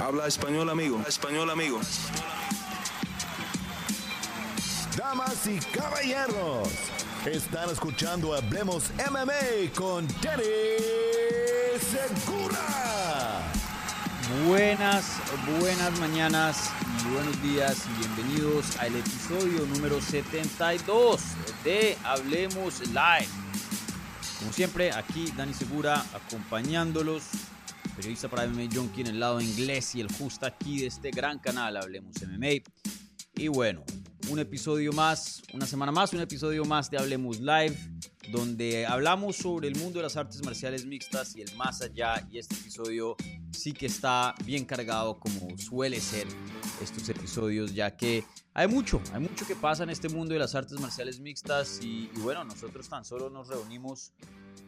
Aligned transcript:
Habla 0.00 0.26
español, 0.26 0.70
amigo. 0.70 0.98
Español, 1.06 1.50
amigo. 1.50 1.78
Damas 4.96 5.46
y 5.46 5.58
caballeros, 5.76 6.68
están 7.26 7.68
escuchando 7.68 8.34
Hablemos 8.34 8.90
MMA 9.10 9.72
con 9.74 10.08
Danny 10.22 10.44
Segura. 11.78 13.42
Buenas, 14.46 15.18
buenas 15.58 15.98
mañanas 16.00 16.70
y 17.04 17.12
buenos 17.12 17.42
días 17.42 17.84
y 17.86 17.98
bienvenidos 17.98 18.78
al 18.78 18.96
episodio 18.96 19.66
número 19.66 20.00
72 20.00 21.20
de 21.62 21.98
Hablemos 22.04 22.80
Live. 22.88 23.28
Como 24.38 24.52
siempre, 24.54 24.92
aquí 24.92 25.30
Dani 25.36 25.52
Segura 25.52 26.02
acompañándolos, 26.14 27.24
periodista 28.00 28.30
para 28.30 28.46
MMA 28.46 28.74
Junkie 28.74 29.02
en 29.02 29.08
el 29.08 29.20
lado 29.20 29.42
inglés 29.42 29.94
y 29.94 30.00
el 30.00 30.10
justo 30.10 30.46
aquí 30.46 30.80
de 30.80 30.86
este 30.86 31.10
gran 31.10 31.38
canal 31.38 31.76
Hablemos 31.76 32.14
MMA. 32.22 32.62
Y 33.34 33.48
bueno, 33.48 33.84
un 34.30 34.38
episodio 34.38 34.90
más, 34.94 35.42
una 35.52 35.66
semana 35.66 35.92
más, 35.92 36.14
un 36.14 36.22
episodio 36.22 36.64
más 36.64 36.90
de 36.90 36.96
Hablemos 36.96 37.40
Live, 37.40 37.76
donde 38.32 38.86
hablamos 38.86 39.36
sobre 39.36 39.68
el 39.68 39.76
mundo 39.76 39.98
de 39.98 40.04
las 40.04 40.16
artes 40.16 40.42
marciales 40.42 40.86
mixtas 40.86 41.36
y 41.36 41.42
el 41.42 41.54
más 41.56 41.82
allá. 41.82 42.26
Y 42.30 42.38
este 42.38 42.54
episodio 42.54 43.16
sí 43.50 43.72
que 43.72 43.84
está 43.84 44.34
bien 44.46 44.64
cargado 44.64 45.20
como 45.20 45.58
suele 45.58 46.00
ser 46.00 46.26
estos 46.82 47.06
episodios, 47.10 47.74
ya 47.74 47.94
que 47.98 48.24
hay 48.54 48.66
mucho, 48.66 49.02
hay 49.12 49.20
mucho 49.20 49.46
que 49.46 49.56
pasa 49.56 49.82
en 49.82 49.90
este 49.90 50.08
mundo 50.08 50.32
de 50.32 50.40
las 50.40 50.54
artes 50.54 50.80
marciales 50.80 51.20
mixtas 51.20 51.80
y, 51.82 52.10
y 52.16 52.20
bueno, 52.20 52.44
nosotros 52.44 52.88
tan 52.88 53.04
solo 53.04 53.28
nos 53.28 53.48
reunimos 53.48 54.14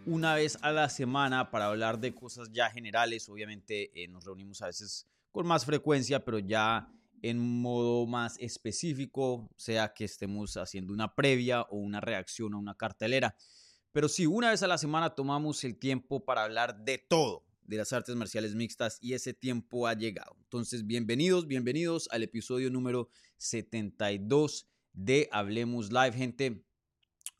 una 0.07 0.35
vez 0.35 0.59
a 0.63 0.73
la 0.73 0.89
semana 0.89 1.51
para 1.51 1.67
hablar 1.67 1.99
de 1.99 2.15
cosas 2.15 2.51
ya 2.53 2.71
generales. 2.71 3.29
Obviamente 3.29 3.91
eh, 3.95 4.09
nos 4.09 4.25
reunimos 4.25 4.63
a 4.63 4.67
veces 4.67 5.07
con 5.31 5.47
más 5.47 5.65
frecuencia, 5.65 6.25
pero 6.25 6.39
ya 6.39 6.89
en 7.23 7.39
modo 7.39 8.07
más 8.07 8.37
específico, 8.39 9.49
sea 9.57 9.93
que 9.95 10.05
estemos 10.05 10.57
haciendo 10.57 10.93
una 10.93 11.15
previa 11.15 11.63
o 11.63 11.77
una 11.77 12.01
reacción 12.01 12.55
a 12.55 12.59
una 12.59 12.75
cartelera. 12.75 13.37
Pero 13.93 14.09
sí, 14.09 14.27
una 14.27 14.51
vez 14.51 14.63
a 14.63 14.67
la 14.67 14.79
semana 14.79 15.15
tomamos 15.15 15.63
el 15.65 15.79
tiempo 15.79 16.25
para 16.25 16.45
hablar 16.45 16.85
de 16.85 16.99
todo 16.99 17.45
de 17.65 17.77
las 17.77 17.93
artes 17.93 18.17
marciales 18.17 18.55
mixtas 18.55 18.99
y 19.01 19.15
ese 19.15 19.35
tiempo 19.35 19.87
ha 19.87 19.95
llegado. 19.95 20.37
Entonces, 20.43 20.87
bienvenidos, 20.87 21.47
bienvenidos 21.47 22.09
al 22.11 22.23
episodio 22.23 22.71
número 22.71 23.09
72 23.39 24.67
de 24.93 25.29
Hablemos 25.33 25.93
Live, 25.93 26.13
gente. 26.13 26.65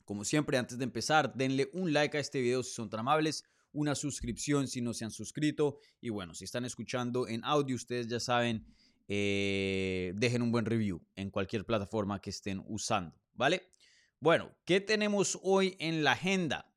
Como 0.05 0.25
siempre, 0.25 0.57
antes 0.57 0.77
de 0.77 0.83
empezar, 0.83 1.33
denle 1.33 1.69
un 1.73 1.93
like 1.93 2.17
a 2.17 2.19
este 2.19 2.41
video 2.41 2.63
si 2.63 2.73
son 2.73 2.89
tan 2.89 3.01
amables, 3.01 3.45
una 3.71 3.95
suscripción 3.95 4.67
si 4.67 4.81
no 4.81 4.93
se 4.93 5.05
han 5.05 5.11
suscrito 5.11 5.79
y 5.99 6.09
bueno, 6.09 6.33
si 6.33 6.45
están 6.45 6.65
escuchando 6.65 7.27
en 7.27 7.43
audio, 7.43 7.75
ustedes 7.75 8.07
ya 8.07 8.19
saben 8.19 8.65
eh, 9.07 10.13
dejen 10.15 10.41
un 10.41 10.51
buen 10.51 10.65
review 10.65 11.05
en 11.15 11.29
cualquier 11.29 11.65
plataforma 11.65 12.21
que 12.21 12.29
estén 12.29 12.63
usando, 12.67 13.15
¿vale? 13.33 13.63
Bueno, 14.19 14.51
¿qué 14.63 14.79
tenemos 14.79 15.37
hoy 15.43 15.75
en 15.79 16.03
la 16.03 16.13
agenda? 16.13 16.73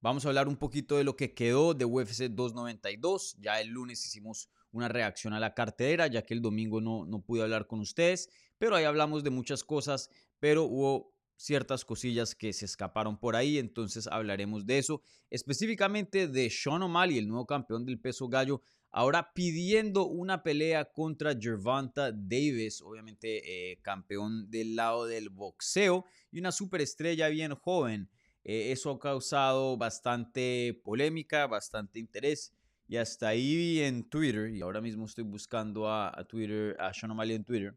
Vamos 0.00 0.24
a 0.24 0.28
hablar 0.28 0.48
un 0.48 0.56
poquito 0.56 0.96
de 0.96 1.04
lo 1.04 1.14
que 1.14 1.34
quedó 1.34 1.74
de 1.74 1.84
UFC 1.84 2.30
292. 2.30 3.36
Ya 3.38 3.60
el 3.60 3.68
lunes 3.68 4.04
hicimos 4.06 4.48
una 4.72 4.88
reacción 4.88 5.34
a 5.34 5.40
la 5.40 5.52
cartera, 5.52 6.06
ya 6.06 6.22
que 6.22 6.32
el 6.32 6.40
domingo 6.40 6.80
no, 6.80 7.04
no 7.04 7.20
pude 7.20 7.42
hablar 7.42 7.66
con 7.66 7.80
ustedes, 7.80 8.30
pero 8.56 8.76
ahí 8.76 8.84
hablamos 8.84 9.22
de 9.22 9.30
muchas 9.30 9.62
cosas, 9.62 10.08
pero 10.38 10.64
hubo 10.64 11.12
ciertas 11.40 11.86
cosillas 11.86 12.34
que 12.34 12.52
se 12.52 12.66
escaparon 12.66 13.18
por 13.18 13.34
ahí, 13.34 13.56
entonces 13.56 14.06
hablaremos 14.06 14.66
de 14.66 14.76
eso, 14.76 15.00
específicamente 15.30 16.28
de 16.28 16.50
Sean 16.50 16.82
O'Malley, 16.82 17.16
el 17.16 17.28
nuevo 17.28 17.46
campeón 17.46 17.86
del 17.86 17.98
peso 17.98 18.28
gallo, 18.28 18.60
ahora 18.90 19.32
pidiendo 19.32 20.06
una 20.06 20.42
pelea 20.42 20.84
contra 20.84 21.34
Gervonta 21.34 22.12
Davis, 22.12 22.82
obviamente 22.82 23.72
eh, 23.72 23.78
campeón 23.80 24.50
del 24.50 24.76
lado 24.76 25.06
del 25.06 25.30
boxeo 25.30 26.04
y 26.30 26.40
una 26.40 26.52
superestrella 26.52 27.28
bien 27.28 27.54
joven. 27.54 28.10
Eh, 28.44 28.72
eso 28.72 28.90
ha 28.90 28.98
causado 28.98 29.78
bastante 29.78 30.78
polémica, 30.84 31.46
bastante 31.46 31.98
interés. 31.98 32.52
Y 32.86 32.96
hasta 32.96 33.28
ahí 33.28 33.80
en 33.80 34.10
Twitter, 34.10 34.50
y 34.50 34.60
ahora 34.60 34.80
mismo 34.80 35.06
estoy 35.06 35.24
buscando 35.24 35.88
a, 35.88 36.12
Twitter, 36.28 36.76
a 36.80 36.92
Sean 36.92 37.12
O'Malley 37.12 37.36
en 37.36 37.44
Twitter, 37.44 37.76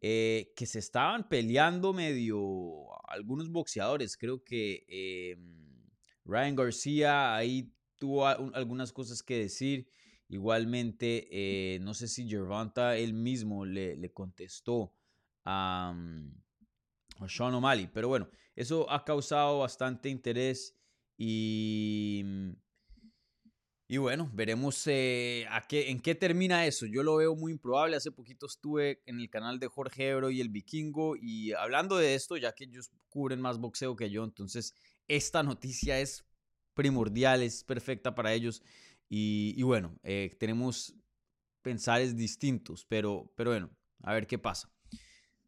eh, 0.00 0.52
que 0.54 0.66
se 0.66 0.78
estaban 0.78 1.28
peleando 1.28 1.92
medio 1.92 2.86
algunos 3.08 3.50
boxeadores. 3.50 4.16
Creo 4.16 4.42
que 4.44 4.84
em, 4.88 5.66
Ryan 6.24 6.56
García 6.56 7.34
ahí 7.34 7.72
tuvo 7.96 8.26
algunas 8.26 8.92
cosas 8.92 9.22
que 9.22 9.38
decir. 9.38 9.88
Igualmente, 10.28 11.28
eh, 11.30 11.78
no 11.80 11.94
sé 11.94 12.08
si 12.08 12.28
Gervonta 12.28 12.96
él 12.96 13.14
mismo 13.14 13.64
le, 13.64 13.96
le 13.96 14.12
contestó 14.12 14.92
a, 15.44 15.94
a, 17.20 17.28
Sean 17.28 17.54
O'Malley, 17.54 17.86
pero 17.86 18.08
bueno, 18.08 18.28
eso 18.56 18.90
ha 18.90 19.04
causado 19.04 19.60
bastante 19.60 20.08
interés 20.08 20.76
y 21.16 22.24
y 23.88 23.98
bueno, 23.98 24.28
veremos 24.32 24.84
eh, 24.86 25.46
a 25.48 25.62
qué, 25.68 25.90
en 25.90 26.00
qué 26.00 26.16
termina 26.16 26.66
eso. 26.66 26.86
Yo 26.86 27.04
lo 27.04 27.16
veo 27.16 27.36
muy 27.36 27.52
improbable. 27.52 27.94
Hace 27.94 28.10
poquito 28.10 28.46
estuve 28.46 29.00
en 29.06 29.20
el 29.20 29.30
canal 29.30 29.60
de 29.60 29.68
Jorge 29.68 30.08
Ebro 30.08 30.30
y 30.30 30.40
el 30.40 30.48
Vikingo 30.48 31.14
y 31.16 31.52
hablando 31.52 31.96
de 31.96 32.16
esto, 32.16 32.36
ya 32.36 32.52
que 32.52 32.64
ellos 32.64 32.90
cubren 33.08 33.40
más 33.40 33.58
boxeo 33.58 33.94
que 33.94 34.10
yo, 34.10 34.24
entonces 34.24 34.74
esta 35.06 35.44
noticia 35.44 36.00
es 36.00 36.24
primordial, 36.74 37.42
es 37.42 37.62
perfecta 37.62 38.14
para 38.14 38.32
ellos. 38.32 38.60
Y, 39.08 39.62
bueno, 39.62 39.96
eh, 40.02 40.36
tenemos 40.40 40.92
pensares 41.62 42.16
distintos, 42.16 42.84
pero, 42.88 43.32
pero 43.36 43.50
bueno, 43.50 43.70
a 44.02 44.14
ver 44.14 44.26
qué 44.26 44.36
pasa. 44.36 44.68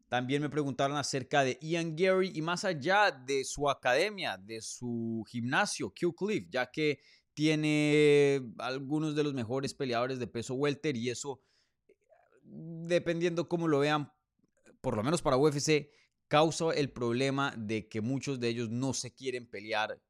También 0.07 0.41
me 0.41 0.49
preguntaron 0.49 0.97
acerca 0.97 1.43
de 1.43 1.59
Ian 1.61 1.95
Gary 1.95 2.31
y 2.33 2.41
más 2.41 2.65
allá 2.65 3.11
de 3.11 3.43
su 3.43 3.69
academia, 3.69 4.37
de 4.37 4.59
su 4.61 5.23
gimnasio, 5.29 5.93
Q 5.93 6.15
Cliff, 6.15 6.47
ya 6.49 6.71
que 6.71 6.99
tiene 7.39 8.51
algunos 8.57 9.15
de 9.15 9.23
los 9.23 9.33
mejores 9.33 9.73
peleadores 9.73 10.19
de 10.19 10.27
peso 10.27 10.55
welter 10.55 10.97
y 10.97 11.09
eso, 11.09 11.41
dependiendo 12.43 13.47
cómo 13.47 13.69
lo 13.69 13.79
vean, 13.79 14.11
por 14.81 14.97
lo 14.97 15.03
menos 15.03 15.21
para 15.21 15.37
UFC, 15.37 15.89
causa 16.27 16.73
el 16.73 16.91
problema 16.91 17.53
de 17.57 17.87
que 17.87 18.01
muchos 18.01 18.41
de 18.41 18.49
ellos 18.49 18.69
no 18.69 18.93
se 18.93 19.15
quieren 19.15 19.49
pelear 19.49 20.01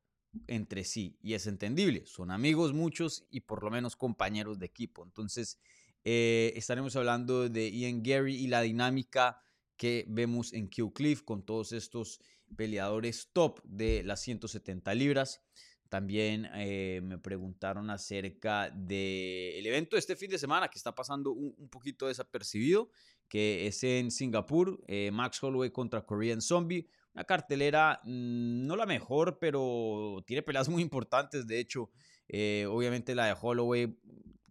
entre 0.47 0.83
sí 0.83 1.19
y 1.21 1.35
es 1.35 1.45
entendible. 1.45 2.03
Son 2.07 2.31
amigos 2.31 2.73
muchos 2.73 3.27
y 3.29 3.41
por 3.41 3.63
lo 3.63 3.69
menos 3.69 3.95
compañeros 3.95 4.57
de 4.57 4.65
equipo. 4.65 5.03
Entonces, 5.03 5.59
eh, 6.03 6.53
estaremos 6.55 6.95
hablando 6.95 7.47
de 7.47 7.69
Ian 7.69 8.01
Gary 8.01 8.37
y 8.37 8.47
la 8.47 8.61
dinámica 8.61 9.39
que 9.77 10.03
vemos 10.07 10.51
en 10.51 10.67
Q 10.67 10.93
Cliff 10.93 11.21
con 11.21 11.45
todos 11.45 11.73
estos 11.73 12.21
peleadores 12.55 13.29
top 13.33 13.61
de 13.65 14.01
las 14.01 14.19
170 14.21 14.95
libras. 14.95 15.43
También 15.89 16.47
eh, 16.53 17.01
me 17.03 17.17
preguntaron 17.17 17.89
acerca 17.89 18.69
del 18.69 19.65
evento 19.65 19.95
de 19.95 19.99
este 19.99 20.15
fin 20.15 20.29
de 20.29 20.37
semana 20.37 20.69
que 20.69 20.77
está 20.77 20.93
pasando 20.93 21.31
un, 21.31 21.67
poquito 21.69 22.07
desapercibido, 22.07 22.91
que 23.27 23.65
es 23.65 23.83
en 23.83 24.11
Singapur, 24.11 24.83
eh, 24.87 25.09
Max 25.11 25.41
Holloway 25.41 25.71
contra 25.71 26.05
Korean 26.05 26.41
Zombie. 26.41 26.87
Una 27.15 27.23
cartelera 27.23 28.01
mm, 28.03 28.67
no 28.67 28.75
la 28.75 28.85
mejor, 28.85 29.39
pero 29.39 30.23
tiene 30.27 30.43
peleas 30.43 30.69
muy 30.69 30.83
importantes. 30.83 31.47
De 31.47 31.59
hecho, 31.59 31.89
eh, 32.27 32.67
obviamente 32.69 33.15
la 33.15 33.25
de 33.25 33.35
Holloway, 33.41 33.97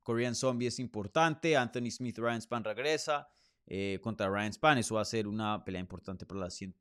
Korean 0.02 0.34
Zombie 0.34 0.66
es 0.66 0.80
importante. 0.80 1.56
Anthony 1.56 1.92
Smith, 1.92 2.18
Ryan 2.18 2.42
Span 2.42 2.64
regresa. 2.64 3.28
contra 4.02 4.28
Ryan 4.28 4.52
Span. 4.52 4.78
Eso 4.78 4.96
va 4.96 5.02
a 5.02 5.04
ser 5.04 5.28
una 5.28 5.64
pelea 5.64 5.80
importante 5.80 6.26
para 6.26 6.40
las 6.40 6.54
100, 6.54 6.74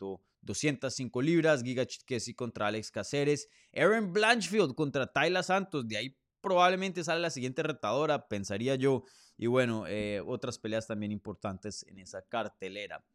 205 0.48 1.22
libras, 1.22 1.62
Giga 1.62 1.86
Chitkesi 1.86 2.34
contra 2.34 2.68
Alex 2.68 2.90
Caceres, 2.90 3.48
Aaron 3.76 4.12
Blanchfield 4.12 4.74
contra 4.74 5.06
Tyler 5.06 5.44
Santos, 5.44 5.88
de 5.88 5.98
ahí 5.98 6.18
probablemente 6.42 7.04
sale 7.04 7.22
la 7.22 7.30
siguiente 7.30 7.62
retadora, 7.62 8.28
pensaría 8.28 8.76
yo, 8.76 9.04
y 9.38 9.46
bueno, 9.46 9.86
eh, 9.88 10.22
otras 10.26 10.58
peleas 10.58 10.88
también 10.88 11.12
importantes 11.12 11.86
en 11.88 12.00
esa 12.00 12.24
cartelera. 12.24 13.06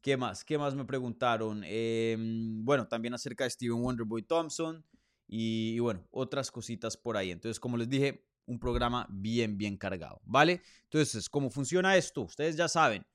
¿Qué 0.00 0.16
más? 0.16 0.44
¿Qué 0.44 0.58
más 0.58 0.74
me 0.74 0.84
preguntaron? 0.84 1.62
Em, 1.64 2.64
bueno, 2.64 2.86
también 2.86 3.14
acerca 3.14 3.44
de 3.44 3.50
Steven 3.50 3.82
Wonderboy 3.82 4.22
Thompson 4.22 4.84
y, 5.26 5.72
y 5.74 5.78
bueno, 5.78 6.06
otras 6.10 6.50
cositas 6.50 6.96
por 6.96 7.16
ahí. 7.16 7.30
Entonces, 7.30 7.58
como 7.58 7.78
les 7.78 7.88
dije, 7.88 8.24
un 8.46 8.58
programa 8.58 9.06
bien, 9.08 9.56
bien 9.56 9.76
cargado, 9.76 10.20
¿vale? 10.24 10.62
Entonces, 10.84 11.28
¿cómo 11.28 11.50
funciona 11.50 11.96
esto? 11.96 12.20
Ustedes 12.22 12.56
ya 12.56 12.68
saben, 12.68 13.06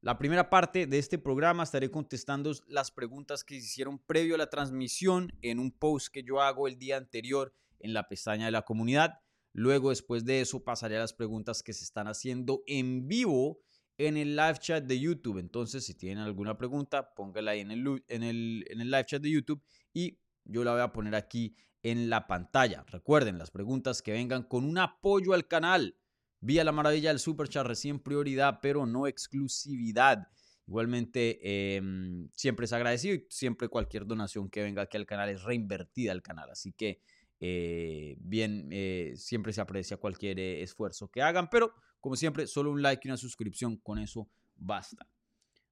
la 0.00 0.16
primera 0.16 0.48
parte 0.48 0.86
de 0.86 0.98
este 0.98 1.18
programa 1.18 1.64
estaré 1.64 1.90
contestando 1.90 2.52
las 2.68 2.90
preguntas 2.92 3.42
que 3.42 3.54
se 3.54 3.66
hicieron 3.66 3.98
previo 3.98 4.36
a 4.36 4.38
la 4.38 4.48
transmisión 4.48 5.32
en 5.42 5.58
un 5.58 5.72
post 5.72 6.08
que 6.08 6.22
yo 6.22 6.40
hago 6.40 6.68
el 6.68 6.78
día 6.78 6.96
anterior 6.96 7.52
en 7.80 7.92
la 7.92 8.08
pestaña 8.08 8.44
de 8.44 8.52
la 8.52 8.62
comunidad. 8.62 9.18
Luego, 9.52 9.90
después 9.90 10.24
de 10.24 10.40
eso, 10.40 10.62
pasaré 10.62 10.96
a 10.96 11.00
las 11.00 11.12
preguntas 11.12 11.64
que 11.64 11.72
se 11.72 11.82
están 11.82 12.06
haciendo 12.06 12.62
en 12.66 13.08
vivo 13.08 13.58
en 13.96 14.16
el 14.16 14.36
live 14.36 14.58
chat 14.60 14.84
de 14.84 15.00
YouTube. 15.00 15.38
Entonces, 15.38 15.84
si 15.84 15.94
tienen 15.94 16.18
alguna 16.18 16.56
pregunta, 16.56 17.12
póngala 17.14 17.50
ahí 17.50 17.60
en 17.60 17.72
el, 17.72 18.04
en 18.06 18.22
el, 18.22 18.64
en 18.68 18.80
el 18.80 18.90
live 18.90 19.04
chat 19.04 19.20
de 19.20 19.32
YouTube 19.32 19.60
y 19.92 20.16
yo 20.44 20.62
la 20.62 20.72
voy 20.72 20.80
a 20.82 20.92
poner 20.92 21.16
aquí 21.16 21.56
en 21.82 22.08
la 22.08 22.28
pantalla. 22.28 22.84
Recuerden, 22.86 23.36
las 23.36 23.50
preguntas 23.50 24.00
que 24.00 24.12
vengan 24.12 24.44
con 24.44 24.64
un 24.64 24.78
apoyo 24.78 25.32
al 25.32 25.48
canal 25.48 25.96
Vía 26.40 26.64
la 26.64 26.72
maravilla 26.72 27.08
del 27.10 27.18
Superchat, 27.18 27.66
recién 27.66 27.98
prioridad, 27.98 28.60
pero 28.62 28.86
no 28.86 29.06
exclusividad. 29.06 30.28
Igualmente, 30.66 31.76
em, 31.76 32.28
siempre 32.34 32.66
es 32.66 32.72
agradecido 32.72 33.14
y 33.14 33.26
siempre 33.30 33.68
cualquier 33.68 34.06
donación 34.06 34.50
que 34.50 34.62
venga 34.62 34.82
aquí 34.82 34.96
al 34.96 35.06
canal 35.06 35.30
es 35.30 35.42
reinvertida 35.42 36.12
al 36.12 36.22
canal. 36.22 36.50
Así 36.50 36.72
que, 36.72 37.00
eh, 37.40 38.16
bien, 38.20 38.68
eh, 38.70 39.14
siempre 39.16 39.52
se 39.52 39.60
aprecia 39.60 39.96
cualquier 39.96 40.38
eh, 40.38 40.62
esfuerzo 40.62 41.08
que 41.08 41.22
hagan, 41.22 41.48
pero 41.50 41.72
como 42.00 42.16
siempre, 42.16 42.46
solo 42.46 42.70
un 42.70 42.82
like 42.82 43.06
y 43.06 43.08
una 43.10 43.16
suscripción, 43.16 43.76
con 43.78 43.98
eso 43.98 44.28
basta. 44.54 45.08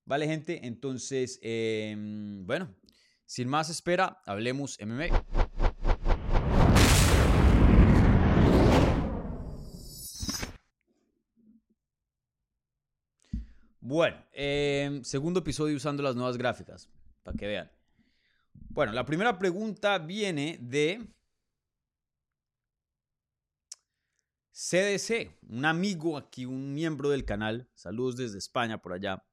Vale, 0.04 0.26
gente, 0.26 0.66
entonces, 0.66 1.38
em, 1.42 2.46
bueno, 2.46 2.74
sin 3.26 3.48
más 3.48 3.70
espera, 3.70 4.20
hablemos 4.24 4.78
MMA. 4.80 5.45
Bueno, 13.88 14.16
em, 14.32 15.04
segundo 15.04 15.38
episodio 15.38 15.76
usando 15.76 16.02
las 16.02 16.16
nuevas 16.16 16.36
gráficas, 16.36 16.88
para 17.22 17.36
que 17.36 17.46
vean. 17.46 17.70
Bueno, 18.68 18.90
la 18.90 19.06
primera 19.06 19.38
pregunta 19.38 19.96
viene 19.98 20.58
de 20.60 21.06
CDC, 24.50 25.38
un 25.48 25.64
amigo 25.64 26.16
aquí, 26.16 26.46
un 26.46 26.74
miembro 26.74 27.10
del 27.10 27.24
canal. 27.24 27.68
Saludos 27.74 28.16
desde 28.16 28.38
España 28.38 28.82
por 28.82 28.92
allá. 28.92 29.24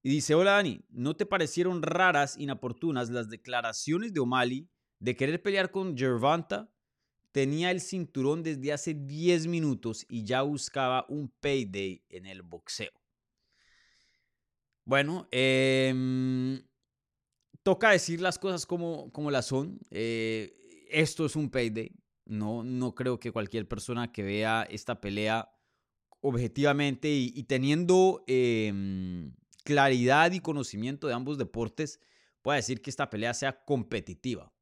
Y 0.00 0.10
dice, 0.10 0.36
hola 0.36 0.52
Dani, 0.52 0.84
¿no 0.90 1.16
te 1.16 1.26
parecieron 1.26 1.82
raras, 1.82 2.36
inoportunas 2.38 3.10
las 3.10 3.30
declaraciones 3.30 4.14
de 4.14 4.20
O'Malley 4.20 4.68
de 5.00 5.16
querer 5.16 5.42
pelear 5.42 5.72
con 5.72 5.98
Gervanta? 5.98 6.72
Tenía 7.32 7.72
el 7.72 7.80
cinturón 7.80 8.44
desde 8.44 8.72
hace 8.72 8.94
10 8.94 9.48
minutos 9.48 10.06
y 10.08 10.22
ya 10.22 10.42
buscaba 10.42 11.04
un 11.08 11.28
payday 11.40 12.04
en 12.10 12.26
el 12.26 12.42
boxeo. 12.42 13.01
Bueno, 14.84 15.28
em, 15.30 16.62
toca 17.62 17.90
decir 17.90 18.20
las 18.20 18.38
cosas 18.38 18.66
como, 18.66 19.12
como 19.12 19.30
las 19.30 19.46
son. 19.46 19.78
Eh, 19.90 20.54
esto 20.90 21.26
es 21.26 21.36
un 21.36 21.50
payday. 21.50 21.92
No, 22.24 22.64
no 22.64 22.94
creo 22.94 23.18
que 23.18 23.32
cualquier 23.32 23.68
persona 23.68 24.12
que 24.12 24.22
vea 24.22 24.66
esta 24.70 25.00
pelea 25.00 25.48
objetivamente 26.20 27.08
y, 27.10 27.42
teniendo 27.44 28.22
em, 28.26 29.34
claridad 29.64 30.32
y 30.32 30.40
conocimiento 30.40 31.08
de 31.08 31.14
ambos 31.14 31.36
deportes 31.36 32.00
pueda 32.42 32.56
decir 32.56 32.80
que 32.80 32.90
esta 32.90 33.10
pelea 33.10 33.34
sea 33.34 33.64
competitiva. 33.64 34.52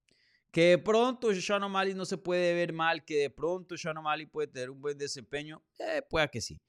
Que 0.50 0.70
de 0.70 0.78
pronto 0.78 1.32
Sean 1.34 1.62
O'Malley 1.62 1.94
no 1.94 2.05
se 2.05 2.19
puede 2.19 2.55
ver 2.55 2.72
mal, 2.72 3.05
que 3.05 3.17
de 3.17 3.31
pronto 3.31 3.76
Sean 3.76 3.96
O'Malley 3.99 4.26
puede 4.26 4.49
tener 4.49 4.70
un 4.70 4.81
buen 4.81 4.99
desempeño, 4.99 5.62
eh, 5.78 6.02
pueda 6.08 6.28
que 6.28 6.40
sí. 6.40 6.61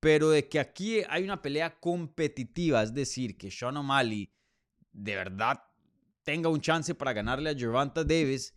Pero 0.00 0.30
de 0.30 0.48
que 0.48 0.58
aquí 0.58 1.02
hay 1.08 1.24
una 1.24 1.42
pelea 1.42 1.78
competitiva, 1.78 2.82
es 2.82 2.94
decir, 2.94 3.36
que 3.36 3.50
Sean 3.50 3.76
O'Malley 3.76 4.32
de 4.92 5.14
verdad 5.14 5.62
tenga 6.22 6.48
un 6.48 6.60
chance 6.60 6.94
para 6.94 7.12
ganarle 7.12 7.50
a 7.50 7.54
Gervonta 7.54 8.02
Davis, 8.02 8.54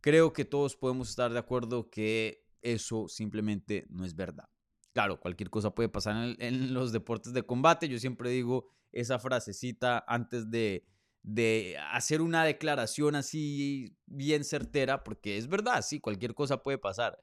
creo 0.00 0.32
que 0.32 0.44
todos 0.44 0.76
podemos 0.76 1.10
estar 1.10 1.32
de 1.32 1.38
acuerdo 1.38 1.90
que 1.90 2.46
eso 2.62 3.08
simplemente 3.08 3.86
no 3.90 4.04
es 4.04 4.14
verdad. 4.14 4.48
Claro, 4.92 5.18
cualquier 5.18 5.50
cosa 5.50 5.74
puede 5.74 5.88
pasar 5.88 6.36
en, 6.38 6.72
los 6.72 6.92
deportes 6.92 7.32
de 7.32 7.42
combate. 7.42 7.88
Yo 7.88 7.98
siempre 7.98 8.30
digo 8.30 8.68
esa 8.92 9.18
frasecita 9.18 10.04
antes 10.06 10.50
de, 10.50 10.86
de 11.22 11.76
hacer 11.90 12.20
una 12.20 12.44
declaración 12.44 13.16
así 13.16 13.96
bien 14.06 14.44
certera, 14.44 15.02
porque 15.02 15.36
es 15.36 15.48
verdad, 15.48 15.82
sí, 15.82 15.98
cualquier 15.98 16.34
cosa 16.34 16.62
puede 16.62 16.78
pasar, 16.78 17.18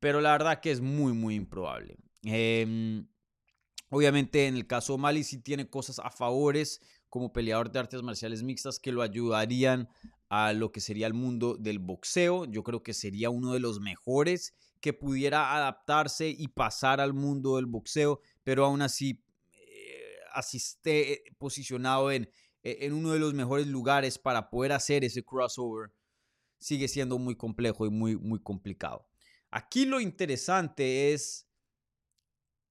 pero 0.00 0.20
la 0.20 0.32
verdad 0.32 0.60
que 0.60 0.72
es 0.72 0.80
muy, 0.80 1.12
muy 1.12 1.36
improbable. 1.36 1.96
Eh, 2.24 3.04
Obviamente 3.94 4.46
en 4.46 4.56
el 4.56 4.66
caso 4.66 4.96
Mali 4.96 5.22
sí 5.22 5.36
tiene 5.36 5.68
cosas 5.68 5.98
a 5.98 6.08
favores 6.08 6.80
como 7.10 7.30
peleador 7.30 7.70
de 7.70 7.78
artes 7.78 8.02
marciales 8.02 8.42
mixtas 8.42 8.78
que 8.78 8.90
lo 8.90 9.02
ayudarían 9.02 9.90
a 10.30 10.54
lo 10.54 10.72
que 10.72 10.80
sería 10.80 11.06
el 11.06 11.12
mundo 11.12 11.58
del 11.58 11.78
boxeo. 11.78 12.46
Yo 12.46 12.62
creo 12.62 12.82
que 12.82 12.94
sería 12.94 13.28
uno 13.28 13.52
de 13.52 13.60
los 13.60 13.80
mejores 13.80 14.54
que 14.80 14.94
pudiera 14.94 15.54
adaptarse 15.54 16.30
y 16.30 16.48
pasar 16.48 17.02
al 17.02 17.12
mundo 17.12 17.56
del 17.56 17.66
boxeo, 17.66 18.22
pero 18.42 18.64
aún 18.64 18.80
así 18.80 19.22
eh, 19.52 20.16
asiste 20.32 21.24
posicionado 21.36 22.10
en, 22.10 22.30
eh, 22.62 22.78
en 22.80 22.94
uno 22.94 23.12
de 23.12 23.18
los 23.18 23.34
mejores 23.34 23.66
lugares 23.66 24.18
para 24.18 24.48
poder 24.48 24.72
hacer 24.72 25.04
ese 25.04 25.22
crossover. 25.22 25.92
Sigue 26.58 26.88
siendo 26.88 27.18
muy 27.18 27.36
complejo 27.36 27.84
y 27.84 27.90
muy, 27.90 28.16
muy 28.16 28.40
complicado. 28.40 29.06
Aquí 29.50 29.84
lo 29.84 30.00
interesante 30.00 31.12
es 31.12 31.51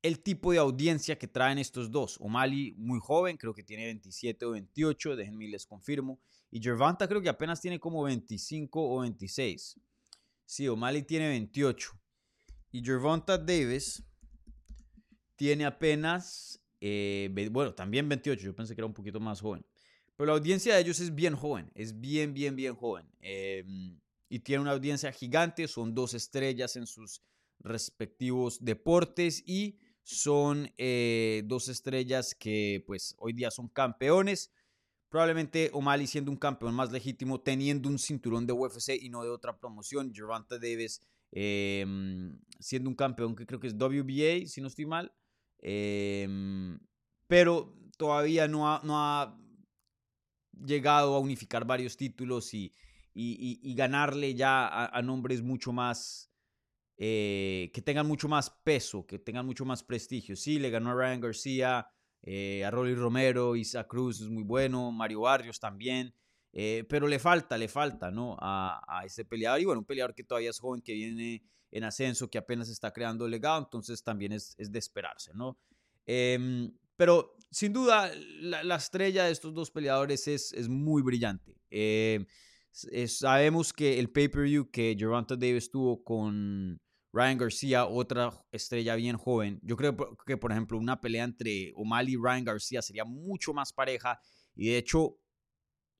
el 0.01 0.19
tipo 0.19 0.51
de 0.51 0.57
audiencia 0.57 1.17
que 1.17 1.27
traen 1.27 1.57
estos 1.57 1.91
dos. 1.91 2.17
O'Malley, 2.19 2.73
muy 2.77 2.99
joven, 2.99 3.37
creo 3.37 3.53
que 3.53 3.63
tiene 3.63 3.85
27 3.85 4.45
o 4.45 4.51
28, 4.51 5.15
déjenme 5.15 5.47
les 5.47 5.65
confirmo. 5.65 6.19
Y 6.49 6.59
Gervanta 6.61 7.07
creo 7.07 7.21
que 7.21 7.29
apenas 7.29 7.61
tiene 7.61 7.79
como 7.79 8.03
25 8.03 8.81
o 8.81 9.01
26. 9.01 9.79
Sí, 10.45 10.67
O'Malley 10.67 11.03
tiene 11.03 11.29
28. 11.29 11.91
Y 12.71 12.83
Gervonta 12.83 13.37
Davis 13.37 14.03
tiene 15.35 15.65
apenas, 15.65 16.61
eh, 16.79 17.29
bueno, 17.51 17.73
también 17.73 18.09
28. 18.09 18.43
Yo 18.43 18.55
pensé 18.55 18.73
que 18.73 18.81
era 18.81 18.87
un 18.87 18.93
poquito 18.93 19.19
más 19.19 19.39
joven. 19.39 19.65
Pero 20.15 20.27
la 20.27 20.33
audiencia 20.33 20.75
de 20.75 20.81
ellos 20.81 20.99
es 20.99 21.13
bien 21.13 21.35
joven, 21.35 21.71
es 21.73 21.99
bien, 21.99 22.33
bien, 22.33 22.55
bien 22.55 22.75
joven. 22.75 23.07
Em, 23.19 23.99
y 24.29 24.39
tiene 24.39 24.61
una 24.61 24.71
audiencia 24.71 25.11
gigante, 25.11 25.67
son 25.67 25.93
dos 25.93 26.13
estrellas 26.13 26.75
en 26.75 26.85
sus 26.85 27.21
respectivos 27.59 28.63
deportes 28.63 29.43
y 29.45 29.79
son 30.03 30.71
eh, 30.77 31.43
dos 31.45 31.67
estrellas 31.67 32.35
que 32.35 32.83
pues 32.85 33.15
hoy 33.19 33.33
día 33.33 33.51
son 33.51 33.67
campeones. 33.67 34.51
Probablemente 35.09 35.69
O'Malley 35.73 36.07
siendo 36.07 36.31
un 36.31 36.37
campeón 36.37 36.73
más 36.73 36.91
legítimo, 36.91 37.41
teniendo 37.41 37.89
un 37.89 37.99
cinturón 37.99 38.47
de 38.47 38.53
UFC 38.53 38.91
y 39.01 39.09
no 39.09 39.23
de 39.23 39.29
otra 39.29 39.57
promoción. 39.57 40.13
Gervonta 40.13 40.57
Davis 40.57 41.01
em, 41.31 42.39
siendo 42.59 42.89
un 42.89 42.95
campeón 42.95 43.35
que 43.35 43.45
creo 43.45 43.59
que 43.59 43.67
es 43.67 43.75
WBA, 43.75 44.47
si 44.47 44.61
no 44.61 44.67
estoy 44.67 44.85
mal. 44.85 45.13
Em, 45.59 46.79
pero 47.27 47.73
todavía 47.97 48.47
no 48.47 48.71
ha, 48.73 48.81
no 48.83 48.97
ha, 48.97 49.37
llegado 50.63 51.15
a 51.15 51.19
unificar 51.19 51.65
varios 51.65 51.97
títulos 51.97 52.53
y, 52.53 52.71
y, 53.13 53.73
ganarle 53.73 54.35
ya 54.35 54.85
a 54.85 55.01
nombres 55.01 55.41
mucho 55.41 55.73
más 55.73 56.30
eh, 56.97 57.71
que 57.73 57.81
tengan 57.81 58.07
mucho 58.07 58.27
más 58.27 58.49
peso, 58.49 59.05
que 59.05 59.19
tengan 59.19 59.45
mucho 59.45 59.65
más 59.65 59.83
prestigio. 59.83 60.35
Sí, 60.35 60.59
le 60.59 60.69
ganó 60.69 60.91
a 60.91 60.95
Ryan 60.95 61.21
García, 61.21 61.87
eh, 62.23 62.63
a 62.63 62.71
Rolly 62.71 62.95
Romero, 62.95 63.55
Isa 63.55 63.87
Cruz 63.87 64.21
es 64.21 64.29
muy 64.29 64.43
bueno, 64.43 64.91
Mario 64.91 65.21
Barrios 65.21 65.59
también, 65.59 66.13
eh, 66.53 66.85
pero 66.87 67.07
le 67.07 67.17
falta, 67.17 67.57
le 67.57 67.67
falta, 67.67 68.11
¿no? 68.11 68.37
A, 68.39 68.81
a 68.87 69.05
ese 69.05 69.25
peleador 69.25 69.59
y 69.59 69.65
bueno, 69.65 69.79
un 69.79 69.85
peleador 69.85 70.13
que 70.13 70.23
todavía 70.23 70.51
es 70.51 70.59
joven, 70.59 70.81
que 70.81 70.93
viene 70.93 71.43
en 71.71 71.83
ascenso, 71.83 72.29
que 72.29 72.37
apenas 72.37 72.69
está 72.69 72.91
creando 72.91 73.27
legado, 73.27 73.59
entonces 73.59 74.03
también 74.03 74.33
es, 74.33 74.53
es 74.57 74.71
de 74.71 74.79
esperarse, 74.79 75.31
¿no? 75.33 75.57
Em, 76.05 76.71
pero 76.97 77.35
sin 77.49 77.73
duda, 77.73 78.11
la, 78.41 78.75
estrella 78.75 79.23
de 79.23 79.31
estos 79.31 79.53
dos 79.53 79.71
peleadores 79.71 80.27
es, 80.27 80.53
es 80.53 80.69
muy 80.69 81.01
brillante. 81.01 81.55
Sabemos 82.71 83.73
que 83.73 83.99
el 83.99 84.09
pay-per-view 84.09 84.69
que 84.71 84.95
Gervonta 84.97 85.35
Davis 85.35 85.69
tuvo 85.69 86.03
con, 86.03 86.79
Ryan 87.13 87.37
García, 87.37 87.85
otra 87.85 88.31
estrella 88.51 88.95
bien 88.95 89.17
joven. 89.17 89.59
Yo 89.63 89.75
creo 89.75 89.95
que, 90.25 90.37
por 90.37 90.51
ejemplo, 90.51 90.77
una 90.77 91.01
pelea 91.01 91.25
entre 91.25 91.73
O'Malley 91.75 92.13
y 92.13 92.17
Ryan 92.17 92.45
García 92.45 92.81
sería 92.81 93.03
mucho 93.03 93.53
más 93.53 93.73
pareja. 93.73 94.19
Y 94.55 94.69
de 94.69 94.77
hecho, 94.77 95.17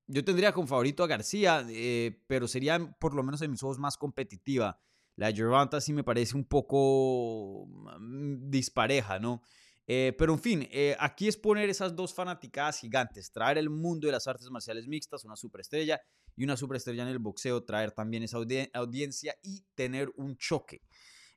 yo 0.08 0.24
tendría 0.24 0.54
como 0.54 0.68
favorito 0.68 1.04
a 1.04 1.08
García, 1.08 1.66
eh, 1.70 2.24
pero 2.28 2.48
sería 2.48 2.80
por 3.00 3.14
lo 3.14 3.24
menos 3.24 3.42
en 3.42 3.52
mis 3.52 3.64
ojos 3.64 3.78
más 3.78 3.98
competitiva. 3.98 4.80
La 5.18 5.32
Gervonta 5.32 5.82
sí 5.82 5.92
me 5.92 6.04
parece 6.04 6.38
un 6.38 6.46
poco 6.46 7.68
mm, 7.68 8.50
dispareja, 8.50 9.20
¿no? 9.20 9.42
Eh, 9.88 10.16
pero 10.18 10.34
en 10.34 10.40
fin, 10.40 10.68
eh, 10.72 10.96
aquí 11.00 11.28
es 11.28 11.36
poner 11.36 11.70
esas 11.70 11.94
dos 11.96 12.14
fanaticadas 12.14 12.80
gigantes, 12.80 13.32
traer 13.32 13.58
el 13.58 13.70
mundo 13.70 14.08
de 14.08 14.14
las 14.14 14.28
artes 14.28 14.50
marciales 14.50 14.88
mixtas, 14.88 15.26
una 15.26 15.36
superestrella 15.36 16.00
y 16.36 16.44
una 16.44 16.58
superestrella 16.58 17.04
en 17.04 17.10
el 17.10 17.20
boxeo, 17.20 17.64
traer 17.64 17.92
también 17.92 18.24
esa 18.24 18.38
audiencia 18.38 19.36
y 19.44 19.64
tener 19.76 20.12
un 20.16 20.38
choque. 20.38 20.82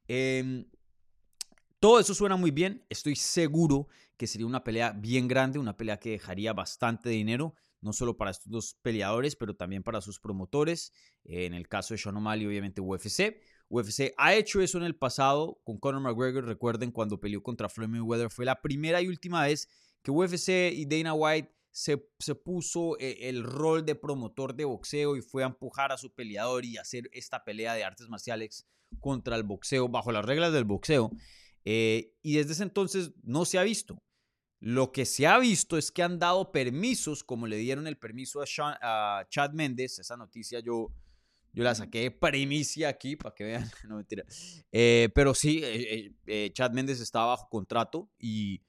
Em, 0.06 0.66
todo 1.80 2.00
eso 2.00 2.14
suena 2.14 2.36
muy 2.36 2.50
bien, 2.50 2.84
estoy 2.88 3.16
seguro 3.16 3.88
que 4.16 4.26
sería 4.26 4.46
una 4.46 4.64
pelea 4.64 4.92
bien 4.92 5.28
grande, 5.28 5.58
una 5.58 5.76
pelea 5.76 5.98
que 5.98 6.10
dejaría 6.10 6.52
bastante 6.52 7.10
dinero, 7.10 7.54
no 7.80 7.92
solo 7.92 8.16
para 8.16 8.30
estos 8.30 8.50
dos 8.50 8.74
peleadores, 8.80 9.36
pero 9.36 9.54
también 9.54 9.82
para 9.82 10.00
sus 10.00 10.18
promotores. 10.18 10.92
en 11.24 11.54
el 11.54 11.68
caso 11.68 11.94
de 11.94 11.98
Sean 11.98 12.16
O'Malley, 12.16 12.46
obviamente 12.46 12.80
UFC. 12.80 13.40
UFC 13.68 14.12
ha 14.16 14.34
hecho 14.34 14.60
eso 14.60 14.78
en 14.78 14.84
el 14.84 14.94
pasado 14.94 15.60
con 15.64 15.78
Conor 15.78 16.00
McGregor. 16.00 16.44
Recuerden 16.44 16.90
cuando 16.90 17.18
peleó 17.18 17.42
contra 17.42 17.68
Floyd 17.68 17.88
Mayweather. 17.88 18.30
Fue 18.30 18.44
la 18.44 18.60
primera 18.60 19.00
y 19.02 19.08
última 19.08 19.42
vez 19.44 19.68
que 20.02 20.10
UFC 20.10 20.72
y 20.72 20.86
Dana 20.86 21.14
White 21.14 21.50
se, 21.74 22.08
se, 22.20 22.36
puso 22.36 22.96
eh, 23.00 23.28
el 23.28 23.42
rol 23.42 23.84
de 23.84 23.96
promotor 23.96 24.54
de 24.54 24.64
boxeo 24.64 25.16
y 25.16 25.22
fue 25.22 25.42
a 25.42 25.46
empujar 25.46 25.90
a 25.90 25.98
su 25.98 26.14
peleador 26.14 26.64
y 26.64 26.76
hacer 26.76 27.10
esta 27.12 27.42
pelea 27.42 27.74
de 27.74 27.82
artes 27.82 28.08
marciales 28.08 28.68
contra 29.00 29.34
el 29.34 29.42
boxeo 29.42 29.88
bajo 29.88 30.12
las 30.12 30.24
reglas 30.24 30.52
del 30.52 30.62
boxeo. 30.62 31.10
Eh, 31.64 32.14
y 32.22 32.36
desde 32.36 32.52
ese 32.52 32.62
entonces 32.62 33.10
no 33.24 33.44
se 33.44 33.58
ha 33.58 33.64
visto. 33.64 34.00
Lo 34.60 34.92
que 34.92 35.04
se 35.04 35.26
ha 35.26 35.36
visto 35.40 35.76
es 35.76 35.90
que 35.90 36.04
han 36.04 36.20
dado 36.20 36.52
permisos, 36.52 37.24
como 37.24 37.48
le 37.48 37.56
dieron 37.56 37.88
el 37.88 37.98
permiso 37.98 38.40
a, 38.40 39.26
Chad 39.28 39.50
Méndez. 39.50 39.98
Esa 39.98 40.16
noticia 40.16 40.60
yo, 40.60 40.94
yo 41.52 41.64
la 41.64 41.74
saqué 41.74 42.02
de 42.02 42.10
primicia 42.12 42.88
aquí 42.88 43.16
para 43.16 43.34
que 43.34 43.44
vean. 43.44 43.68
No 43.88 43.96
mentira. 43.96 44.24
Eh, 44.70 45.08
pero 45.12 45.34
sí, 45.34 45.60
eh, 45.64 46.50
Chad 46.52 46.70
Méndez 46.70 47.00
estaba 47.00 47.26
bajo 47.26 47.48
contrato 47.48 48.08
y 48.16 48.62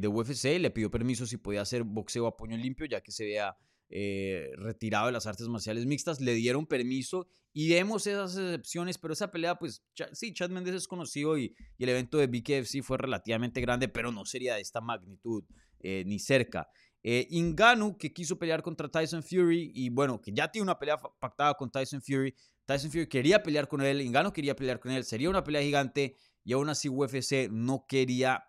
de 0.00 0.08
UFC 0.08 0.58
le 0.58 0.70
pidió 0.70 0.90
permiso 0.90 1.26
si 1.26 1.36
podía 1.36 1.62
hacer 1.62 1.82
boxeo 1.84 2.26
a 2.26 2.36
puño 2.36 2.56
limpio, 2.56 2.86
ya 2.86 3.00
que 3.00 3.12
se 3.12 3.24
vea 3.24 3.56
eh, 3.92 4.52
retirado 4.54 5.06
de 5.06 5.12
las 5.12 5.26
artes 5.26 5.48
marciales 5.48 5.84
mixtas, 5.84 6.20
le 6.20 6.34
dieron 6.34 6.64
permiso 6.64 7.26
y 7.52 7.70
vemos 7.70 8.06
esas 8.06 8.36
excepciones, 8.36 8.98
pero 8.98 9.14
esa 9.14 9.32
pelea, 9.32 9.56
pues 9.56 9.84
sí, 10.12 10.32
Chad 10.32 10.50
Méndez 10.50 10.76
es 10.76 10.86
conocido 10.86 11.36
y, 11.36 11.56
el 11.76 11.88
evento 11.88 12.18
de 12.18 12.28
BKFC 12.28 12.84
fue 12.84 12.98
relativamente 12.98 13.60
grande, 13.60 13.88
pero 13.88 14.12
no 14.12 14.24
sería 14.24 14.54
de 14.54 14.60
esta 14.60 14.80
magnitud 14.80 15.42
eh, 15.80 16.04
ni 16.06 16.20
cerca. 16.20 16.68
Eh, 17.02 17.26
Inganu, 17.30 17.98
que 17.98 18.12
quiso 18.12 18.38
pelear 18.38 18.62
contra 18.62 18.88
Tyson 18.88 19.24
Fury 19.24 19.72
y 19.74 19.88
bueno, 19.88 20.20
que 20.20 20.30
ya 20.32 20.48
tiene 20.52 20.64
una 20.64 20.78
pelea 20.78 20.96
pactada 21.18 21.54
con 21.54 21.68
Tyson 21.68 22.00
Fury. 22.00 22.32
Tyson 22.66 22.92
Fury 22.92 23.08
quería 23.08 23.42
pelear 23.42 23.66
con 23.66 23.80
él, 23.80 24.02
Inganu 24.02 24.32
quería 24.32 24.54
pelear 24.54 24.78
con 24.78 24.92
él, 24.92 25.02
sería 25.02 25.30
una 25.30 25.42
pelea 25.42 25.62
gigante 25.62 26.14
y 26.44 26.52
aún 26.52 26.68
así 26.68 26.88
UFC 26.88 27.50
no 27.50 27.86
quería 27.88 28.44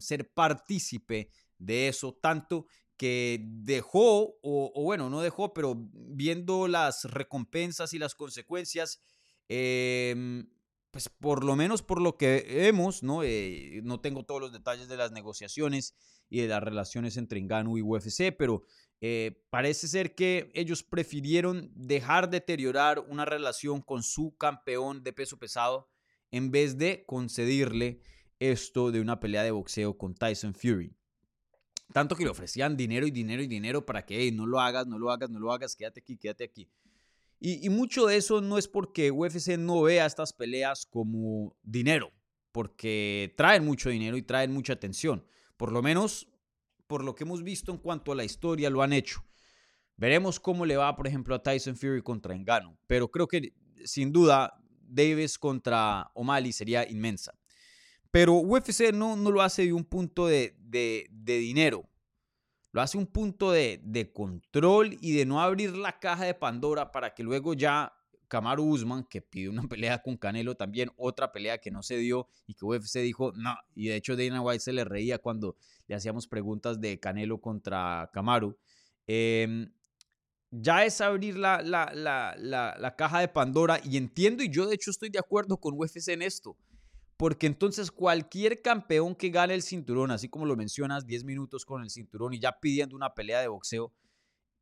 ser 0.00 0.32
partícipe 0.32 1.30
de 1.58 1.88
eso 1.88 2.18
tanto 2.20 2.66
que 3.00 3.40
dejó, 3.42 4.38
o, 4.42 4.82
bueno, 4.82 5.08
no 5.08 5.22
dejó, 5.22 5.54
pero 5.54 5.74
viendo 5.74 6.68
las 6.68 7.04
recompensas 7.04 7.94
y 7.94 7.98
las 7.98 8.14
consecuencias, 8.14 9.00
em, 9.48 10.46
pues 10.90 11.08
por 11.08 11.42
lo 11.42 11.56
menos 11.56 11.82
por 11.82 12.02
lo 12.02 12.18
que 12.18 12.44
vemos, 12.46 13.02
¿no? 13.02 13.22
Eh, 13.22 13.80
no 13.84 14.00
tengo 14.00 14.24
todos 14.24 14.42
los 14.42 14.52
detalles 14.52 14.86
de 14.88 14.98
las 14.98 15.12
negociaciones 15.12 15.94
y 16.28 16.42
de 16.42 16.48
las 16.48 16.62
relaciones 16.62 17.16
entre 17.16 17.38
Engano 17.38 17.78
y 17.78 17.82
UFC, 17.82 18.32
pero 18.36 18.64
eh, 19.00 19.46
parece 19.48 19.88
ser 19.88 20.14
que 20.14 20.50
ellos 20.54 20.82
prefirieron 20.82 21.72
dejar 21.74 22.28
deteriorar 22.28 22.98
una 23.08 23.24
relación 23.24 23.80
con 23.80 24.02
su 24.02 24.36
campeón 24.36 25.02
de 25.02 25.14
peso 25.14 25.38
pesado 25.38 25.88
en 26.30 26.50
vez 26.50 26.76
de 26.76 27.04
concederle 27.06 28.02
esto 28.40 28.90
de 28.90 29.00
una 29.00 29.20
pelea 29.20 29.44
de 29.44 29.52
boxeo 29.52 29.96
con 29.96 30.14
Tyson 30.14 30.54
Fury. 30.54 30.92
Tanto 31.92 32.16
que 32.16 32.24
le 32.24 32.30
ofrecían 32.30 32.76
dinero 32.76 33.06
y 33.06 33.10
dinero 33.10 33.42
y 33.42 33.46
dinero 33.46 33.84
para 33.84 34.04
que 34.04 34.30
no 34.32 34.46
lo 34.46 34.60
hagas, 34.60 34.86
no 34.86 34.98
lo 34.98 35.10
hagas, 35.10 35.30
no 35.30 35.38
lo 35.38 35.52
hagas, 35.52 35.76
quédate 35.76 36.00
aquí, 36.00 36.16
quédate 36.16 36.44
aquí. 36.44 36.68
Y, 37.42 37.70
mucho 37.70 38.06
de 38.06 38.16
eso 38.16 38.42
no 38.42 38.58
es 38.58 38.68
porque 38.68 39.10
UFC 39.10 39.56
no 39.56 39.80
vea 39.80 40.04
estas 40.04 40.34
peleas 40.34 40.84
como 40.84 41.56
dinero, 41.62 42.12
porque 42.52 43.32
traen 43.34 43.64
mucho 43.64 43.88
dinero 43.88 44.18
y 44.18 44.22
traen 44.22 44.52
mucha 44.52 44.74
atención. 44.74 45.24
Por 45.56 45.72
lo 45.72 45.82
menos, 45.82 46.28
por 46.86 47.02
lo 47.02 47.14
que 47.14 47.24
hemos 47.24 47.42
visto 47.42 47.72
en 47.72 47.78
cuanto 47.78 48.12
a 48.12 48.14
la 48.14 48.24
historia, 48.24 48.68
lo 48.68 48.82
han 48.82 48.92
hecho. 48.92 49.24
Veremos 49.96 50.38
cómo 50.38 50.66
le 50.66 50.76
va, 50.76 50.94
por 50.96 51.06
ejemplo, 51.06 51.34
a 51.34 51.42
Tyson 51.42 51.76
Fury 51.76 52.02
contra 52.02 52.34
Engano. 52.34 52.78
Pero 52.86 53.10
creo 53.10 53.26
que, 53.26 53.54
sin 53.84 54.12
duda, 54.12 54.62
Davis 54.82 55.38
contra 55.38 56.10
O'Malley 56.14 56.52
sería 56.52 56.86
inmensa. 56.90 57.39
Pero 58.10 58.34
UFC 58.34 58.92
no, 58.92 59.16
no 59.16 59.30
lo 59.30 59.42
hace 59.42 59.66
de 59.66 59.72
un 59.72 59.84
punto 59.84 60.26
de, 60.26 60.56
dinero. 61.24 61.88
Lo 62.72 62.80
hace 62.80 62.98
un 62.98 63.06
punto 63.06 63.52
de, 63.52 64.10
control 64.12 64.96
y 65.00 65.12
de 65.12 65.26
no 65.26 65.40
abrir 65.40 65.76
la 65.76 65.98
caja 65.98 66.24
de 66.24 66.34
Pandora 66.34 66.90
para 66.90 67.14
que 67.14 67.22
luego 67.22 67.54
ya 67.54 67.92
Kamaru 68.28 68.64
Usman, 68.64 69.04
que 69.04 69.22
pidió 69.22 69.50
una 69.50 69.62
pelea 69.68 70.02
con 70.02 70.16
Canelo 70.16 70.56
también, 70.56 70.90
otra 70.96 71.32
pelea 71.32 71.58
que 71.58 71.70
no 71.70 71.82
se 71.82 71.96
dio 71.98 72.28
y 72.46 72.54
que 72.54 72.64
UFC 72.64 72.98
dijo 72.98 73.32
no. 73.32 73.54
Y 73.74 73.88
de 73.88 73.96
hecho 73.96 74.16
Dana 74.16 74.40
White 74.40 74.60
se 74.60 74.72
le 74.72 74.84
reía 74.84 75.18
cuando 75.18 75.56
le 75.86 75.94
hacíamos 75.94 76.26
preguntas 76.26 76.80
de 76.80 76.98
Canelo 76.98 77.40
contra 77.40 78.10
Kamaru. 78.12 78.56
Em, 79.06 79.72
ya 80.52 80.84
es 80.84 81.00
abrir 81.00 81.36
la, 81.36 81.62
la, 81.62 81.92
la, 81.94 82.96
caja 82.96 83.20
de 83.20 83.28
Pandora 83.28 83.80
y 83.84 83.96
entiendo 83.96 84.42
y 84.42 84.50
yo 84.50 84.66
de 84.66 84.74
hecho 84.74 84.90
estoy 84.90 85.10
de 85.10 85.18
acuerdo 85.18 85.56
con 85.56 85.74
UFC 85.78 86.08
en 86.08 86.22
esto 86.22 86.56
porque 87.20 87.46
entonces 87.46 87.90
cualquier 87.90 88.62
campeón 88.62 89.14
que 89.14 89.28
gane 89.28 89.52
el 89.52 89.60
cinturón, 89.60 90.10
así 90.10 90.30
como 90.30 90.46
lo 90.46 90.56
mencionas, 90.56 91.04
10 91.04 91.24
minutos 91.24 91.66
con 91.66 91.82
el 91.82 91.90
cinturón 91.90 92.32
y 92.32 92.40
ya 92.40 92.58
pidiendo 92.58 92.96
una 92.96 93.12
pelea 93.12 93.42
de 93.42 93.48
boxeo, 93.48 93.92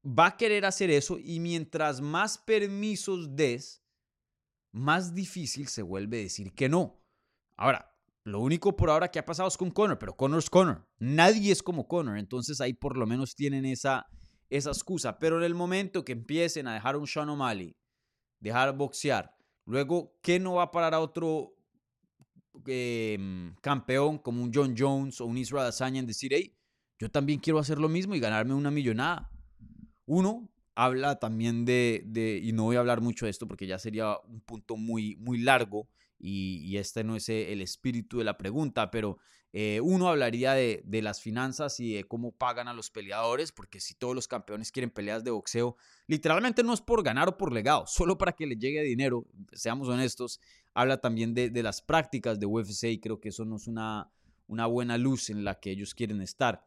va 0.04 0.26
a 0.26 0.36
querer 0.36 0.64
hacer 0.64 0.90
eso 0.90 1.18
y 1.20 1.38
mientras 1.38 2.00
más 2.00 2.36
permisos 2.36 3.36
des, 3.36 3.84
más 4.72 5.14
difícil 5.14 5.68
se 5.68 5.82
vuelve 5.82 6.16
decir 6.16 6.52
que 6.52 6.68
no. 6.68 7.00
Ahora, 7.56 7.94
lo 8.24 8.40
único 8.40 8.74
por 8.74 8.90
ahora 8.90 9.08
que 9.12 9.20
ha 9.20 9.24
pasado 9.24 9.46
es 9.46 9.56
con 9.56 9.70
Conor, 9.70 10.00
pero 10.00 10.16
Conor 10.16 10.40
es 10.40 10.50
Conor. 10.50 10.84
Nadie 10.98 11.52
es 11.52 11.62
como 11.62 11.86
Conor, 11.86 12.18
entonces 12.18 12.60
ahí 12.60 12.72
por 12.72 12.96
lo 12.96 13.06
menos 13.06 13.36
tienen 13.36 13.66
esa, 13.66 14.08
esa 14.50 14.70
excusa. 14.70 15.20
Pero 15.20 15.38
en 15.38 15.44
el 15.44 15.54
momento 15.54 16.04
que 16.04 16.10
empiecen 16.10 16.66
a 16.66 16.74
dejar 16.74 16.96
un 16.96 17.06
Sean 17.06 17.28
O'Malley, 17.28 17.76
dejar 18.40 18.76
boxear, 18.76 19.36
luego, 19.64 20.18
¿qué 20.22 20.40
no 20.40 20.54
va 20.54 20.64
a 20.64 20.70
parar 20.72 20.94
a 20.94 20.98
otro 20.98 21.54
Em, 22.66 23.54
campeón 23.60 24.18
como 24.18 24.42
un 24.42 24.50
John 24.54 24.74
Jones 24.76 25.20
o 25.20 25.26
un 25.26 25.38
Israel 25.38 25.64
Adesanya 25.64 26.00
en 26.00 26.06
decir, 26.06 26.32
hey, 26.34 26.54
yo 26.98 27.10
también 27.10 27.40
quiero 27.40 27.58
hacer 27.58 27.78
lo 27.78 27.88
mismo 27.88 28.14
y 28.14 28.20
ganarme 28.20 28.54
una 28.54 28.70
millonada. 28.70 29.30
Uno 30.06 30.50
habla 30.74 31.18
también 31.18 31.64
de, 31.64 32.02
de, 32.06 32.40
y 32.42 32.52
no 32.52 32.64
voy 32.64 32.76
a 32.76 32.80
hablar 32.80 33.00
mucho 33.00 33.26
de 33.26 33.30
esto 33.30 33.46
porque 33.46 33.66
ya 33.66 33.78
sería 33.78 34.16
un 34.28 34.40
punto 34.40 34.76
muy, 34.76 35.16
muy 35.16 35.38
largo 35.38 35.88
y, 36.18 36.76
este 36.76 37.04
no 37.04 37.16
es 37.16 37.28
el 37.28 37.60
espíritu 37.60 38.18
de 38.18 38.24
la 38.24 38.36
pregunta, 38.36 38.90
pero 38.90 39.18
eh, 39.52 39.80
uno 39.80 40.08
hablaría 40.08 40.52
de, 40.52 40.82
de, 40.84 41.00
las 41.00 41.20
finanzas 41.20 41.80
y 41.80 41.94
de 41.94 42.04
cómo 42.04 42.32
pagan 42.32 42.68
a 42.68 42.74
los 42.74 42.90
peleadores, 42.90 43.52
porque 43.52 43.80
si 43.80 43.94
todos 43.94 44.14
los 44.14 44.28
campeones 44.28 44.72
quieren 44.72 44.90
peleas 44.90 45.24
de 45.24 45.30
boxeo, 45.30 45.76
literalmente 46.06 46.62
no 46.62 46.74
es 46.74 46.80
por 46.80 47.02
ganar 47.02 47.28
o 47.28 47.36
por 47.38 47.52
legado, 47.52 47.86
solo 47.86 48.18
para 48.18 48.32
que 48.32 48.46
les 48.46 48.58
llegue 48.58 48.82
dinero, 48.82 49.26
seamos 49.52 49.88
honestos, 49.88 50.40
habla 50.75 51.00
también 51.00 51.34
de, 51.34 51.62
las 51.62 51.82
prácticas 51.82 52.38
de 52.38 52.46
UFC 52.46 52.84
y 52.84 53.00
creo 53.00 53.20
que 53.20 53.30
eso 53.30 53.44
no 53.44 53.56
es 53.56 53.66
una, 53.66 54.10
una 54.46 54.66
buena 54.66 54.98
luz 54.98 55.30
en 55.30 55.44
la 55.44 55.58
que 55.58 55.70
ellos 55.70 55.94
quieren 55.94 56.20
estar. 56.20 56.66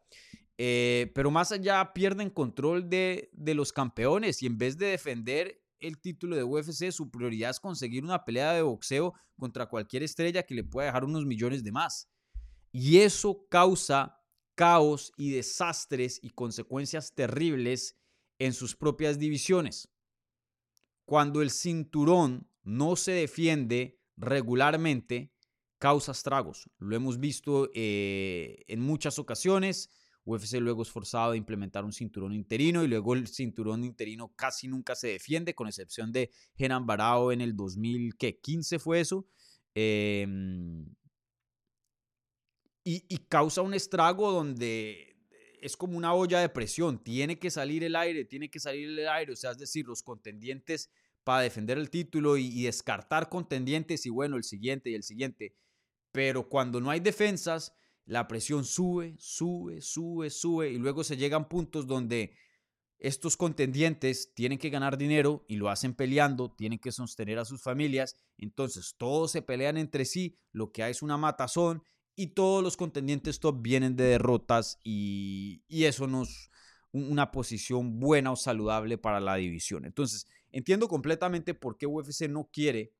Eh, 0.58 1.10
pero 1.14 1.30
más 1.30 1.50
allá 1.50 1.92
pierden 1.92 2.30
control 2.30 2.88
de, 2.88 3.30
de, 3.32 3.54
los 3.54 3.72
campeones 3.72 4.42
y 4.42 4.46
en 4.46 4.58
vez 4.58 4.76
de 4.76 4.86
defender 4.86 5.62
el 5.80 5.98
título 5.98 6.36
de 6.36 6.44
UFC, 6.44 6.90
su 6.92 7.10
prioridad 7.10 7.50
es 7.50 7.58
conseguir 7.58 8.04
una 8.04 8.24
pelea 8.24 8.52
de 8.52 8.62
boxeo 8.62 9.14
contra 9.38 9.66
cualquier 9.66 10.02
estrella 10.02 10.44
que 10.44 10.54
le 10.54 10.62
pueda 10.62 10.86
dejar 10.86 11.04
unos 11.04 11.26
millones 11.26 11.64
de 11.64 11.72
más. 11.72 12.08
Y 12.70 12.98
eso 12.98 13.46
causa 13.48 14.20
caos 14.54 15.12
y 15.16 15.30
desastres 15.32 16.20
y 16.22 16.30
consecuencias 16.30 17.14
terribles 17.14 17.96
en 18.38 18.52
sus 18.52 18.76
propias 18.76 19.18
divisiones. 19.18 19.88
Cuando 21.04 21.42
el 21.42 21.50
cinturón 21.50 22.48
no 22.62 22.96
se 22.96 23.12
defiende 23.12 24.00
regularmente 24.16 25.32
causa 25.78 26.12
estragos. 26.12 26.70
Lo 26.78 26.94
hemos 26.94 27.18
visto 27.18 27.68
eh, 27.74 28.62
en 28.68 28.80
muchas 28.80 29.18
ocasiones. 29.18 29.90
UFC 30.24 30.60
luego 30.60 30.82
es 30.82 30.90
forzado 30.90 31.32
a 31.32 31.36
implementar 31.36 31.84
un 31.84 31.92
cinturón 31.92 32.32
interino 32.32 32.84
y 32.84 32.88
luego 32.88 33.14
el 33.14 33.26
cinturón 33.26 33.82
interino 33.82 34.32
casi 34.36 34.68
nunca 34.68 34.94
se 34.94 35.08
defiende, 35.08 35.54
con 35.54 35.66
excepción 35.66 36.12
de 36.12 36.30
Genan 36.54 36.86
Barao 36.86 37.32
en 37.32 37.40
el 37.40 37.56
2015 37.56 38.78
fue 38.78 39.00
eso. 39.00 39.26
Em, 39.74 40.86
y, 42.84 43.04
y, 43.08 43.18
causa 43.28 43.62
un 43.62 43.74
estrago 43.74 44.30
donde 44.30 45.16
es 45.60 45.76
como 45.76 45.96
una 45.96 46.14
olla 46.14 46.40
de 46.40 46.48
presión, 46.48 47.02
tiene 47.02 47.38
que 47.38 47.50
salir 47.50 47.82
el 47.84 47.96
aire, 47.96 48.24
tiene 48.24 48.50
que 48.50 48.60
salir 48.60 48.88
el 48.88 49.08
aire, 49.08 49.32
o 49.32 49.36
sea, 49.36 49.52
es 49.52 49.58
decir, 49.58 49.86
los 49.86 50.02
contendientes 50.02 50.90
para 51.24 51.42
defender 51.42 51.78
el 51.78 51.90
título 51.90 52.36
y, 52.36 52.62
descartar 52.62 53.28
contendientes 53.28 54.06
y 54.06 54.10
bueno, 54.10 54.36
el 54.36 54.44
siguiente 54.44 54.90
y 54.90 54.94
el 54.94 55.02
siguiente. 55.02 55.56
Pero 56.10 56.48
cuando 56.48 56.80
no 56.80 56.90
hay 56.90 57.00
defensas, 57.00 57.74
la 58.04 58.28
presión 58.28 58.64
sube, 58.64 59.14
sube, 59.18 59.80
sube, 59.80 60.30
sube 60.30 60.70
y 60.70 60.78
luego 60.78 61.04
se 61.04 61.16
llegan 61.16 61.48
puntos 61.48 61.86
donde 61.86 62.34
estos 62.98 63.36
contendientes 63.36 64.32
tienen 64.34 64.58
que 64.58 64.70
ganar 64.70 64.96
dinero 64.96 65.44
y 65.48 65.56
lo 65.56 65.70
hacen 65.70 65.94
peleando, 65.94 66.52
tienen 66.52 66.78
que 66.78 66.92
sostener 66.92 67.38
a 67.38 67.44
sus 67.44 67.62
familias, 67.62 68.16
entonces 68.38 68.94
todos 68.96 69.32
se 69.32 69.42
pelean 69.42 69.76
entre 69.76 70.04
sí, 70.04 70.38
lo 70.52 70.70
que 70.70 70.84
hay 70.84 70.92
es 70.92 71.02
una 71.02 71.16
matazón 71.16 71.82
y 72.14 72.28
todos 72.28 72.62
los 72.62 72.76
contendientes 72.76 73.40
top 73.40 73.60
vienen 73.60 73.96
de 73.96 74.04
derrotas 74.04 74.78
y, 74.84 75.64
y 75.66 75.84
eso 75.84 76.06
no 76.06 76.22
es 76.22 76.50
una 76.92 77.32
posición 77.32 77.98
buena 77.98 78.32
o 78.32 78.36
saludable 78.36 78.98
para 78.98 79.18
la 79.18 79.36
división. 79.36 79.84
Entonces, 79.84 80.28
Entiendo 80.52 80.86
completamente 80.88 81.54
por 81.54 81.76
qué 81.76 81.86
UFC 81.86 82.28
no 82.28 82.48
quiere 82.52 82.94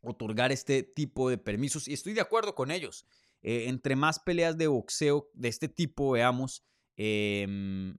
otorgar 0.00 0.52
este 0.52 0.82
tipo 0.82 1.30
de 1.30 1.38
permisos 1.38 1.88
y 1.88 1.94
estoy 1.94 2.12
de 2.12 2.20
acuerdo 2.20 2.54
con 2.54 2.70
ellos. 2.70 3.06
Eh, 3.42 3.68
entre 3.68 3.96
más 3.96 4.18
peleas 4.18 4.56
de 4.56 4.66
boxeo 4.66 5.30
de 5.34 5.48
este 5.48 5.68
tipo 5.68 6.12
veamos, 6.12 6.64
em, 6.96 7.96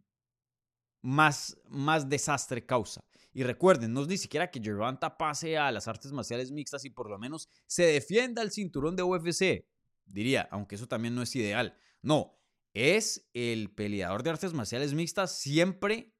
más, 1.01 1.57
más 1.67 2.09
desastre 2.09 2.65
causa. 2.65 3.03
Y 3.33 3.43
recuerden, 3.43 3.93
no 3.93 4.01
es 4.01 4.07
ni 4.07 4.17
siquiera 4.17 4.49
que 4.49 4.61
Gervonta 4.61 5.17
pase 5.17 5.57
a 5.57 5.71
las 5.71 5.87
artes 5.87 6.11
marciales 6.11 6.51
mixtas 6.51 6.85
y 6.85 6.89
por 6.89 7.09
lo 7.09 7.19
menos 7.19 7.49
se 7.67 7.83
defienda 7.83 8.41
el 8.41 8.51
cinturón 8.51 8.95
de 8.95 9.03
UFC, 9.03 9.67
diría, 10.05 10.47
aunque 10.51 10.75
eso 10.75 10.87
también 10.87 11.15
no 11.15 11.21
es 11.21 11.35
ideal. 11.35 11.77
No, 12.01 12.39
es 12.73 13.29
el 13.33 13.73
peleador 13.73 14.23
de 14.23 14.31
artes 14.31 14.53
marciales 14.53 14.93
mixtas 14.93 15.37
siempre 15.37 16.13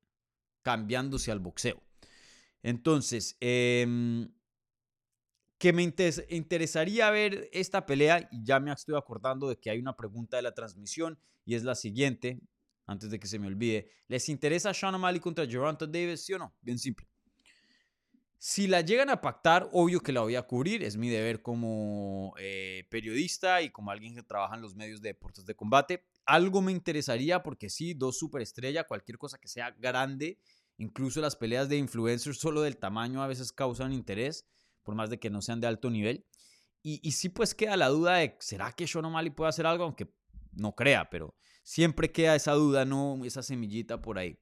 cambiándose 0.62 1.31
al 1.31 1.39
boxeo. 1.39 1.81
Entonces, 2.65 3.38
eh, 3.41 4.27
que 5.60 5.72
me 5.72 5.84
interesaría 5.84 7.12
ver 7.12 7.48
esta 7.53 7.86
pelea, 7.86 8.27
y 8.31 8.43
ya 8.43 8.60
me 8.60 8.72
estoy 8.72 8.98
acordando 8.98 9.48
de 9.48 9.60
que 9.60 9.69
hay 9.69 9.77
una 9.77 9.95
pregunta 9.95 10.38
de 10.38 10.41
la 10.41 10.55
transmisión, 10.55 11.19
y 11.45 11.53
es 11.53 11.63
la 11.63 11.75
siguiente, 11.75 12.39
antes 12.88 13.12
de 13.12 13.19
que 13.19 13.27
se 13.27 13.38
me 13.38 13.45
olvide. 13.45 13.91
¿Les 14.07 14.29
interesa 14.29 14.74
Sean 14.74 14.95
O'Malley 14.95 15.19
contra 15.19 15.45
Geronto 15.45 15.86
Davis, 15.86 16.25
sí 16.25 16.34
o 16.34 16.39
no? 16.39 16.55
Bien 16.62 16.79
simple. 16.79 17.07
Si 18.39 18.65
la 18.65 18.81
llegan 18.81 19.12
a 19.12 19.22
pactar, 19.22 19.69
obvio 19.72 20.01
que 20.01 20.12
la 20.12 20.22
voy 20.22 20.36
a 20.36 20.41
cubrir, 20.41 20.84
es 20.84 20.98
mi 20.98 21.10
deber 21.10 21.43
como 21.43 22.34
eh, 22.39 22.88
periodista 22.89 23.62
y 23.62 23.69
como 23.69 23.91
alguien 23.91 24.15
que 24.15 24.24
trabaja 24.24 24.55
en 24.55 24.62
los 24.62 24.74
medios 24.74 25.03
de 25.03 25.10
deportes 25.10 25.45
de 25.45 25.55
combate. 25.55 26.03
Algo 26.25 26.63
me 26.63 26.72
interesaría 26.72 27.43
porque 27.43 27.69
sí, 27.69 27.93
dos 27.93 28.17
superestrellas, 28.17 28.86
cualquier 28.88 29.19
cosa 29.19 29.38
que 29.38 29.48
sea 29.48 29.69
grande, 29.69 30.39
incluso 30.77 31.22
las 31.22 31.36
peleas 31.36 31.70
de 31.70 31.77
influencers 31.77 32.38
solo 32.38 32.62
del 32.62 32.77
tamaño 32.77 33.24
a 33.24 33.27
veces 33.27 33.51
causan 33.51 33.94
interés 33.94 34.46
por 34.84 34.96
más 34.96 35.10
de 35.10 35.20
que 35.20 35.29
no 35.29 35.41
sean 35.41 35.60
de 35.60 35.67
alto 35.67 35.89
nivel. 35.89 36.25
Y, 36.82 37.00
y 37.01 37.13
sí, 37.13 37.29
pues 37.29 37.55
queda 37.55 37.75
la 37.75 37.89
duda 37.89 38.17
de, 38.17 38.38
¿será 38.39 38.72
que 38.72 38.88
Sean 38.88 39.05
O'Malley 39.05 39.32
puede 39.32 39.50
hacer 39.50 39.65
algo? 39.65 39.86
Aunque 39.86 40.13
no 40.53 40.75
crea, 40.75 41.10
pero 41.10 41.36
siempre 41.63 42.12
queda 42.12 42.36
esa 42.36 42.53
duda, 42.53 42.86
¿no? 42.86 43.25
Esa 43.25 43.41
semillita 43.41 44.01
por 44.01 44.20
ahí. 44.20 44.38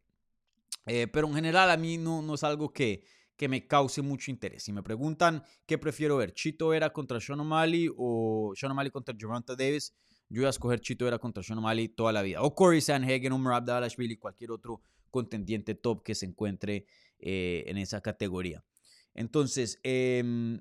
Eh, 0.85 1.07
pero 1.07 1.27
en 1.27 1.35
general 1.35 1.71
a 1.71 1.77
mí 1.77 1.97
no, 1.97 2.21
no 2.21 2.33
es 2.33 2.43
algo 2.43 2.73
que, 2.73 3.05
que 3.37 3.47
me 3.47 3.65
cause 3.65 4.01
mucho 4.01 4.29
interés. 4.29 4.63
Si 4.63 4.73
me 4.73 4.83
preguntan 4.83 5.43
qué 5.65 5.77
prefiero 5.77 6.17
ver, 6.17 6.33
Chito 6.33 6.67
Vera 6.67 6.91
contra 6.91 7.21
Sean 7.21 7.39
O'Malley 7.39 7.89
o 7.95 8.51
Sean 8.55 8.73
O'Malley 8.73 8.91
contra 8.91 9.15
Gervonta 9.17 9.55
Davis, 9.55 9.95
yo 10.27 10.41
voy 10.41 10.47
a 10.47 10.49
escoger 10.49 10.81
Chito 10.81 11.05
Vera 11.05 11.19
contra 11.19 11.41
Sean 11.41 11.59
O'Malley 11.59 11.89
toda 11.89 12.11
la 12.11 12.21
vida. 12.21 12.41
O 12.41 12.53
Corey 12.53 12.81
Sanhagen 12.81 13.31
o 13.31 13.39
Merab 13.39 13.65
Dalashvili, 13.65 14.17
cualquier 14.17 14.51
otro 14.51 14.81
contendiente 15.13 15.75
top 15.75 16.03
que 16.03 16.15
se 16.15 16.25
encuentre 16.25 16.87
eh, 17.19 17.63
en 17.67 17.77
esa 17.77 18.01
categoría. 18.01 18.65
Entonces, 19.13 19.79
em, 19.83 20.59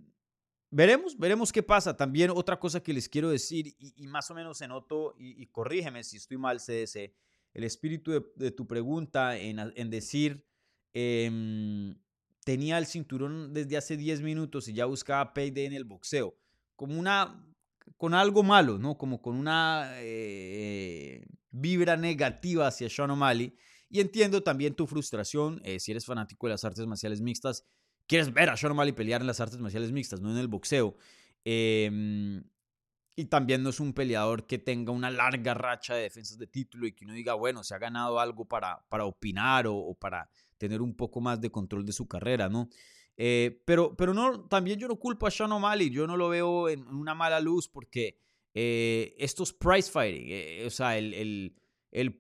veremos, 0.71 1.19
veremos 1.19 1.51
qué 1.51 1.63
pasa. 1.63 1.97
También 1.97 2.31
otra 2.31 2.61
cosa 2.61 2.83
que 2.83 2.93
les 2.93 3.09
quiero 3.09 3.31
decir, 3.31 3.75
y, 3.79 4.07
más 4.07 4.31
o 4.31 4.35
menos 4.35 4.59
se 4.59 4.69
noto, 4.69 5.15
y, 5.19 5.47
corrígeme 5.47 6.05
si 6.05 6.19
estoy 6.19 6.37
mal, 6.37 6.61
CDC, 6.61 7.15
el 7.55 7.65
espíritu 7.65 8.31
de, 8.37 8.51
tu 8.51 8.67
pregunta 8.67 9.39
en, 9.39 9.91
decir, 9.91 10.45
em, 10.93 11.99
tenía 12.45 12.77
el 12.77 12.85
cinturón 12.85 13.55
desde 13.55 13.79
hace 13.79 13.97
10 13.97 14.21
minutos 14.21 14.69
y 14.69 14.75
ya 14.75 14.85
buscaba 14.85 15.33
payday 15.33 15.65
en 15.65 15.73
el 15.73 15.85
boxeo, 15.85 16.37
como 16.77 16.99
una, 17.01 17.43
con 17.97 18.13
algo 18.13 18.43
malo, 18.43 18.79
¿no? 18.79 18.99
Como 18.99 19.23
con 19.23 19.35
una 19.35 19.93
eh, 19.97 21.25
vibra 21.53 21.97
negativa 21.97 22.67
hacia 22.67 22.91
Sean 22.91 23.11
O'Malley. 23.11 23.57
Y 23.93 24.01
entiendo 24.01 24.43
también 24.43 24.75
tu 24.75 24.87
frustración, 24.87 25.61
eh, 25.65 25.79
si 25.79 25.91
eres 25.91 26.07
fanático 26.07 26.47
de 26.47 26.53
las 26.53 26.65
artes 26.65 26.87
marciales 26.87 27.21
mixtas, 27.21 27.67
quieres 28.07 28.33
ver 28.33 28.49
a 28.49 28.57
Sean 28.57 28.73
O'Malley 28.73 28.95
pelear 28.95 29.21
en 29.21 29.27
las 29.27 29.39
artes 29.39 29.59
marciales 29.59 29.93
mixtas, 29.93 30.23
no 30.23 30.31
en 30.31 30.39
el 30.39 30.49
boxeo. 30.49 30.97
Em, 31.45 32.43
y 33.15 33.27
también 33.27 33.63
no 33.63 33.69
es 33.69 33.81
un 33.81 33.93
peleador 33.93 34.47
que 34.47 34.57
tenga 34.57 34.93
una 34.93 35.11
larga 35.11 35.53
racha 35.53 35.95
de 35.95 36.05
defensas 36.05 36.39
de 36.39 36.47
título 36.47 36.87
y 36.87 36.93
que 36.93 37.05
uno 37.05 37.13
diga, 37.13 37.35
bueno, 37.35 37.63
se 37.63 37.75
ha 37.75 37.79
ganado 37.79 38.19
algo 38.19 38.47
para, 38.47 38.83
para 38.89 39.05
opinar 39.05 39.67
o, 39.69 39.93
para 39.93 40.31
tener 40.57 40.81
un 40.81 40.97
poco 40.97 41.21
más 41.21 41.39
de 41.43 41.51
control 41.51 41.85
de 41.85 41.93
su 41.93 42.09
carrera, 42.09 42.49
¿no? 42.49 42.71
Eh, 43.19 43.63
pero, 43.67 43.95
pero 43.95 44.15
no, 44.15 44.49
también 44.49 44.79
yo 44.79 44.89
no 44.89 44.97
culpo 44.97 45.27
a 45.27 45.31
Sean 45.31 45.53
O'Malley, 45.53 45.91
yo 45.91 46.07
no 46.07 46.17
lo 46.17 46.31
veo 46.31 46.71
en 46.71 46.89
una 46.89 47.15
mala 47.15 47.41
luz 47.41 47.69
porque 47.69 48.17
eh, 48.55 49.15
estos 49.19 49.53
price 49.53 49.93
fighting, 49.93 50.29
eh, 50.31 50.65
o 50.65 50.71
sea, 50.71 50.97
el 50.97 51.53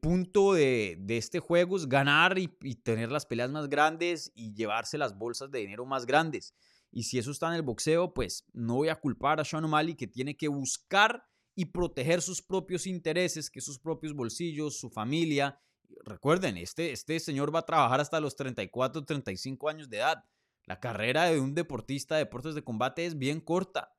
punto 0.00 0.52
de, 0.52 1.02
este 1.08 1.40
juego 1.40 1.76
es 1.76 1.88
ganar 1.88 2.38
y, 2.38 2.48
tener 2.82 3.10
las 3.10 3.26
peleas 3.26 3.50
más 3.50 3.68
grandes 3.68 4.30
y 4.34 4.54
llevarse 4.54 4.98
las 4.98 5.16
bolsas 5.16 5.50
de 5.50 5.60
dinero 5.60 5.86
más 5.86 6.06
grandes. 6.06 6.54
Y 6.90 7.04
si 7.04 7.18
eso 7.18 7.30
está 7.30 7.48
en 7.48 7.54
el 7.54 7.62
boxeo, 7.62 8.12
pues 8.12 8.44
no 8.52 8.76
voy 8.76 8.90
a 8.90 9.00
culpar 9.00 9.40
a 9.40 9.44
Sean 9.44 9.64
O'Malley 9.64 9.94
que 9.94 10.06
tiene 10.06 10.36
que 10.36 10.48
buscar 10.48 11.24
y 11.54 11.66
proteger 11.66 12.20
sus 12.20 12.42
propios 12.42 12.86
intereses, 12.86 13.50
que 13.50 13.62
sus 13.62 13.78
propios 13.78 14.14
bolsillos, 14.14 14.78
su 14.78 14.90
familia. 14.90 15.58
Recuerden, 16.04 16.58
este, 16.58 16.92
este 16.92 17.18
señor 17.18 17.54
va 17.54 17.60
a 17.60 17.66
trabajar 17.66 18.00
hasta 18.00 18.20
los 18.20 18.36
34, 18.36 19.04
35 19.04 19.68
años 19.70 19.88
de 19.88 19.98
edad. 19.98 20.24
La 20.66 20.80
carrera 20.80 21.24
de 21.24 21.40
un 21.40 21.54
deportista 21.54 22.16
de 22.16 22.24
deportes 22.24 22.54
de 22.54 22.62
combate 22.62 23.06
es 23.06 23.18
bien 23.18 23.40
corta. 23.40 23.94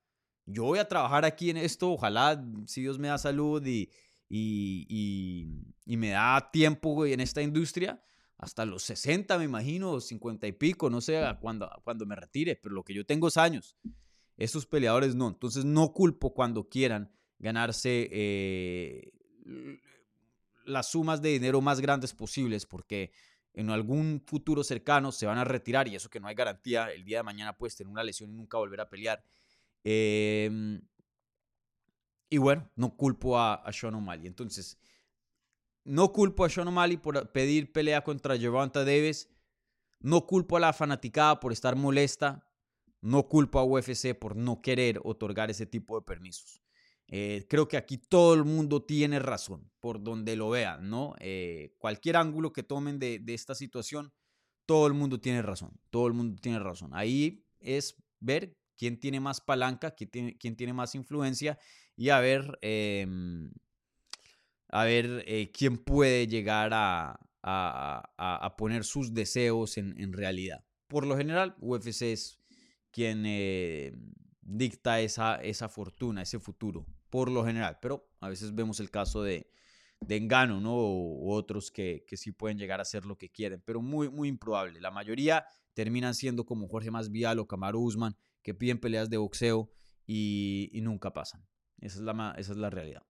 Yo 0.45 0.63
voy 0.63 0.79
a 0.79 0.87
trabajar 0.87 1.25
aquí 1.25 1.49
en 1.49 1.57
esto, 1.57 1.91
ojalá 1.91 2.43
si 2.67 2.81
Dios 2.81 2.99
me 2.99 3.07
da 3.07 3.17
salud 3.17 3.65
y, 3.65 3.89
y, 4.35 5.97
me 5.97 6.09
da 6.09 6.49
tiempo 6.51 7.05
en 7.05 7.19
esta 7.19 7.41
industria 7.41 8.03
hasta 8.37 8.65
los 8.65 8.83
60, 8.83 9.37
me 9.37 9.45
imagino, 9.45 10.01
50 10.01 10.47
y 10.47 10.51
pico, 10.53 10.89
no 10.89 11.01
sé 11.01 11.21
cuando, 11.39 11.69
cuando 11.83 12.05
me 12.05 12.15
retire, 12.15 12.55
pero 12.55 12.75
lo 12.75 12.83
que 12.83 12.93
yo 12.93 13.05
tengo 13.05 13.27
es 13.27 13.37
años. 13.37 13.77
Esos 14.35 14.65
peleadores 14.65 15.15
no. 15.15 15.29
Entonces 15.29 15.63
no 15.63 15.93
culpo 15.93 16.33
cuando 16.33 16.67
quieran 16.67 17.11
ganarse 17.39 18.09
eh, 18.11 19.11
las 20.65 20.91
sumas 20.91 21.21
de 21.21 21.29
dinero 21.29 21.61
más 21.61 21.79
grandes 21.79 22.13
posibles, 22.13 22.65
porque 22.65 23.11
en 23.53 23.69
algún 23.69 24.23
futuro 24.25 24.63
cercano 24.63 25.11
se 25.11 25.25
van 25.25 25.37
a 25.37 25.43
retirar 25.43 25.87
y 25.87 25.95
eso 25.95 26.09
que 26.09 26.19
no 26.19 26.27
hay 26.27 26.35
garantía, 26.35 26.91
el 26.91 27.05
día 27.05 27.17
de 27.17 27.23
mañana 27.23 27.55
puedes 27.55 27.75
tener 27.75 27.91
una 27.91 28.03
lesión 28.03 28.31
y 28.31 28.33
nunca 28.33 28.57
volver 28.57 28.81
a 28.81 28.89
pelear. 28.89 29.23
Eh, 29.83 30.81
y 32.33 32.39
bueno, 32.39 32.67
no 32.75 32.97
culpo 32.97 33.37
a, 33.37 33.53
a 33.53 33.71
Sean 33.71 33.93
O'Malley. 33.93 34.25
Entonces, 34.25 34.79
no 35.83 36.11
culpo 36.11 36.43
a 36.43 36.49
Sean 36.49 36.67
O'Malley 36.67 36.97
por 36.97 37.31
pedir 37.31 37.71
pelea 37.71 38.03
contra 38.03 38.35
Gervonta 38.35 38.83
Davis. 38.83 39.29
No 39.99 40.25
culpo 40.25 40.57
a 40.57 40.59
la 40.59 40.73
fanaticada 40.73 41.39
por 41.39 41.53
estar 41.53 41.75
molesta. 41.75 42.49
No 43.01 43.27
culpo 43.27 43.59
a 43.59 43.63
UFC 43.63 44.15
por 44.17 44.35
no 44.35 44.63
querer 44.63 44.99
otorgar 45.03 45.51
ese 45.51 45.67
tipo 45.67 45.95
de 45.95 46.01
permisos. 46.01 46.63
Eh, 47.07 47.45
creo 47.47 47.67
que 47.67 47.77
aquí 47.77 47.99
todo 47.99 48.33
el 48.33 48.45
mundo 48.45 48.83
tiene 48.83 49.19
razón, 49.19 49.71
por 49.79 50.01
donde 50.01 50.35
lo 50.35 50.49
vean, 50.49 50.89
¿no? 50.89 51.13
Eh, 51.19 51.75
cualquier 51.77 52.17
ángulo 52.17 52.51
que 52.51 52.63
tomen 52.63 52.97
de, 52.97 53.19
de, 53.19 53.35
esta 53.35 53.53
situación, 53.53 54.11
todo 54.65 54.87
el 54.87 54.93
mundo 54.93 55.19
tiene 55.19 55.43
razón, 55.43 55.79
todo 55.91 56.07
el 56.07 56.13
mundo 56.13 56.41
tiene 56.41 56.57
razón. 56.57 56.89
Ahí 56.95 57.45
es 57.59 57.95
ver 58.19 58.57
quién 58.75 58.99
tiene 58.99 59.19
más 59.19 59.39
palanca, 59.39 59.91
quién 59.91 60.09
tiene, 60.09 60.37
quién 60.37 60.55
tiene 60.55 60.73
más 60.73 60.95
influencia 60.95 61.59
y 61.95 62.09
a 62.09 62.19
ver, 62.19 62.57
em, 62.61 63.51
a 64.69 64.83
ver 64.85 65.23
eh, 65.27 65.51
quién 65.51 65.77
puede 65.77 66.27
llegar 66.27 66.71
a, 66.73 67.19
poner 68.57 68.83
sus 68.83 69.13
deseos 69.13 69.77
en, 69.77 70.13
realidad. 70.13 70.63
Por 70.87 71.05
lo 71.05 71.17
general, 71.17 71.55
UFC 71.59 72.13
es 72.13 72.39
quien 72.91 73.23
eh, 73.25 73.93
dicta 74.41 75.01
esa, 75.01 75.35
esa 75.35 75.69
fortuna, 75.69 76.21
ese 76.21 76.39
futuro, 76.39 76.85
por 77.09 77.29
lo 77.29 77.45
general. 77.45 77.79
Pero 77.81 78.09
a 78.21 78.29
veces 78.29 78.55
vemos 78.55 78.79
el 78.79 78.89
caso 78.89 79.23
de, 79.23 79.49
de 79.99 80.15
Engano, 80.15 80.61
¿no? 80.61 80.75
O, 80.75 81.35
otros 81.35 81.71
que, 81.71 82.05
que, 82.07 82.17
sí 82.17 82.31
pueden 82.31 82.57
llegar 82.57 82.79
a 82.79 82.83
hacer 82.83 83.05
lo 83.05 83.17
que 83.17 83.29
quieren, 83.29 83.61
pero 83.65 83.81
muy, 83.81 84.09
muy 84.09 84.29
improbable. 84.29 84.79
La 84.79 84.91
mayoría 84.91 85.45
terminan 85.73 86.13
siendo 86.13 86.45
como 86.45 86.67
Jorge 86.67 86.91
Masvidal 86.91 87.39
o 87.39 87.47
Kamaru 87.47 87.81
Usman, 87.81 88.15
que 88.41 88.53
piden 88.53 88.79
peleas 88.79 89.09
de 89.09 89.17
boxeo 89.17 89.69
y 90.05 90.79
nunca 90.81 91.11
pasan. 91.11 91.45
Esa 91.83 91.99
es 91.99 92.05
la, 92.05 92.33
esa 92.37 92.53
es 92.53 92.57
la 92.57 92.69
realidad. 92.69 93.03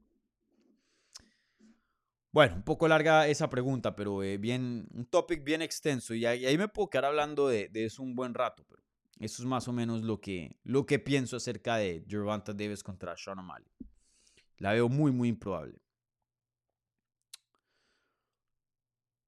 Bueno, 2.31 2.55
un 2.55 2.63
poco 2.63 2.87
larga 2.87 3.27
esa 3.27 3.47
pregunta, 3.47 3.95
pero 3.95 4.23
eh, 4.23 4.39
bien, 4.39 4.87
un 4.95 5.05
topic 5.05 5.43
bien 5.43 5.61
extenso 5.61 6.15
y 6.15 6.25
ahí, 6.25 6.57
me 6.57 6.67
puedo 6.67 6.89
quedar 6.89 7.05
hablando 7.05 7.47
de, 7.47 7.69
eso 7.75 8.01
un 8.01 8.15
buen 8.15 8.33
rato, 8.33 8.65
pero 8.67 8.81
eso 9.19 9.43
es 9.43 9.47
más 9.47 9.67
o 9.67 9.73
menos 9.73 10.01
lo 10.01 10.19
que, 10.19 10.57
lo 10.63 10.87
que 10.87 10.97
pienso 10.97 11.37
acerca 11.37 11.77
de 11.77 12.03
Gervonta 12.07 12.51
Davis 12.51 12.81
contra 12.81 13.15
Sean 13.15 13.37
O'Malley. 13.37 13.69
La 14.57 14.73
veo 14.73 14.89
muy, 14.89 15.11
muy 15.11 15.29
improbable. 15.29 15.79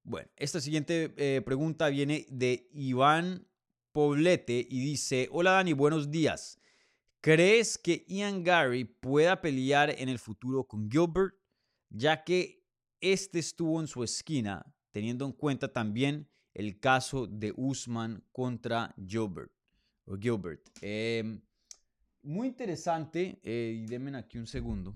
Bueno, 0.01 0.27
esta 0.37 0.59
siguiente 0.59 1.13
eh, 1.17 1.43
pregunta 1.43 1.89
viene 1.89 2.25
de 2.29 2.67
Iván 2.73 3.47
Poblete 3.91 4.65
y 4.67 4.79
dice, 4.83 5.29
hola 5.31 5.51
Dani, 5.51 5.73
buenos 5.73 6.09
días. 6.09 6.59
¿Crees 7.25 7.79
que 7.79 8.05
Ian 8.07 8.43
Gary 8.43 8.85
pueda 8.85 9.41
pelear 9.41 9.89
en 9.89 10.09
el 10.09 10.19
futuro 10.19 10.63
con 10.63 10.91
Gilbert, 10.91 11.33
ya 11.89 12.23
que 12.23 12.63
este 13.01 13.39
estuvo 13.39 13.81
en 13.81 13.87
su 13.87 14.03
esquina, 14.03 14.63
teniendo 14.91 15.25
en 15.25 15.31
cuenta 15.31 15.73
también 15.73 16.29
el 16.53 16.79
caso 16.79 17.25
de 17.25 17.51
Usman 17.57 18.23
contra 18.31 18.93
Gilbert? 19.07 19.51
O 20.05 20.15
Gilbert. 20.17 20.69
Em, 20.83 21.41
muy 22.21 22.45
interesante, 22.49 23.39
eh, 23.41 23.73
y 23.75 23.87
denme 23.87 24.15
aquí 24.15 24.37
un 24.37 24.45
segundo. 24.45 24.93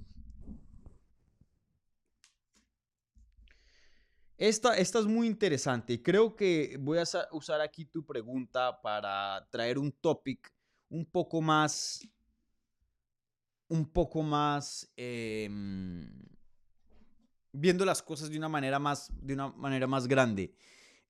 Esta, 4.38 4.78
esta 4.78 5.00
es 5.00 5.06
muy 5.08 5.26
interesante 5.26 6.00
creo 6.04 6.36
que 6.36 6.78
voy 6.80 7.00
a 7.00 7.08
sa- 7.08 7.28
usar 7.32 7.60
aquí 7.60 7.86
tu 7.86 8.06
pregunta 8.06 8.80
para 8.84 9.48
traer 9.50 9.80
un 9.80 9.92
topic 9.92 10.54
un 10.90 11.06
poco 11.06 11.42
más, 11.42 12.08
un 13.70 13.86
poco 13.86 14.22
más, 14.24 14.92
em, 14.98 16.12
viendo 17.54 17.86
las 17.86 18.02
cosas 18.02 18.30
de 18.30 18.38
una 18.38 18.50
manera 18.50 18.80
más, 18.80 19.12
de 19.22 19.34
una 19.34 19.50
manera 19.50 19.88
más 19.88 20.08
grande. 20.08 20.54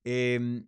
Em, 0.04 0.66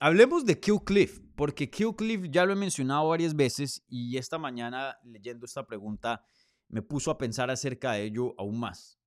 hablemos 0.00 0.44
de 0.44 0.60
Kill 0.60 0.80
Cliff, 0.84 1.20
porque 1.36 1.70
Kill 1.70 1.94
Cliff 1.96 2.26
ya 2.30 2.44
lo 2.44 2.52
he 2.52 2.56
mencionado 2.56 3.08
varias 3.08 3.34
veces 3.34 3.84
y 3.88 4.16
esta 4.16 4.38
mañana 4.38 4.98
leyendo 5.04 5.46
esta 5.46 5.66
pregunta 5.66 6.24
me 6.68 6.82
puso 6.82 7.10
a 7.10 7.18
pensar 7.18 7.50
acerca 7.50 7.92
de 7.92 8.04
ello 8.04 8.34
aún 8.38 8.58
más. 8.58 8.98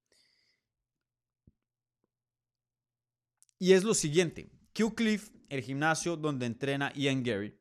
Y 3.59 3.73
es 3.73 3.83
lo 3.83 3.93
siguiente, 3.93 4.51
Q 4.73 4.95
Cliff, 4.95 5.31
el 5.49 5.61
gimnasio 5.61 6.17
donde 6.17 6.45
entrena 6.45 6.91
Ian 6.93 7.23
Gary, 7.23 7.57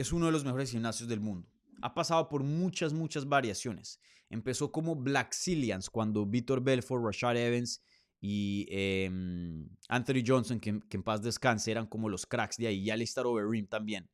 es 0.00 0.12
uno 0.12 0.26
de 0.26 0.32
los 0.32 0.44
mejores 0.44 0.70
gimnasios 0.70 1.08
del 1.08 1.20
mundo. 1.20 1.48
Ha 1.82 1.94
pasado 1.94 2.28
por 2.28 2.42
muchas, 2.42 2.92
muchas 2.92 3.28
variaciones. 3.28 4.00
Empezó 4.28 4.70
como 4.70 4.96
Black 4.96 5.34
Cillians 5.34 5.90
cuando 5.90 6.26
Vitor 6.26 6.62
Belfort, 6.62 7.04
Rashad 7.04 7.36
Evans 7.36 7.82
y 8.20 8.66
em, 8.70 9.68
Anthony 9.88 10.22
Johnson, 10.26 10.60
que, 10.60 10.70
en 10.70 11.02
paz 11.02 11.22
descanse, 11.22 11.70
eran 11.70 11.86
como 11.86 12.08
los 12.08 12.26
cracks 12.26 12.56
de 12.56 12.66
ahí. 12.66 12.78
Y 12.78 12.90
Alistair 12.90 13.26
Overeem 13.26 13.66
también. 13.66 14.08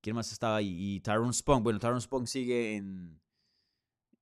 ¿Quién 0.00 0.16
más 0.16 0.32
estaba 0.32 0.56
ahí? 0.56 0.74
Y 0.78 1.00
Tyrone 1.00 1.32
Spong. 1.32 1.62
Bueno, 1.62 1.78
Tyrone 1.78 2.00
Spong 2.00 2.26
sigue 2.26 2.76
en, 2.76 3.20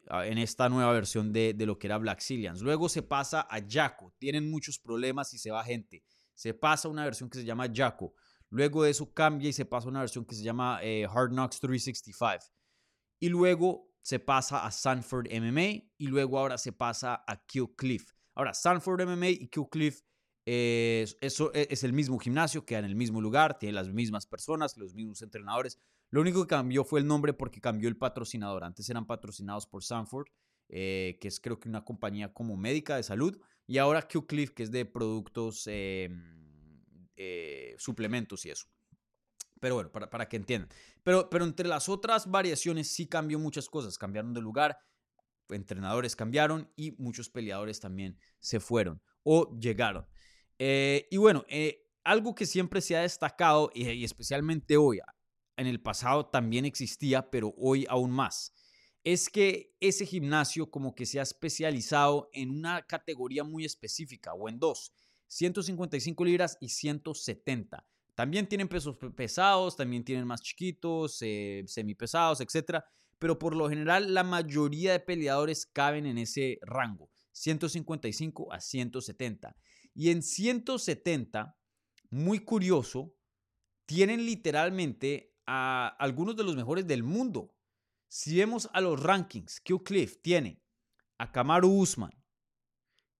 en 0.09 0.39
esta 0.39 0.69
nueva 0.69 0.93
versión 0.93 1.33
de, 1.33 1.55
de 1.55 1.67
lo 1.67 1.79
que 1.79 1.87
era 1.87 1.99
Black 1.99 2.21
Cillians. 2.21 2.61
Luego 2.61 2.89
se 2.89 3.03
pasa 3.03 3.47
a 3.49 3.61
Jaco. 3.67 4.13
Tienen 4.19 4.51
muchos 4.51 4.79
problemas 4.79 5.33
y 5.33 5.39
se 5.39 5.51
va 5.51 5.65
gente. 5.65 6.03
Se 6.35 6.55
pasa 6.55 6.89
a 6.89 6.91
una 6.91 7.05
versión 7.05 7.31
que 7.31 7.39
se 7.39 7.45
llama 7.45 7.67
Jaco. 7.73 8.15
Luego 8.51 8.83
de 8.83 8.91
eso 8.91 9.13
cambia 9.13 9.49
y 9.49 9.53
se 9.53 9.65
pasa 9.65 9.87
a 9.87 9.91
una 9.91 10.01
versión 10.01 10.25
que 10.25 10.35
se 10.35 10.43
llama 10.43 10.81
eh, 10.83 11.07
Hard 11.09 11.31
Knocks 11.31 11.61
365. 11.61 12.53
Y 13.21 13.29
luego 13.29 13.91
se 14.03 14.19
pasa 14.19 14.67
a 14.67 14.71
Sanford 14.71 15.29
MMA 15.31 15.93
y 15.99 16.07
luego 16.07 16.39
ahora 16.39 16.59
se 16.59 16.73
pasa 16.73 17.23
a 17.27 17.45
Kill 17.47 17.75
Cliff. 17.77 18.13
Ahora, 18.35 18.55
Sanford 18.55 19.03
MMA 19.03 19.29
y 19.29 19.49
Kill 19.49 19.69
Cliff 19.71 20.01
eh, 20.47 21.07
e- 21.21 21.69
es 21.71 21.85
el 21.85 21.93
mismo 21.93 22.19
gimnasio, 22.19 22.65
queda 22.65 22.81
en 22.81 22.87
el 22.87 22.97
mismo 22.97 23.21
lugar, 23.21 23.59
tiene 23.59 23.75
las 23.75 23.89
mismas 23.89 24.27
personas, 24.27 24.77
los 24.77 24.95
mismos 24.95 25.23
entrenadores. 25.23 25.79
Lo 26.11 26.21
único 26.21 26.43
que 26.43 26.49
cambió 26.49 26.85
fue 26.85 27.01
el 27.01 27.07
nombre 27.07 27.33
porque 27.35 27.61
cambió 27.61 27.89
el 27.89 27.97
patrocinador. 27.97 28.65
Antes 28.65 28.89
eran 28.89 29.07
patrocinados 29.07 29.67
por 29.67 29.85
Sanford, 29.85 30.27
eh, 30.69 31.19
que 31.21 31.29
es 31.29 31.39
creo 31.41 31.61
que 31.61 31.69
una 31.69 31.85
compañía 31.85 32.33
como 32.33 32.57
médica 32.57 32.97
de 32.97 33.03
salud, 33.03 33.39
y 33.67 33.79
ahora 33.79 34.09
Q 34.09 34.27
Cliff, 34.27 34.51
que 34.51 34.65
es 34.65 34.73
de 34.73 34.85
productos, 34.87 35.65
eh, 35.67 36.09
eh, 37.23 37.75
suplementos 37.77 38.47
y 38.47 38.51
eso. 38.51 38.67
Pero 39.61 39.75
bueno, 39.75 39.93
para, 39.93 40.09
para 40.09 40.27
que 40.27 40.39
entiendan. 40.39 40.71
Pero, 41.03 41.29
pero 41.29 41.45
entre 41.45 41.69
las 41.69 41.91
otras 41.91 42.31
variaciones 42.31 42.89
sí 42.89 43.07
cambió 43.07 43.39
muchas 43.39 43.69
cosas. 43.69 43.99
Cambiaron 43.99 44.33
de 44.33 44.41
lugar, 44.41 44.79
entrenadores 45.51 46.17
cambiaron 46.17 46.73
y 46.77 46.93
muchos 46.93 47.29
peleadores 47.29 47.79
también 47.79 48.19
se 48.39 48.59
fueron 48.59 49.03
o 49.23 49.55
llegaron. 49.59 50.07
Eh, 50.59 51.09
y 51.11 51.19
bueno, 51.19 51.45
eh, 51.51 51.87
algo 52.05 52.35
que 52.35 52.47
siempre 52.47 52.81
se 52.81 52.97
ha 52.97 53.03
destacado 53.03 53.71
y, 53.75 53.87
y 53.87 54.05
especialmente 54.05 54.79
hoy, 54.79 55.01
en 55.59 55.67
el 55.67 55.83
pasado 55.83 56.25
también 56.25 56.65
existía, 56.65 57.31
pero 57.31 57.53
hoy 57.59 57.85
aún 57.91 58.13
más, 58.13 58.55
es 59.05 59.29
que 59.29 59.77
ese 59.79 60.07
gimnasio 60.07 60.71
como 60.71 60.95
que 60.95 61.05
se 61.05 61.21
ha 61.21 61.23
especializado 61.23 62.31
en 62.33 62.51
una 62.51 62.87
categoría 62.87 63.45
muy 63.45 63.67
específica 63.67 64.33
o 64.33 64.49
en 64.49 64.59
dos, 64.59 64.95
155 65.31 66.25
libras 66.25 66.59
y 66.61 66.69
170. 66.71 67.87
También 68.17 68.49
tienen 68.49 68.69
pesos 68.69 68.97
pe- 68.97 69.11
pesados, 69.11 69.77
también 69.77 70.05
tienen 70.05 70.27
más 70.27 70.43
chiquitos, 70.43 71.19
eh, 71.23 71.63
semipesados, 71.67 72.41
etc. 72.41 72.83
Pero 73.19 73.39
por 73.39 73.55
lo 73.55 73.69
general 73.69 74.13
la 74.13 74.25
mayoría 74.25 74.93
de 74.93 75.01
peleadores 75.01 75.67
caben 75.67 76.05
en 76.07 76.19
ese 76.19 76.59
rango, 76.63 77.11
155 77.33 78.53
a 78.53 78.61
170. 78.61 79.57
Y 79.95 80.11
en 80.11 80.23
170, 80.23 81.57
muy 82.11 82.41
curioso, 82.41 83.15
tienen 83.87 84.27
literalmente 84.27 85.33
a 85.47 85.89
algunos 85.99 86.35
de 86.37 86.45
los 86.45 86.57
mejores 86.57 86.87
del 86.87 87.03
mundo. 87.05 87.55
Si 88.09 88.37
vemos 88.37 88.69
a 88.73 88.81
los 88.81 89.01
rankings, 89.01 89.61
Q 89.61 89.85
Cliff 89.85 90.21
tiene 90.23 90.61
a 91.19 91.31
Kamaru 91.31 91.69
Usman, 91.71 92.13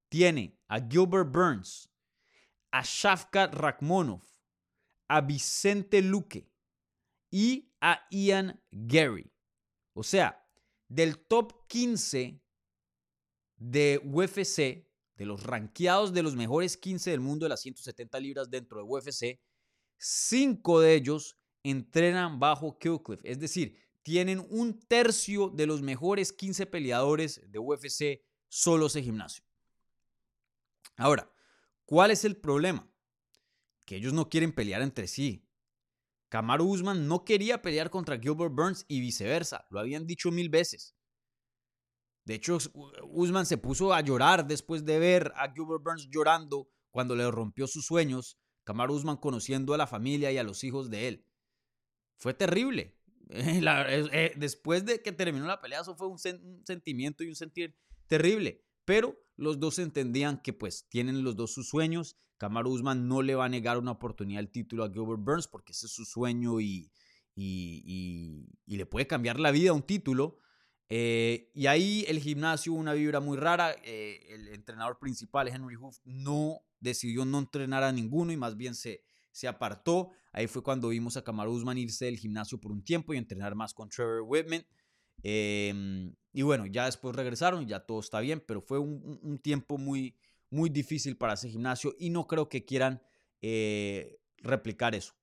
tiene 0.09 0.59
a 0.69 0.81
Gilbert 0.81 1.31
Burns, 1.31 1.90
a 2.71 2.83
Shafkat 2.83 3.55
Rakhmonov, 3.55 4.23
a 5.09 5.21
Vicente 5.21 6.03
Luque 6.03 6.51
y 7.31 7.73
a 7.81 8.07
Ian 8.11 8.63
Gary. 8.71 9.31
O 9.95 10.03
sea, 10.03 10.47
del 10.89 11.19
top 11.19 11.67
15 11.69 12.41
de 13.57 14.01
UFC, 14.05 14.87
de 15.15 15.27
los 15.27 15.43
rankeados 15.43 16.13
de 16.13 16.23
los 16.23 16.35
mejores 16.35 16.77
15 16.77 17.11
del 17.11 17.21
mundo 17.21 17.45
de 17.45 17.51
las 17.51 17.61
170 17.61 18.19
libras 18.21 18.51
dentro 18.51 18.79
de 18.79 18.85
UFC, 18.85 19.41
cinco 19.99 20.81
de 20.81 20.95
ellos 20.95 21.37
entrenan 21.63 22.41
bajo 22.41 22.79
Killcliff. 22.79 23.21
Es 23.25 23.39
decir, 23.39 23.77
tienen 24.03 24.47
un 24.49 24.81
tercio 24.81 25.49
de 25.49 25.67
los 25.67 25.83
mejores 25.83 26.33
15 26.33 26.67
peleadores 26.67 27.43
de 27.51 27.59
UFC 27.59 28.23
solo 28.49 28.87
ese 28.87 29.03
gimnasio. 29.03 29.45
Ahora, 30.97 31.31
¿cuál 31.91 32.13
es 32.13 32.25
el 32.25 32.37
problema? 32.37 32.89
Que 33.85 33.97
ellos 33.97 34.13
no 34.13 34.29
quieren 34.29 34.53
pelear 34.53 34.81
entre 34.81 35.09
sí. 35.09 35.45
Kamaru 36.29 36.65
Usman 36.69 37.09
no 37.09 37.25
quería 37.25 37.61
pelear 37.61 37.91
contra 37.91 38.17
Gilbert 38.17 38.55
Burns 38.55 38.85
y 38.87 39.01
viceversa. 39.01 39.67
Lo 39.71 39.81
habían 39.81 40.07
dicho 40.07 40.31
mil 40.31 40.49
veces. 40.49 40.95
De 42.25 42.35
hecho, 42.35 42.59
Usman 43.09 43.45
se 43.45 43.59
puso 43.59 43.93
a 43.93 44.01
llorar 44.03 44.47
después 44.47 44.85
de 44.85 45.01
ver 45.01 45.33
a 45.35 45.53
Gilbert 45.53 45.83
Burns 45.83 46.09
llorando 46.09 46.71
cuando 46.93 47.17
le 47.17 47.29
rompió 47.29 47.67
sus 47.67 47.87
sueños. 47.87 48.39
Kamaru 48.63 48.95
Usman 48.95 49.17
conociendo 49.17 49.75
a 49.75 49.77
la 49.79 49.89
familia 49.89 50.31
y 50.31 50.39
a 50.39 50.45
los 50.45 50.63
hijos 50.63 50.91
de 50.91 51.09
él. 51.09 51.27
Fue 52.19 52.33
terrible. 52.35 52.97
La- 53.61 53.85
eh, 53.93 54.33
después 54.37 54.85
de 54.85 55.03
que 55.03 55.11
terminó 55.11 55.47
la 55.47 55.61
pelea, 55.61 55.81
eso 55.81 55.97
fue 55.97 56.07
un 56.07 56.19
sentimiento 56.21 57.25
y 57.25 57.29
un 57.31 57.35
sentir 57.35 57.77
terrible. 58.07 58.65
Pero 58.91 59.17
los 59.37 59.61
dos 59.61 59.79
entendían 59.79 60.43
que 60.43 60.53
pues 60.53 60.89
tienen 60.89 61.23
los 61.23 61.37
dos 61.37 61.55
sus 61.55 61.69
sueños. 61.69 62.17
Kamaru 62.39 62.73
Usman 62.73 63.07
no 63.07 63.23
le 63.23 63.37
va 63.37 63.45
a 63.45 63.49
negar 63.49 63.79
una 63.79 63.93
oportunidad 63.93 64.41
al 64.41 64.51
título 64.51 64.83
a 64.83 64.91
Gilbert 64.91 65.23
Burns 65.23 65.47
porque 65.47 65.71
ese 65.71 65.87
es 65.87 65.93
su 65.93 66.05
sueño 66.05 66.61
y, 66.61 66.91
le 67.37 68.87
puede 68.87 69.07
cambiar 69.07 69.39
la 69.39 69.53
vida 69.53 69.73
un 69.73 69.85
título. 69.85 70.39
Eh, 70.89 71.53
y 71.55 71.69
ahí 71.69 72.05
el 72.09 72.19
gimnasio, 72.19 72.73
una 72.73 72.93
vibra 72.93 73.21
muy 73.21 73.39
rara. 73.39 73.77
eh, 73.85 74.27
el 74.31 74.49
entrenador 74.49 74.99
principal, 74.99 75.47
Henry 75.47 75.77
Hoof, 75.77 75.99
no 76.03 76.59
decidió 76.81 77.25
no 77.25 77.39
entrenar 77.39 77.85
a 77.85 77.93
ninguno 77.93 78.33
y 78.33 78.37
más 78.37 78.57
bien 78.57 78.75
se, 78.75 79.05
se 79.31 79.47
apartó. 79.47 80.11
Ahí 80.33 80.49
fue 80.49 80.65
cuando 80.65 80.89
vimos 80.89 81.17
a 81.17 81.23
Kamaru 81.23 81.53
Usman 81.53 81.79
irse 81.79 82.07
del 82.07 82.19
gimnasio 82.19 82.59
por 82.59 82.73
un 82.73 82.83
tiempo 82.83 83.15
y 83.15 83.19
entrenar 83.19 83.55
más 83.55 83.73
con 83.73 83.89
Trevor 83.89 84.25
Whitman. 84.27 84.67
Eh, 85.23 86.13
y 86.33 86.43
bueno, 86.43 86.67
ya 86.67 86.87
después 86.87 87.15
regresaron 87.17 87.67
ya 87.67 87.81
todo 87.81 88.01
está 88.01 88.21
bien, 88.21 88.43
pero 88.47 88.63
fue 88.63 88.79
un, 88.79 89.19
un- 89.23 89.39
tiempo 89.39 89.79
muy, 89.79 90.15
muy 90.51 90.71
difícil 90.71 91.17
para 91.17 91.35
ese 91.35 91.49
gimnasio 91.49 91.95
y 91.99 92.11
no 92.11 92.27
creo 92.27 92.49
que 92.49 92.65
quieran 92.65 93.03
eh, 93.43 94.19
replicar 94.39 94.95
eso. 94.95 95.15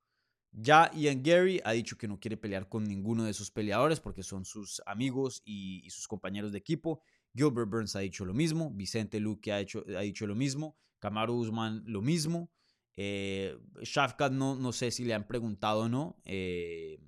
Ya 0.52 0.92
Ian 0.96 1.22
Gary 1.24 1.62
ha 1.64 1.72
dicho 1.74 1.98
que 1.98 2.08
no 2.08 2.20
quiere 2.20 2.38
pelear 2.38 2.68
con 2.70 2.84
ninguno 2.86 3.24
de 3.24 3.32
esos 3.32 3.52
peleadores 3.52 4.00
porque 4.00 4.24
son 4.24 4.46
sus 4.46 4.82
amigos 4.86 5.42
y, 5.46 5.88
sus 5.90 6.08
compañeros 6.08 6.52
de 6.52 6.58
equipo. 6.58 7.02
Gilbert 7.36 7.70
Burns 7.70 7.96
ha 7.96 8.00
dicho 8.00 8.26
lo 8.26 8.34
mismo, 8.34 8.72
Vicente 8.72 9.20
Luque 9.20 9.52
ha, 9.52 9.60
hecho, 9.60 9.86
ha 9.96 10.02
dicho 10.02 10.26
lo 10.26 10.36
mismo, 10.36 10.76
Kamaru 11.00 11.36
Usman 11.36 11.84
lo 11.86 12.02
mismo. 12.02 12.50
Eh, 12.96 13.56
Shafkat 13.84 14.32
no, 14.32 14.56
no 14.56 14.72
sé 14.74 14.90
si 14.90 15.06
le 15.06 15.14
han 15.14 15.28
preguntado 15.28 15.82
o 15.82 15.90
no, 15.90 16.20
eh, 16.26 17.00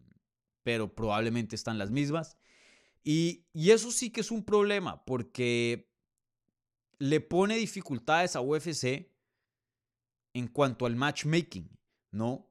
pero 0.64 0.94
probablemente 0.94 1.56
están 1.56 1.80
las 1.80 1.90
mismas. 1.90 2.38
Y, 3.12 3.48
eso 3.56 3.90
sí 3.90 4.12
que 4.12 4.22
es 4.22 4.30
un 4.30 4.46
problema 4.46 5.04
porque 5.04 5.90
le 7.00 7.20
pone 7.22 7.56
dificultades 7.56 8.36
a 8.36 8.42
UFC 8.42 9.12
en 10.36 10.48
cuanto 10.48 10.86
al 10.86 10.96
matchmaking, 10.96 11.76
¿no? 12.12 12.48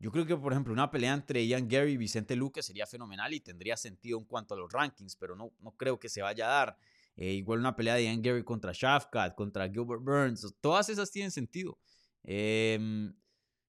Yo 0.00 0.10
creo 0.10 0.26
que, 0.26 0.36
por 0.36 0.52
ejemplo, 0.52 0.72
una 0.72 0.90
pelea 0.90 1.14
entre 1.14 1.46
Ian 1.46 1.68
Gary 1.68 1.92
y 1.92 1.96
Vicente 1.96 2.34
Luque 2.34 2.60
sería 2.60 2.88
fenomenal 2.88 3.32
y 3.34 3.38
tendría 3.38 3.76
sentido 3.76 4.18
en 4.18 4.24
cuanto 4.24 4.54
a 4.54 4.56
los 4.56 4.72
rankings, 4.72 5.14
pero 5.14 5.36
no, 5.36 5.52
no 5.60 5.76
creo 5.76 6.00
que 6.00 6.08
se 6.08 6.22
vaya 6.22 6.46
a 6.46 6.54
dar. 6.54 6.78
Eh, 7.14 7.34
igual 7.34 7.60
una 7.60 7.76
pelea 7.76 7.94
de 7.94 8.02
Ian 8.06 8.20
Gary 8.20 8.42
contra 8.42 8.72
Shafkat, 8.74 9.36
contra 9.36 9.68
Gilbert 9.68 10.02
Burns, 10.02 10.56
todas 10.60 10.88
esas 10.88 11.12
tienen 11.12 11.30
sentido. 11.30 11.78
Em, 12.24 13.14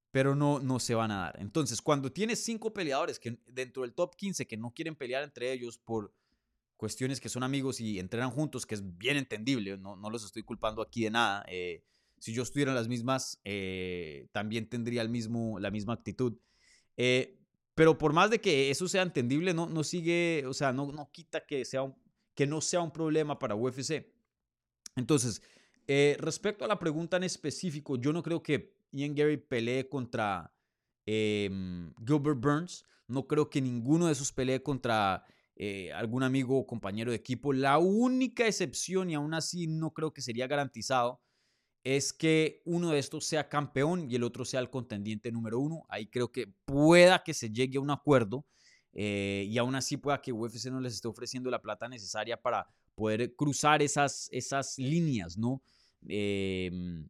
pero 0.09 0.33
no, 0.33 0.59
no 0.59 0.79
se 0.79 0.95
van 0.95 1.11
a 1.11 1.19
dar. 1.19 1.39
Entonces, 1.39 1.83
cuando 1.83 2.11
tienes 2.11 2.43
cinco 2.43 2.73
peleadores 2.73 3.19
que 3.19 3.37
dentro 3.45 3.83
del 3.83 3.93
top 3.93 4.15
15 4.15 4.47
que 4.47 4.57
no 4.57 4.73
quieren 4.73 4.95
pelear 4.95 5.21
entre 5.21 5.51
ellos 5.53 5.77
por 5.77 6.11
cuestiones 6.81 7.21
que 7.21 7.29
son 7.29 7.43
amigos 7.43 7.79
y 7.79 7.99
entrenan 7.99 8.31
juntos, 8.31 8.65
que 8.65 8.73
es 8.73 8.97
bien 8.97 9.15
entendible, 9.15 9.77
no, 9.77 9.95
no 9.95 10.09
los 10.09 10.25
estoy 10.25 10.41
culpando 10.41 10.81
aquí 10.81 11.03
de 11.03 11.11
nada. 11.11 11.45
Eh, 11.47 11.83
si 12.17 12.33
yo 12.33 12.41
estuviera 12.41 12.71
en 12.71 12.75
las 12.75 12.87
mismas, 12.87 13.39
eh, 13.43 14.27
también 14.31 14.67
tendría 14.67 15.03
el 15.03 15.09
mismo, 15.09 15.59
la 15.59 15.69
misma 15.69 15.93
actitud. 15.93 16.39
Eh, 16.97 17.37
pero 17.75 17.99
por 17.99 18.13
más 18.13 18.31
de 18.31 18.41
que 18.41 18.71
eso 18.71 18.87
sea 18.87 19.03
entendible, 19.03 19.53
no, 19.53 19.67
no 19.69 19.83
sigue, 19.83 20.43
o 20.47 20.55
sea, 20.55 20.73
no, 20.73 20.91
no 20.91 21.11
quita 21.11 21.45
que, 21.45 21.65
sea 21.65 21.81
que 22.33 22.47
no 22.47 22.61
sea 22.61 22.81
un 22.81 22.91
problema 22.91 23.37
para 23.37 23.53
UFC. 23.53 24.11
Entonces, 24.95 25.43
respecto 26.17 26.65
a 26.65 26.67
la 26.67 26.79
pregunta 26.79 27.17
en 27.17 27.25
específico, 27.25 27.95
yo 27.95 28.11
no 28.11 28.23
creo 28.23 28.41
que 28.41 28.73
Ian 28.91 29.13
Gary 29.13 29.37
pelee 29.37 29.87
contra 29.87 30.51
em, 31.05 31.93
Gilbert 32.03 32.39
Burns. 32.39 32.85
No 33.07 33.27
creo 33.27 33.51
que 33.51 33.61
ninguno 33.61 34.07
de 34.07 34.13
esos 34.13 34.31
pelee 34.31 34.63
contra 34.63 35.23
eh, 35.63 35.93
algún 35.93 36.23
amigo 36.23 36.57
o 36.57 36.65
compañero 36.65 37.11
de 37.11 37.17
equipo. 37.17 37.53
La 37.53 37.77
única 37.77 38.47
excepción, 38.47 39.11
y 39.11 39.13
aún 39.13 39.35
así 39.35 39.67
no 39.67 39.93
creo 39.93 40.11
que 40.11 40.23
sería 40.23 40.47
garantizado, 40.47 41.21
es 41.83 42.13
que 42.13 42.63
uno 42.65 42.89
de 42.89 42.97
estos 42.97 43.25
sea 43.25 43.47
campeón 43.47 44.09
y 44.09 44.15
el 44.15 44.23
otro 44.23 44.43
sea 44.43 44.59
el 44.59 44.71
contendiente 44.71 45.31
número 45.31 45.59
uno. 45.59 45.85
Ahí 45.87 46.07
creo 46.07 46.31
que 46.31 46.47
pueda 46.65 47.23
que 47.23 47.35
se 47.35 47.51
llegue 47.51 47.77
a 47.77 47.81
un 47.81 47.91
acuerdo 47.91 48.43
eh, 48.91 49.45
y 49.47 49.55
aún 49.59 49.75
así 49.75 49.97
pueda 49.97 50.19
que 50.19 50.31
UFC 50.31 50.71
no 50.71 50.81
les 50.81 50.95
esté 50.95 51.07
ofreciendo 51.07 51.51
la 51.51 51.61
plata 51.61 51.87
necesaria 51.87 52.41
para 52.41 52.65
poder 52.95 53.35
cruzar 53.35 53.83
esas, 53.83 54.29
esas 54.31 54.79
líneas, 54.79 55.37
¿no? 55.37 55.61
Em, 56.07 57.07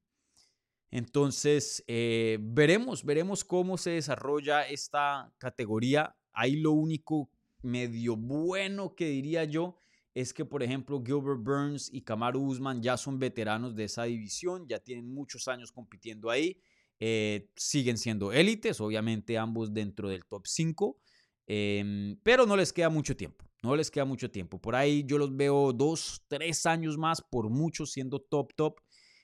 entonces, 0.90 1.86
eh, 1.88 2.38
veremos, 2.42 3.06
veremos 3.06 3.46
cómo 3.46 3.78
se 3.78 3.92
desarrolla 3.92 4.68
esta 4.68 5.34
categoría. 5.38 6.18
Ahí 6.34 6.58
lo 6.58 6.74
único 6.74 7.30
medio 7.64 8.16
bueno 8.16 8.96
que 8.96 9.08
diría 9.08 9.44
yo 9.44 9.78
es 10.14 10.34
que, 10.34 10.44
por 10.44 10.62
ejemplo, 10.62 11.02
Gilbert 11.06 11.42
Burns 11.42 11.90
y 11.94 12.02
Kamaru 12.02 12.42
Usman 12.42 12.82
ya 12.82 12.98
son 12.98 13.18
veteranos 13.18 13.76
de 13.76 13.86
esa 13.86 14.04
división, 14.04 14.68
ya 14.68 14.80
tienen 14.80 15.14
muchos 15.14 15.48
años 15.48 15.72
compitiendo 15.72 16.30
ahí, 16.30 16.62
eh, 17.00 17.50
siguen 17.56 17.98
siendo 17.98 18.32
élites, 18.32 18.82
obviamente 18.82 19.38
ambos 19.38 19.74
dentro 19.74 20.10
del 20.10 20.26
top 20.26 20.46
5, 20.46 20.98
em, 21.48 22.18
pero 22.24 22.46
no 22.46 22.58
les 22.58 22.74
queda 22.74 22.90
mucho 22.90 23.16
tiempo, 23.16 23.46
no 23.64 23.76
les 23.76 23.90
queda 23.90 24.06
mucho 24.06 24.30
tiempo. 24.30 24.60
Por 24.60 24.76
ahí 24.76 25.04
yo 25.06 25.18
los 25.18 25.36
veo 25.36 25.72
dos, 25.72 26.24
tres 26.28 26.66
años 26.66 26.98
más, 26.98 27.22
por 27.22 27.50
mucho, 27.50 27.86
siendo 27.86 28.20
top, 28.20 28.54
top. 28.56 28.82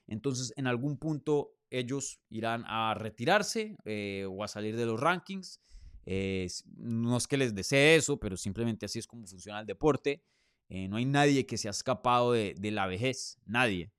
Entonces, 0.07 0.53
en 0.55 0.67
algún 0.67 0.97
punto 0.97 1.57
ellos 1.69 2.21
irán 2.29 2.63
a 2.65 2.93
retirarse 2.93 3.75
eh, 3.83 4.25
o 4.29 4.43
a 4.43 4.47
salir 4.47 4.77
de 4.77 4.85
los 4.85 4.99
rankings. 4.99 5.61
Eh, 6.09 6.47
no 6.77 7.17
es 7.17 7.27
que 7.27 7.35
les 7.35 7.53
desee 7.53 7.97
eso, 7.97 8.17
pero 8.17 8.37
simplemente 8.37 8.85
así 8.85 8.97
es 8.97 9.05
como 9.05 9.27
funciona 9.27 9.59
el 9.59 9.65
deporte. 9.65 10.23
Eh, 10.69 10.87
no 10.87 10.95
hay 10.95 11.03
nadie 11.05 11.45
que 11.45 11.57
se 11.57 11.67
ha 11.67 11.71
escapado 11.71 12.31
de, 12.31 12.55
la 12.71 12.87
vejez, 12.87 13.37
nadie. 13.45 13.91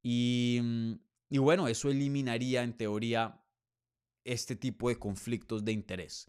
Y, 0.00 0.60
mm, 0.62 0.92
y, 1.30 1.38
bueno, 1.38 1.66
eso 1.66 1.90
eliminaría 1.90 2.62
en 2.62 2.76
teoría 2.76 3.42
este 4.24 4.54
tipo 4.54 4.88
de 4.90 4.96
conflictos 4.96 5.64
de 5.64 5.72
interés. 5.72 6.28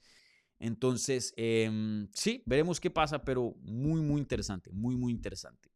Entonces, 0.57 1.34
em, 1.38 2.07
sí, 2.13 2.41
veremos 2.47 2.79
qué 2.79 2.89
pasa, 2.89 3.23
pero 3.23 3.55
muy, 3.62 4.01
muy 4.01 4.19
interesante, 4.21 4.71
muy, 4.71 4.95
muy 4.95 5.12
interesante. 5.12 5.69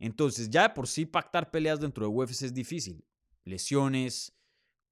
Entonces, 0.00 0.50
ya 0.50 0.64
de 0.64 0.74
por 0.74 0.88
sí 0.88 1.06
pactar 1.06 1.50
peleas 1.52 1.80
dentro 1.80 2.06
de 2.06 2.12
UFC 2.12 2.46
es 2.46 2.54
difícil 2.54 3.04
lesiones, 3.44 4.32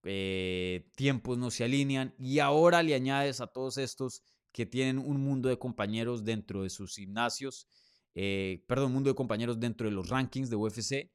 eh, 0.05 0.91
tiempos 0.97 1.39
no 1.39 1.51
se 1.51 1.65
alinean 1.65 2.15
y 2.19 2.39
ahora 2.41 2.83
le 2.83 2.95
añades 2.95 3.41
a 3.41 3.47
todos 3.47 3.79
estos 3.79 4.23
que 4.53 4.67
tienen 4.67 4.99
un 4.99 5.21
mundo 5.21 5.49
de 5.49 5.59
compañeros 5.59 6.25
dentro 6.25 6.63
de 6.63 6.71
sus 6.71 6.97
gimnasios, 6.97 7.69
eh, 8.15 8.65
perdón, 8.67 8.89
un 8.89 8.93
mundo 8.95 9.11
de 9.11 9.15
compañeros 9.15 9.59
dentro 9.59 9.89
de 9.89 9.95
los 9.95 10.09
rankings 10.09 10.51
de 10.51 10.57
UFC, 10.57 11.11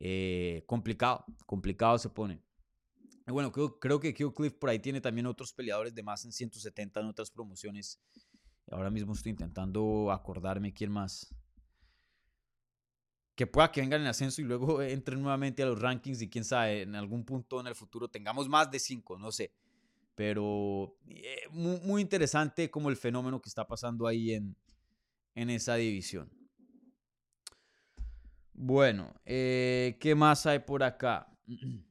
eh, 0.00 0.62
complicado, 0.66 1.24
complicado 1.46 1.98
se 1.98 2.08
pone. 2.08 2.42
bueno, 3.26 3.52
creo, 3.52 3.78
creo 3.78 4.00
que 4.00 4.14
Kill 4.14 4.32
Cliff 4.32 4.54
por 4.54 4.70
ahí 4.70 4.78
tiene 4.78 5.00
también 5.00 5.26
otros 5.26 5.52
peleadores 5.52 5.94
de 5.94 6.02
más 6.02 6.24
en 6.24 6.32
170 6.32 7.00
en 7.00 7.06
otras 7.06 7.30
promociones. 7.30 8.00
Ahora 8.70 8.90
mismo 8.90 9.12
estoy 9.12 9.30
intentando 9.30 10.10
acordarme 10.10 10.72
quién 10.72 10.90
más 10.90 11.34
que 13.38 13.46
pueda 13.46 13.70
que 13.70 13.80
vengan 13.80 14.00
en 14.00 14.08
ascenso 14.08 14.40
y 14.40 14.44
luego 14.44 14.82
entren 14.82 15.22
nuevamente 15.22 15.62
a 15.62 15.66
los 15.66 15.80
rankings 15.80 16.20
y 16.22 16.28
quién 16.28 16.44
sabe, 16.44 16.82
en 16.82 16.96
algún 16.96 17.24
punto 17.24 17.60
en 17.60 17.68
el 17.68 17.76
futuro 17.76 18.08
tengamos 18.08 18.48
más 18.48 18.68
de 18.68 18.80
cinco, 18.80 19.16
no 19.16 19.30
sé. 19.30 19.52
Pero 20.16 20.96
eh, 21.06 21.42
muy, 21.52 22.02
interesante 22.02 22.68
como 22.68 22.90
el 22.90 22.96
fenómeno 22.96 23.40
que 23.40 23.48
está 23.48 23.64
pasando 23.64 24.08
ahí 24.08 24.32
en, 24.32 24.56
en 25.36 25.50
esa 25.50 25.76
división. 25.76 26.28
Bueno, 28.54 29.14
eh, 29.24 29.96
¿qué 30.00 30.16
más 30.16 30.44
hay 30.44 30.58
por 30.58 30.82
acá? 30.82 31.32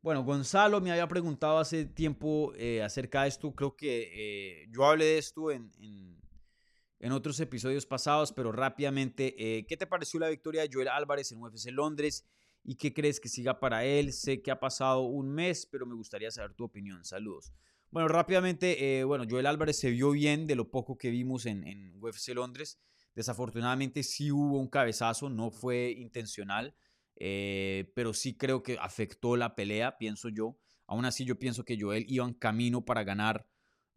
Bueno, 0.00 0.24
Gonzalo 0.24 0.80
me 0.80 0.90
había 0.90 1.06
preguntado 1.06 1.58
hace 1.58 1.84
tiempo 1.84 2.52
eh, 2.56 2.82
acerca 2.82 3.22
de 3.22 3.28
esto. 3.28 3.54
Creo 3.54 3.76
que 3.76 4.66
yo 4.72 4.84
hablé 4.84 5.04
de 5.04 5.18
esto 5.18 5.52
en 5.52 5.70
otros 7.10 7.40
episodios 7.40 7.84
pasados, 7.84 8.32
pero 8.32 8.52
rápidamente, 8.52 9.34
eh, 9.36 9.66
¿qué 9.66 9.76
te 9.76 9.88
pareció 9.88 10.20
la 10.20 10.28
victoria 10.28 10.62
de 10.62 10.70
Joel 10.72 10.86
Álvarez 10.86 11.32
en 11.32 11.42
UFC 11.42 11.72
Londres? 11.72 12.24
¿Y 12.62 12.76
qué 12.76 12.94
crees 12.94 13.18
que 13.18 13.28
siga 13.28 13.58
para 13.58 13.84
él? 13.84 14.12
Sé 14.12 14.40
que 14.40 14.52
ha 14.52 14.60
pasado 14.60 15.00
un 15.00 15.28
mes, 15.34 15.66
pero 15.66 15.84
me 15.84 15.96
gustaría 15.96 16.30
saber 16.30 16.54
tu 16.54 16.62
opinión. 16.62 17.04
Saludos. 17.04 17.52
Bueno, 17.90 18.06
rápidamente, 18.08 19.00
eh, 19.00 19.04
bueno, 19.04 19.24
Joel 19.28 19.46
Álvarez 19.46 19.78
se 19.78 19.90
vio 19.90 20.12
bien 20.12 20.46
de 20.46 20.54
lo 20.54 20.70
poco 20.70 20.96
que 20.96 21.10
vimos 21.10 21.44
en, 21.44 21.92
UFC 22.00 22.28
Londres. 22.28 22.78
Desafortunadamente 23.16 24.04
sí 24.04 24.30
hubo 24.30 24.60
un 24.60 24.68
cabezazo, 24.68 25.28
no 25.28 25.50
fue 25.50 25.90
intencional, 25.90 26.74
eh, 27.16 27.92
pero 27.94 28.14
sí 28.14 28.36
creo 28.36 28.62
que 28.62 28.78
afectó 28.80 29.36
la 29.36 29.56
pelea, 29.56 29.98
pienso 29.98 30.28
yo. 30.28 30.56
Aún 30.86 31.04
así 31.04 31.24
yo 31.24 31.38
pienso 31.38 31.64
que 31.64 31.78
Joel 31.78 32.06
iba 32.08 32.24
en 32.24 32.32
camino 32.34 32.84
para 32.84 33.04
ganar 33.04 33.46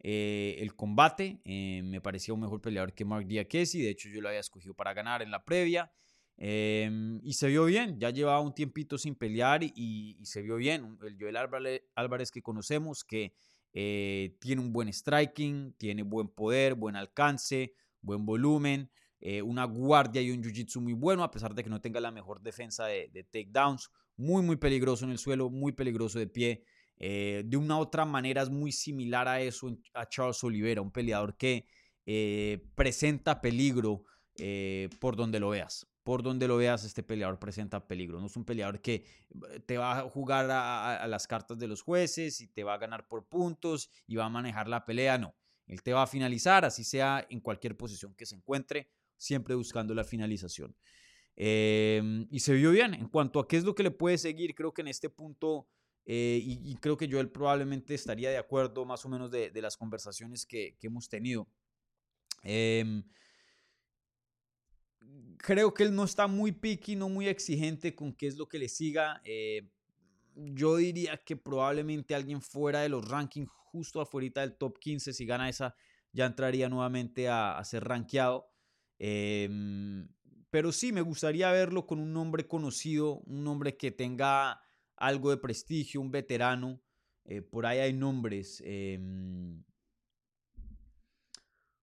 eh, 0.08 0.62
el 0.62 0.76
combate. 0.76 1.40
Eh, 1.44 1.80
me 1.82 2.00
parecía 2.00 2.32
un 2.32 2.38
mejor 2.38 2.60
peleador 2.60 2.92
que 2.92 3.04
Mark 3.04 3.26
Diakesi. 3.26 3.82
De 3.82 3.90
hecho, 3.90 4.08
yo 4.08 4.20
lo 4.20 4.28
había 4.28 4.38
escogido 4.38 4.72
para 4.72 4.94
ganar 4.94 5.20
en 5.20 5.32
la 5.32 5.44
previa. 5.44 5.90
Em, 6.36 7.18
y 7.24 7.32
se 7.32 7.48
vio 7.48 7.64
bien. 7.64 7.98
Ya 7.98 8.10
llevaba 8.10 8.38
un 8.38 8.54
tiempito 8.54 8.98
sin 8.98 9.16
pelear 9.16 9.64
y, 9.64 10.16
se 10.22 10.42
vio 10.42 10.58
bien. 10.58 10.96
El 11.04 11.16
Joel 11.18 11.36
Álvarez, 11.36 12.30
que 12.30 12.40
conocemos, 12.40 13.02
que 13.02 13.32
eh, 13.72 14.36
tiene 14.40 14.62
un 14.62 14.72
buen 14.72 14.92
striking, 14.92 15.72
tiene 15.72 16.04
buen 16.04 16.28
poder, 16.28 16.76
buen 16.76 16.94
alcance, 16.94 17.74
buen 18.00 18.24
volumen. 18.24 18.88
una 19.42 19.64
guardia 19.64 20.22
y 20.22 20.30
un 20.30 20.40
jiu-jitsu 20.40 20.80
muy 20.80 20.92
bueno, 20.92 21.24
a 21.24 21.32
pesar 21.32 21.52
de 21.52 21.64
que 21.64 21.70
no 21.70 21.80
tenga 21.80 21.98
la 21.98 22.12
mejor 22.12 22.40
defensa 22.40 22.86
de, 22.86 23.10
de 23.12 23.24
takedowns. 23.24 23.90
Muy, 24.16 24.44
muy 24.44 24.54
peligroso 24.54 25.04
en 25.04 25.10
el 25.10 25.18
suelo, 25.18 25.50
muy 25.50 25.72
peligroso 25.72 26.20
de 26.20 26.28
pie. 26.28 26.62
Eh, 26.98 27.42
de 27.44 27.56
una 27.56 27.78
otra 27.78 28.04
manera 28.04 28.42
es 28.42 28.50
muy 28.50 28.72
similar 28.72 29.28
a 29.28 29.40
eso 29.40 29.76
a 29.92 30.08
Charles 30.08 30.42
Oliveira, 30.42 30.80
un 30.80 30.90
peleador 30.90 31.36
que 31.36 31.66
eh, 32.06 32.64
presenta 32.74 33.40
peligro 33.40 34.04
eh, 34.38 34.88
por 35.00 35.16
donde 35.16 35.40
lo 35.40 35.50
veas. 35.50 35.86
Por 36.02 36.22
donde 36.22 36.46
lo 36.46 36.56
veas, 36.56 36.84
este 36.84 37.02
peleador 37.02 37.38
presenta 37.38 37.86
peligro. 37.86 38.20
No 38.20 38.26
es 38.26 38.36
un 38.36 38.44
peleador 38.44 38.80
que 38.80 39.04
te 39.66 39.76
va 39.76 39.98
a 39.98 40.02
jugar 40.02 40.48
a, 40.50 41.04
las 41.08 41.26
cartas 41.26 41.58
de 41.58 41.66
los 41.66 41.82
jueces 41.82 42.40
y 42.40 42.46
te 42.46 42.62
va 42.62 42.74
a 42.74 42.78
ganar 42.78 43.08
por 43.08 43.26
puntos 43.26 43.90
y 44.06 44.14
va 44.14 44.26
a 44.26 44.30
manejar 44.30 44.68
la 44.68 44.84
pelea. 44.84 45.18
No, 45.18 45.34
él 45.66 45.82
te 45.82 45.92
va 45.92 46.04
a 46.04 46.06
finalizar, 46.06 46.64
así 46.64 46.84
sea 46.84 47.26
en 47.28 47.40
cualquier 47.40 47.76
posición 47.76 48.14
que 48.14 48.24
se 48.24 48.36
encuentre, 48.36 48.88
siempre 49.16 49.56
buscando 49.56 49.94
la 49.94 50.04
finalización. 50.04 50.76
y 51.36 52.38
se 52.38 52.54
vio 52.54 52.70
bien. 52.70 52.94
En 52.94 53.08
cuanto 53.08 53.40
a 53.40 53.48
qué 53.48 53.56
es 53.56 53.64
lo 53.64 53.74
que 53.74 53.82
le 53.82 53.90
puede 53.90 54.16
seguir, 54.16 54.54
creo 54.54 54.72
que 54.72 54.82
en 54.82 54.88
este 54.88 55.10
punto 55.10 55.66
eh, 56.08 56.40
y, 56.40 56.76
creo 56.76 56.96
que 56.96 57.08
yo 57.08 57.18
él 57.18 57.30
probablemente 57.30 57.92
estaría 57.92 58.30
de 58.30 58.38
acuerdo 58.38 58.84
más 58.84 59.04
o 59.04 59.08
menos 59.08 59.28
de, 59.28 59.50
las 59.60 59.76
conversaciones 59.76 60.46
que, 60.46 60.76
hemos 60.80 61.08
tenido. 61.08 61.48
Em, 62.44 63.02
creo 65.38 65.74
que 65.74 65.82
él 65.82 65.92
no 65.92 66.04
está 66.04 66.28
muy 66.28 66.52
picky, 66.52 66.94
no 66.94 67.08
muy 67.08 67.26
exigente 67.26 67.96
con 67.96 68.12
qué 68.12 68.28
es 68.28 68.36
lo 68.36 68.48
que 68.48 68.60
le 68.60 68.68
siga. 68.68 69.20
Eh, 69.24 69.68
yo 70.36 70.76
diría 70.76 71.16
que 71.16 71.36
probablemente 71.36 72.14
alguien 72.14 72.40
fuera 72.40 72.82
de 72.82 72.88
los 72.88 73.08
rankings, 73.08 73.50
justo 73.50 74.00
afuera 74.00 74.42
del 74.42 74.56
top 74.56 74.78
15, 74.78 75.12
si 75.12 75.26
gana 75.26 75.48
esa, 75.48 75.74
ya 76.12 76.26
entraría 76.26 76.68
nuevamente 76.68 77.28
a, 77.28 77.60
ser 77.64 77.82
rankeado. 77.82 78.48
Em, 79.00 80.08
pero 80.50 80.70
sí, 80.70 80.92
me 80.92 81.00
gustaría 81.00 81.50
verlo 81.50 81.84
con 81.84 81.98
un 81.98 82.12
nombre 82.12 82.46
conocido, 82.46 83.18
un 83.26 83.42
nombre 83.42 83.76
que 83.76 83.90
tenga 83.90 84.60
algo 84.96 85.30
de 85.30 85.36
prestigio, 85.36 86.00
un 86.00 86.10
veterano. 86.10 86.80
Eh, 87.24 87.42
por 87.42 87.66
ahí 87.66 87.78
hay 87.78 87.92
nombres. 87.92 88.62
Em, 88.64 89.62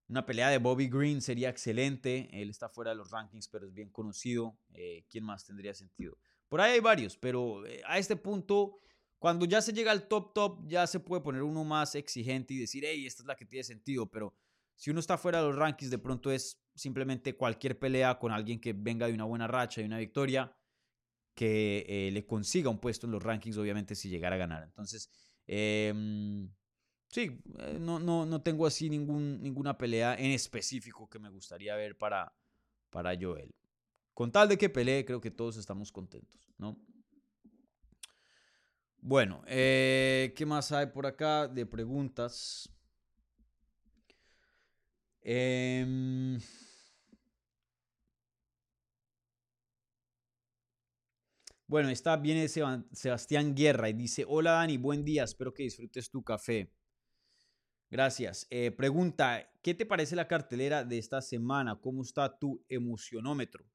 una 0.08 0.26
pelea 0.26 0.49
de 0.49 0.58
Bobby 0.58 0.88
Green 0.88 1.21
sería 1.21 1.49
excelente. 1.49 2.30
Él 2.32 2.49
está 2.49 2.69
fuera 2.69 2.91
de 2.91 2.97
los 2.97 3.12
rankings, 3.12 3.47
pero 3.47 3.65
es 3.65 3.73
bien 3.73 3.89
conocido. 3.89 4.58
Eh, 4.73 5.06
¿Quién 5.10 5.23
más 5.23 5.45
tendría 5.45 5.73
sentido? 5.73 6.17
Por 6.47 6.62
ahí 6.62 6.73
hay 6.73 6.80
varios, 6.82 7.17
pero 7.17 7.65
eh, 7.65 7.82
a 7.86 7.97
este 7.97 8.15
punto, 8.15 8.78
cuando 9.17 9.45
ya 9.45 9.62
se 9.62 9.73
llega 9.73 9.91
al 9.91 10.08
top 10.08 10.34
top, 10.34 10.67
ya 10.67 10.86
se 10.86 10.99
puede 10.99 11.23
poner 11.23 11.41
uno 11.41 11.63
más 11.63 11.95
exigente 11.95 12.54
y 12.54 12.60
decir, 12.60 12.84
hey, 12.86 13.06
esta 13.08 13.23
es 13.23 13.28
la 13.28 13.36
que 13.36 13.45
tiene 13.45 13.63
sentido. 13.63 14.10
Pero 14.10 14.36
Si 14.76 14.89
uno 14.91 14.99
está 14.99 15.17
fuera 15.17 15.41
de 15.41 15.47
los 15.47 15.56
rankings, 15.56 15.91
de 15.91 15.99
pronto 15.99 16.32
es 16.32 16.60
simplemente 16.76 17.36
cualquier 17.36 17.78
pelea 17.80 18.17
con 18.19 18.32
alguien 18.32 18.60
que 18.60 18.73
venga 18.73 19.08
de 19.08 19.13
una 19.13 19.23
buena 19.23 19.47
racha, 19.47 19.82
y 19.82 19.86
una 19.86 19.97
victoria, 19.97 20.56
que 21.34 21.86
eh, 21.88 22.12
le 22.12 22.26
consiga 22.26 22.69
un 22.69 22.80
puesto 22.80 23.08
en 23.08 23.12
los 23.12 23.24
rankings, 23.24 23.58
obviamente, 23.58 23.96
si 23.96 24.10
llegara 24.10 24.36
a 24.36 24.39
ganar. 24.39 24.63
Entonces, 24.63 25.10
em, 25.48 26.50
sí, 27.10 27.41
eh, 27.60 27.78
no, 27.80 28.00
no, 28.00 28.26
no, 28.26 28.41
tengo 28.41 28.65
así 28.65 28.89
ningún, 28.89 29.41
ninguna 29.41 29.78
pelea 29.78 30.15
en 30.15 30.32
específico 30.32 31.10
que 31.10 31.19
me 31.19 31.30
gustaría 31.30 31.76
ver 31.76 31.98
para, 31.98 32.34
para 32.89 33.17
Joel. 33.19 33.54
Con 34.13 34.32
tal 34.32 34.48
de 34.48 34.58
que 34.58 34.69
pelee, 34.69 35.06
creo 35.06 35.19
que 35.22 35.32
todos 35.32 35.58
estamos 35.58 35.91
contentos, 35.91 36.54
¿no? 36.58 36.78
Bueno, 38.98 39.43
eh, 39.48 40.34
¿qué 40.36 40.46
más 40.46 40.72
hay 40.72 40.86
por 40.88 41.06
acá 41.06 41.48
de 41.48 41.65
preguntas? 41.65 42.69
Eh, 45.22 46.38
Bueno, 51.74 51.90
está, 51.90 52.18
viene 52.18 52.48
Sebastián 52.48 53.56
Guerra 53.56 53.90
y 53.90 53.94
dice, 53.94 54.24
hola 54.28 54.52
Dani, 54.52 54.78
buen 54.78 55.04
día, 55.04 55.24
espero 55.24 55.52
que 55.52 55.64
disfrutes 55.64 56.08
tu 56.12 56.24
café. 56.24 56.72
Gracias. 57.90 58.46
Eh, 58.52 58.70
pregunta, 58.70 59.52
¿qué 59.64 59.74
te 59.74 59.88
parece 59.88 60.16
la 60.16 60.28
cartelera 60.28 60.84
de 60.84 61.00
esta 61.00 61.20
semana? 61.20 61.82
¿Cómo 61.82 62.04
está 62.04 62.38
tu 62.38 62.64
emocionómetro? 62.70 63.66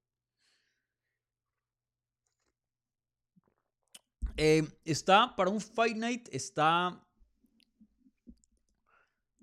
Eh, 4.37 4.63
está 4.85 5.35
para 5.35 5.51
un 5.51 5.61
Fight 5.61 5.97
Night, 5.97 6.29
está, 6.31 6.91
no 6.91 7.05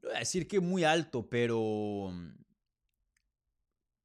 voy 0.01 0.15
a 0.15 0.19
decir 0.19 0.47
que 0.47 0.61
muy 0.61 0.85
alto, 0.85 1.27
pero, 1.29 2.09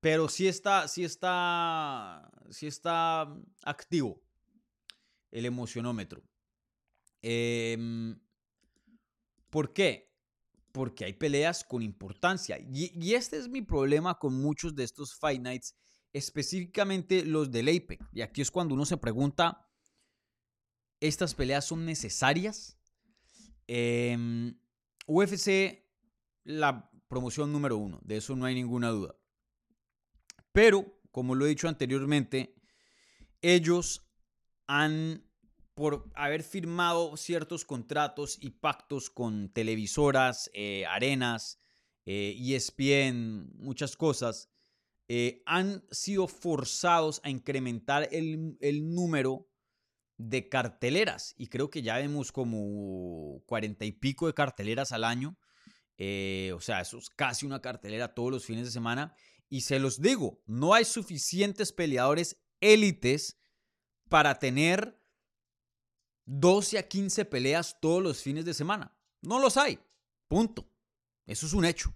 pero 0.01 0.29
sí 0.29 0.49
está, 0.49 0.89
sí 0.89 1.05
está, 1.05 2.29
sí 2.51 2.67
está 2.67 3.33
activo 3.63 4.21
el 5.31 5.47
emocionómetro. 5.47 6.23
Em, 7.23 8.19
¿Por 9.51 9.73
qué? 9.73 10.15
Porque 10.73 11.05
hay 11.05 11.13
peleas 11.13 11.65
con 11.65 11.83
importancia. 11.83 12.59
Y, 12.59 13.15
este 13.15 13.37
es 13.37 13.49
mi 13.49 13.63
problema 13.63 14.19
con 14.19 14.35
muchos 14.35 14.75
de 14.75 14.85
estos 14.85 15.15
Fight 15.15 15.43
Nights, 15.43 15.75
específicamente 16.13 17.25
los 17.25 17.51
del 17.51 17.69
Apex. 17.69 18.05
Y 18.13 18.23
aquí 18.23 18.41
es 18.41 18.51
cuando 18.51 18.75
uno 18.75 18.87
se 18.87 18.97
pregunta, 18.97 19.69
¿estas 21.01 21.35
peleas 21.35 21.65
son 21.65 21.85
necesarias? 21.85 22.79
Em, 23.67 24.57
UFC, 25.07 25.85
la 26.45 26.91
promoción 27.09 27.53
número 27.53 27.77
uno, 27.77 28.01
de 28.05 28.19
eso 28.19 28.37
no 28.37 28.45
hay 28.45 28.55
ninguna 28.55 28.91
duda. 28.91 29.17
Pero, 30.53 31.01
como 31.11 31.35
lo 31.35 31.45
he 31.45 31.49
dicho 31.49 31.69
anteriormente, 31.69 32.55
ellos 33.43 34.10
han, 34.71 35.27
por 35.75 36.09
haber 36.15 36.45
firmado 36.45 37.17
ciertos 37.17 37.65
contratos 37.65 38.39
y 38.41 38.51
pactos 38.51 39.11
con 39.11 39.53
televisoras, 39.53 40.49
eh, 40.55 40.87
arenas, 40.87 41.59
eh, 42.07 42.37
ESPN, 42.39 43.51
muchas 43.57 43.97
cosas, 43.97 44.49
eh, 45.09 45.43
han 45.45 45.83
sido 45.91 46.29
forzados 46.29 47.21
a 47.25 47.31
incrementar 47.31 48.09
el, 48.13 48.57
el, 48.61 48.95
número 48.95 49.49
de 50.17 50.49
carteleras. 50.49 51.35
Y 51.37 51.49
creo 51.49 51.69
que 51.69 51.83
ya 51.83 51.97
vemos 51.97 52.31
como 52.31 53.43
cuarenta 53.47 53.85
y 53.85 53.91
pico 53.91 54.29
de 54.29 54.35
carteleras 54.35 54.93
al 54.93 55.03
año. 55.03 55.37
o 55.99 56.61
sea, 56.61 56.81
eso 56.81 56.99
es 56.99 57.11
casi 57.11 57.45
una 57.45 57.61
cartelera 57.61 58.15
todos 58.15 58.31
los 58.31 58.45
fines 58.45 58.67
de 58.67 58.71
semana. 58.71 59.17
Y 59.49 59.63
se 59.63 59.81
los 59.81 60.01
digo, 60.01 60.41
no 60.47 60.75
hay 60.75 60.85
suficientes 60.85 61.73
peleadores 61.73 62.41
élites 62.61 63.40
para 64.11 64.39
tener 64.39 65.01
12 66.27 66.79
a 66.79 66.87
15 66.87 67.25
peleas 67.25 67.79
todos 67.81 68.03
los 68.03 68.21
fines 68.21 68.45
de 68.45 68.53
semana. 68.53 68.95
No 69.23 69.39
los 69.39 69.57
hay. 69.57 69.79
Punto. 70.29 70.69
Eso 71.25 71.47
es 71.47 71.53
un 71.55 71.65
hecho. 71.65 71.95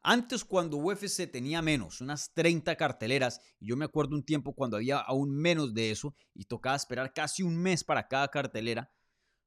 Antes 0.00 0.44
cuando 0.44 0.76
UFC 0.76 1.28
tenía 1.30 1.62
menos, 1.62 2.00
unas 2.00 2.32
30 2.32 2.76
carteleras, 2.76 3.40
y 3.58 3.66
yo 3.66 3.76
me 3.76 3.84
acuerdo 3.84 4.14
un 4.14 4.24
tiempo 4.24 4.54
cuando 4.54 4.76
había 4.76 4.98
aún 4.98 5.36
menos 5.36 5.74
de 5.74 5.90
eso 5.90 6.14
y 6.32 6.44
tocaba 6.44 6.76
esperar 6.76 7.12
casi 7.12 7.42
un 7.42 7.56
mes 7.56 7.82
para 7.82 8.06
cada 8.06 8.28
cartelera, 8.28 8.92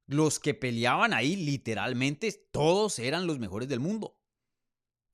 los 0.06 0.38
que 0.38 0.52
peleaban 0.52 1.14
ahí 1.14 1.36
literalmente 1.36 2.30
todos 2.52 2.98
eran 2.98 3.26
los 3.26 3.38
mejores 3.38 3.68
del 3.68 3.80
mundo. 3.80 4.18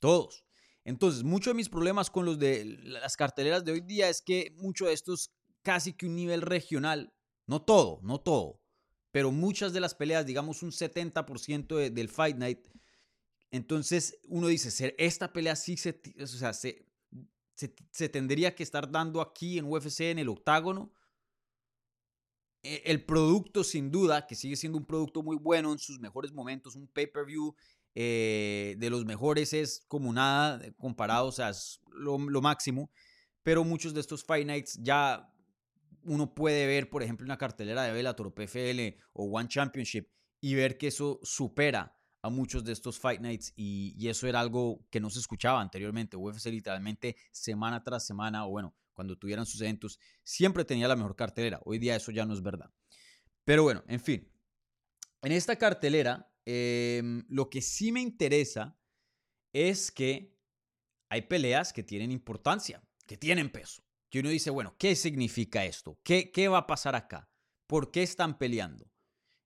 Todos. 0.01 0.45
Entonces, 0.83 1.23
muchos 1.23 1.53
de 1.53 1.57
mis 1.57 1.69
problemas 1.69 2.11
con 2.11 2.25
los 2.25 2.38
de 2.40 2.64
las 2.64 3.16
carteleras 3.16 3.64
de 3.64 3.73
hoy 3.73 3.81
día 3.81 4.09
es 4.09 4.23
que 4.23 4.53
mucho 4.57 4.87
de 4.87 4.95
estos 4.95 5.36
casi 5.67 5.95
que 5.95 6.07
un 6.07 6.15
nivel 6.15 6.43
regional. 6.43 7.13
No 7.49 7.61
todo, 7.61 7.99
no 8.05 8.21
todo, 8.21 8.61
pero 9.11 9.33
muchas 9.33 9.73
de 9.73 9.81
las 9.81 9.97
peleas, 9.97 10.25
digamos 10.25 10.63
un 10.63 10.71
70% 10.71 11.91
del 11.91 12.09
Fight 12.09 12.37
Night. 12.37 12.69
Entonces 13.51 14.21
uno 14.29 14.47
dice, 14.47 14.95
esta 14.97 15.33
pelea 15.33 15.57
sí 15.57 15.77
se, 15.77 16.01
o 16.21 16.27
sea, 16.27 16.53
se, 16.53 16.87
se, 17.57 18.09
tendría 18.09 18.55
que 18.55 18.63
estar 18.63 18.89
dando 18.89 19.21
aquí 19.21 19.59
en 19.59 19.65
UFC, 19.65 20.03
en 20.03 20.21
el 20.21 20.29
octágono. 20.29 20.93
E, 22.63 22.83
el 22.85 23.05
producto, 23.05 23.65
sin 23.65 23.91
duda, 23.91 24.25
que 24.25 24.37
sigue 24.37 24.55
siendo 24.55 24.79
un 24.79 24.87
producto 24.87 25.21
muy 25.21 25.37
bueno 25.37 25.73
en 25.73 25.81
sus 25.81 25.99
mejores 25.99 26.33
momentos, 26.33 26.77
un 26.77 26.87
pay-per-view 26.87 27.57
eh, 27.97 28.77
de 28.79 28.91
los 28.91 29.05
mejores 29.05 29.53
es 29.53 29.85
como 29.89 30.13
nada 30.13 30.61
comparado, 30.79 31.27
o 31.27 31.33
sea, 31.33 31.51
es 31.51 31.81
lo 31.91 32.41
máximo. 32.41 32.89
Pero 33.43 33.65
muchos 33.65 33.95
de 33.95 34.01
estos 34.01 34.25
Fight 34.25 34.47
Nights 34.47 34.79
ya 34.81 35.33
uno 36.07 36.35
puede 36.35 36.66
ver, 36.66 36.88
por 36.88 37.03
ejemplo, 37.03 37.25
una 37.25 37.38
cartelera 37.38 37.83
de 37.83 37.92
Bellator, 37.92 38.33
PFL 38.33 38.99
o 39.12 39.25
One 39.25 39.49
Championship 39.49 40.09
y 40.40 40.55
ver 40.55 40.79
que 40.79 40.88
eso 40.88 41.21
supera 41.23 41.97
a 42.23 42.31
muchos 42.31 42.64
de 42.64 42.73
estos 42.73 42.99
Fight 42.99 43.21
Nights 43.21 43.53
y, 43.57 44.09
eso 44.09 44.27
era 44.27 44.40
algo 44.40 44.85
que 44.90 45.01
no 45.01 45.11
se 45.11 45.21
escuchaba 45.21 45.61
anteriormente. 45.61 46.16
UFC 46.16 46.47
literalmente 46.47 47.16
semana 47.31 47.83
tras 47.83 48.07
semana, 48.07 48.47
o 48.47 48.51
bueno, 48.51 48.75
cuando 48.95 49.16
tuvieran 49.16 49.47
sus 49.47 49.61
eventos, 49.61 49.99
siempre 50.25 50.64
tenía 50.64 50.88
la 50.88 50.97
mejor 50.97 51.14
cartelera. 51.14 51.61
Hoy 51.64 51.79
día 51.79 51.95
eso 51.95 52.11
ya 52.11 52.25
no 52.25 52.35
es 52.35 52.42
verdad. 52.42 52.71
Pero 53.45 53.62
bueno, 53.62 53.85
en 53.87 54.01
fin. 54.01 54.33
En 55.23 55.33
esta 55.33 55.57
cartelera, 55.57 56.33
em, 56.45 57.25
lo 57.29 57.49
que 57.49 57.62
sí 57.62 57.92
me 57.92 58.01
interesa 58.01 58.77
es 59.53 59.90
que 59.90 60.37
hay 61.09 61.23
peleas 61.23 61.73
que 61.73 61.83
tienen 61.83 62.11
importancia, 62.11 62.83
que 63.07 63.16
tienen 63.16 63.51
peso. 63.51 63.86
Y 64.17 64.21
uno 64.21 64.31
dice, 64.31 64.49
bueno, 64.49 64.75
¿qué 64.79 64.97
significa 64.97 65.67
esto? 65.67 65.99
¿Qué, 66.03 66.33
¿Qué 66.33 66.49
va 66.49 66.57
a 66.57 66.67
pasar 66.67 66.95
acá? 66.97 67.29
¿Por 67.67 67.91
qué 67.91 68.03
están 68.03 68.39
peleando? 68.39 68.91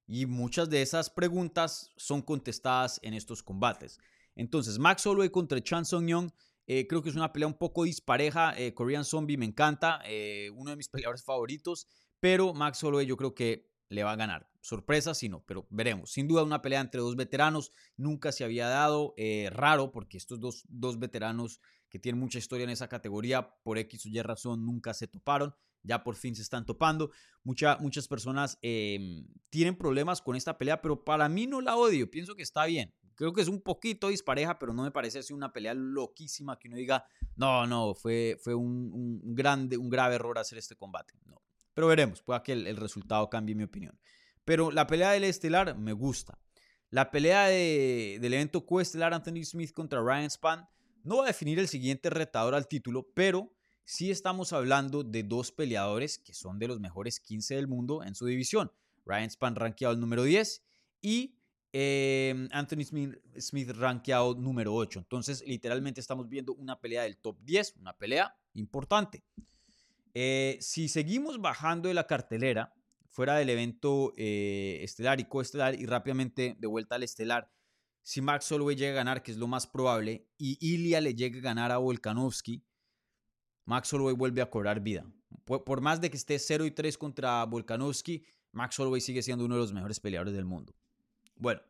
Y 0.06 0.26
muchas 0.26 0.70
de 0.70 0.80
esas 0.80 1.10
preguntas 1.10 1.90
son 1.96 2.22
contestadas 2.22 3.00
en 3.02 3.14
estos 3.14 3.42
combates. 3.42 3.98
Entonces, 4.36 4.78
Max 4.78 5.04
Holloway 5.04 5.30
contra 5.30 5.60
Chan 5.60 5.84
Song 5.84 6.06
Young, 6.06 6.30
eh, 6.68 6.86
creo 6.86 7.02
que 7.02 7.08
es 7.08 7.16
una 7.16 7.32
pelea 7.32 7.48
un 7.48 7.58
poco 7.58 7.82
dispareja. 7.82 8.56
Eh, 8.56 8.72
Korean 8.72 9.04
Zombie 9.04 9.36
me 9.36 9.44
encanta, 9.44 10.02
eh, 10.04 10.50
uno 10.54 10.70
de 10.70 10.76
mis 10.76 10.88
peleadores 10.88 11.24
favoritos, 11.24 11.88
pero 12.20 12.54
Max 12.54 12.80
Holloway 12.84 13.06
yo 13.06 13.16
creo 13.16 13.34
que 13.34 13.69
le 13.90 14.02
va 14.02 14.12
a 14.12 14.16
ganar. 14.16 14.48
Sorpresa, 14.62 15.12
sí 15.12 15.28
no, 15.28 15.44
pero 15.44 15.66
veremos. 15.68 16.12
Sin 16.12 16.26
duda 16.26 16.42
una 16.42 16.62
pelea 16.62 16.80
entre 16.80 17.00
dos 17.00 17.16
veteranos, 17.16 17.72
nunca 17.96 18.32
se 18.32 18.44
había 18.44 18.68
dado, 18.68 19.14
raro, 19.50 19.92
porque 19.92 20.16
estos 20.16 20.40
dos, 20.40 20.64
dos 20.68 20.98
veteranos 20.98 21.60
que 21.90 21.98
tienen 21.98 22.20
mucha 22.20 22.38
historia 22.38 22.64
en 22.64 22.70
esa 22.70 22.88
categoría, 22.88 23.54
por 23.62 23.76
X 23.76 24.06
o 24.06 24.08
Y 24.08 24.22
razón 24.22 24.64
nunca 24.64 24.94
se 24.94 25.08
toparon, 25.08 25.54
ya 25.82 26.02
por 26.02 26.14
fin 26.14 26.34
se 26.34 26.42
están 26.42 26.64
topando. 26.64 27.10
muchas 27.42 28.08
personas 28.08 28.58
em, 28.62 29.26
tienen 29.50 29.76
problemas 29.76 30.22
con 30.22 30.36
esta 30.36 30.56
pelea, 30.56 30.80
pero 30.80 31.04
para 31.04 31.28
mí 31.28 31.46
no 31.46 31.60
la 31.60 31.76
odio, 31.76 32.10
pienso 32.10 32.34
que 32.34 32.42
está 32.42 32.64
bien. 32.66 32.94
Creo 33.16 33.34
que 33.34 33.42
es 33.42 33.48
un 33.48 33.60
poquito 33.60 34.08
dispareja, 34.08 34.58
pero 34.58 34.72
no 34.72 34.82
me 34.82 34.90
parece 34.90 35.18
así 35.18 35.34
una 35.34 35.52
pelea 35.52 35.74
loquísima 35.74 36.58
que 36.58 36.68
uno 36.68 36.78
diga, 36.78 37.04
no, 37.36 37.66
no, 37.66 37.94
fue, 37.94 38.38
fue 38.42 38.54
un, 38.54 39.20
grande, 39.34 39.76
un 39.76 39.90
grave 39.90 40.14
error 40.14 40.38
hacer 40.38 40.56
este 40.58 40.76
combate. 40.76 41.12
No. 41.26 41.42
Pero 41.80 41.88
veremos, 41.88 42.20
pueda 42.20 42.42
que 42.42 42.52
el, 42.52 42.76
resultado 42.76 43.30
cambie 43.30 43.54
mi 43.54 43.62
opinión. 43.62 43.98
Pero 44.44 44.70
la 44.70 44.86
pelea 44.86 45.12
del 45.12 45.24
estelar 45.24 45.78
me 45.78 45.94
gusta. 45.94 46.38
La 46.90 47.10
pelea 47.10 47.46
del 47.46 48.34
evento 48.34 48.66
coestelar 48.66 49.14
Anthony 49.14 49.44
Smith 49.44 49.72
contra 49.72 50.02
Ryan 50.02 50.28
Spann 50.30 50.68
no 51.04 51.16
va 51.16 51.24
a 51.24 51.26
definir 51.28 51.58
el 51.58 51.68
siguiente 51.68 52.10
retador 52.10 52.54
al 52.54 52.68
título, 52.68 53.08
pero 53.14 53.50
sí 53.86 54.10
estamos 54.10 54.52
hablando 54.52 55.04
de 55.04 55.22
dos 55.22 55.52
peleadores 55.52 56.18
que 56.18 56.34
son 56.34 56.58
de 56.58 56.68
los 56.68 56.80
mejores 56.80 57.18
15 57.18 57.54
del 57.54 57.66
mundo 57.66 58.04
en 58.04 58.14
su 58.14 58.26
división. 58.26 58.70
Ryan 59.06 59.30
Spann 59.30 59.56
rankeado 59.56 59.94
el 59.94 60.00
número 60.00 60.24
10 60.24 60.62
y 61.00 61.38
em, 61.72 62.46
Anthony 62.52 62.84
Smith, 62.84 63.14
Smith 63.38 63.70
rankeado 63.70 64.34
número 64.34 64.74
8. 64.74 64.98
Entonces, 64.98 65.42
literalmente 65.46 66.02
estamos 66.02 66.28
viendo 66.28 66.52
una 66.52 66.78
pelea 66.78 67.04
del 67.04 67.16
top 67.16 67.38
10, 67.40 67.76
una 67.76 67.96
pelea 67.96 68.36
importante. 68.52 69.24
Eh, 70.14 70.58
si 70.60 70.88
seguimos 70.88 71.40
bajando 71.40 71.88
de 71.88 71.94
la 71.94 72.06
cartelera, 72.06 72.74
fuera 73.08 73.36
del 73.36 73.50
evento 73.50 74.12
eh, 74.16 74.78
estelar 74.82 75.20
y 75.20 75.24
coestelar, 75.24 75.74
y 75.74 75.86
rápidamente 75.86 76.56
de 76.58 76.66
vuelta 76.66 76.94
al 76.94 77.02
estelar, 77.02 77.50
si 78.02 78.20
Max 78.20 78.50
Holloway 78.50 78.76
llega 78.76 78.92
a 78.92 78.94
ganar, 78.96 79.22
que 79.22 79.32
es 79.32 79.36
lo 79.36 79.46
más 79.46 79.66
probable, 79.66 80.26
y 80.38 80.58
Ilya 80.60 81.00
le 81.00 81.14
llegue 81.14 81.38
a 81.38 81.42
ganar 81.42 81.70
a 81.70 81.78
Volkanovski, 81.78 82.64
Max 83.66 83.92
Holloway 83.92 84.14
vuelve 84.14 84.42
a 84.42 84.50
cobrar 84.50 84.80
vida. 84.80 85.04
Por, 85.44 85.80
más 85.80 86.00
de 86.00 86.10
que 86.10 86.16
esté 86.16 86.38
0 86.38 86.64
y 86.66 86.70
3 86.70 86.98
contra 86.98 87.44
Volkanovski, 87.44 88.24
Max 88.52 88.78
Holloway 88.78 89.00
sigue 89.00 89.22
siendo 89.22 89.44
uno 89.44 89.54
de 89.54 89.60
los 89.60 89.72
mejores 89.72 90.00
peleadores 90.00 90.34
del 90.34 90.44
mundo. 90.44 90.74
Bueno, 91.36 91.60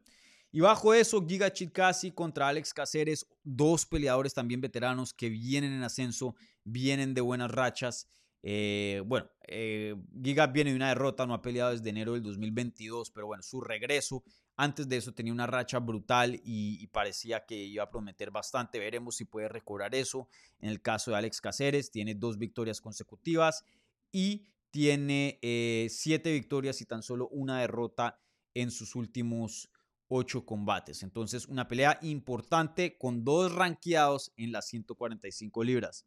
y 0.52 0.60
bajo 0.60 0.94
eso, 0.94 1.24
Giga 1.26 1.52
Chikasi 1.52 2.10
contra 2.10 2.48
Alex 2.48 2.74
Caceres, 2.74 3.26
dos 3.44 3.86
peleadores 3.86 4.34
también 4.34 4.60
veteranos 4.60 5.14
que 5.14 5.28
vienen 5.28 5.72
en 5.72 5.82
ascenso, 5.82 6.34
vienen 6.64 7.14
de 7.14 7.20
buenas 7.20 7.50
rachas. 7.50 8.08
Eh, 8.42 9.02
bueno, 9.06 9.30
eh, 9.46 9.94
Giga 10.22 10.46
viene 10.46 10.70
de 10.70 10.76
una 10.76 10.88
derrota, 10.88 11.26
no 11.26 11.34
ha 11.34 11.42
peleado 11.42 11.72
desde 11.72 11.90
enero 11.90 12.14
del 12.14 12.22
2022, 12.22 13.10
pero 13.10 13.26
bueno, 13.26 13.42
su 13.42 13.60
regreso, 13.60 14.24
antes 14.56 14.88
de 14.88 14.96
eso 14.96 15.12
tenía 15.12 15.32
una 15.32 15.46
racha 15.46 15.78
brutal 15.78 16.40
y, 16.44 16.86
parecía 16.88 17.44
que 17.46 17.56
iba 17.56 17.84
a 17.84 17.90
prometer 17.90 18.30
bastante. 18.30 18.78
Veremos 18.78 19.16
si 19.16 19.24
puede 19.24 19.48
recobrar 19.48 19.94
eso. 19.94 20.28
En 20.60 20.68
el 20.68 20.82
caso 20.82 21.10
de 21.10 21.16
Alex 21.16 21.40
Caceres, 21.40 21.90
tiene 21.90 22.14
dos 22.14 22.36
victorias 22.36 22.80
consecutivas 22.80 23.64
y 24.12 24.46
tiene 24.70 25.38
eh, 25.42 25.88
siete 25.90 26.32
victorias 26.32 26.80
y 26.80 26.86
tan 26.86 27.02
solo 27.02 27.28
una 27.28 27.60
derrota 27.60 28.20
en 28.54 28.70
sus 28.70 28.96
últimos 28.96 29.70
ocho 30.08 30.44
combates. 30.44 31.02
Entonces, 31.04 31.46
una 31.46 31.68
pelea 31.68 31.98
importante 32.02 32.98
con 32.98 33.24
dos 33.24 33.54
ranqueados 33.54 34.32
en 34.36 34.52
las 34.52 34.66
145 34.66 35.64
libras. 35.64 36.04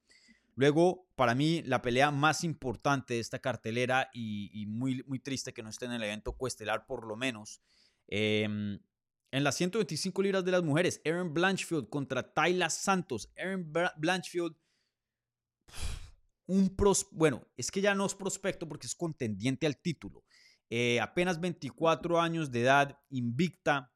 Luego, 0.56 1.08
para 1.16 1.34
mí, 1.34 1.64
la 1.64 1.82
pelea 1.82 2.12
más 2.12 2.44
importante 2.44 3.16
de 3.16 3.20
esta 3.20 3.40
cartelera 3.40 4.10
y, 4.14 4.66
muy, 4.68 5.04
muy 5.08 5.20
triste 5.20 5.54
que 5.54 5.64
no 5.64 5.70
esté 5.70 5.86
en 5.86 5.94
el 5.94 6.04
evento 6.04 6.34
cuestelar 6.34 6.86
por 6.86 7.08
lo 7.08 7.16
menos. 7.16 7.62
Em, 8.08 8.80
en 9.32 9.44
las 9.44 9.56
125 9.56 10.22
libras 10.22 10.46
de 10.46 10.52
las 10.52 10.64
mujeres, 10.64 11.02
Aaron 11.06 11.34
Blanchfield 11.34 11.90
contra 11.90 12.34
Tayla 12.34 12.70
Santos. 12.70 13.32
Aaron 13.38 13.72
Blanchfield, 13.98 14.56
un 16.46 16.76
pros, 16.76 17.08
bueno, 17.12 17.48
es 17.58 17.72
que 17.72 17.82
ya 17.82 17.96
no 17.96 18.06
es 18.06 18.14
prospecto 18.14 18.68
porque 18.68 18.86
es 18.86 18.94
contendiente 18.94 19.66
al 19.66 19.82
título. 19.82 20.24
Eh, 20.70 21.00
apenas 21.00 21.40
24 21.40 22.22
años 22.22 22.52
de 22.52 22.62
edad, 22.62 23.00
invicta. 23.10 23.92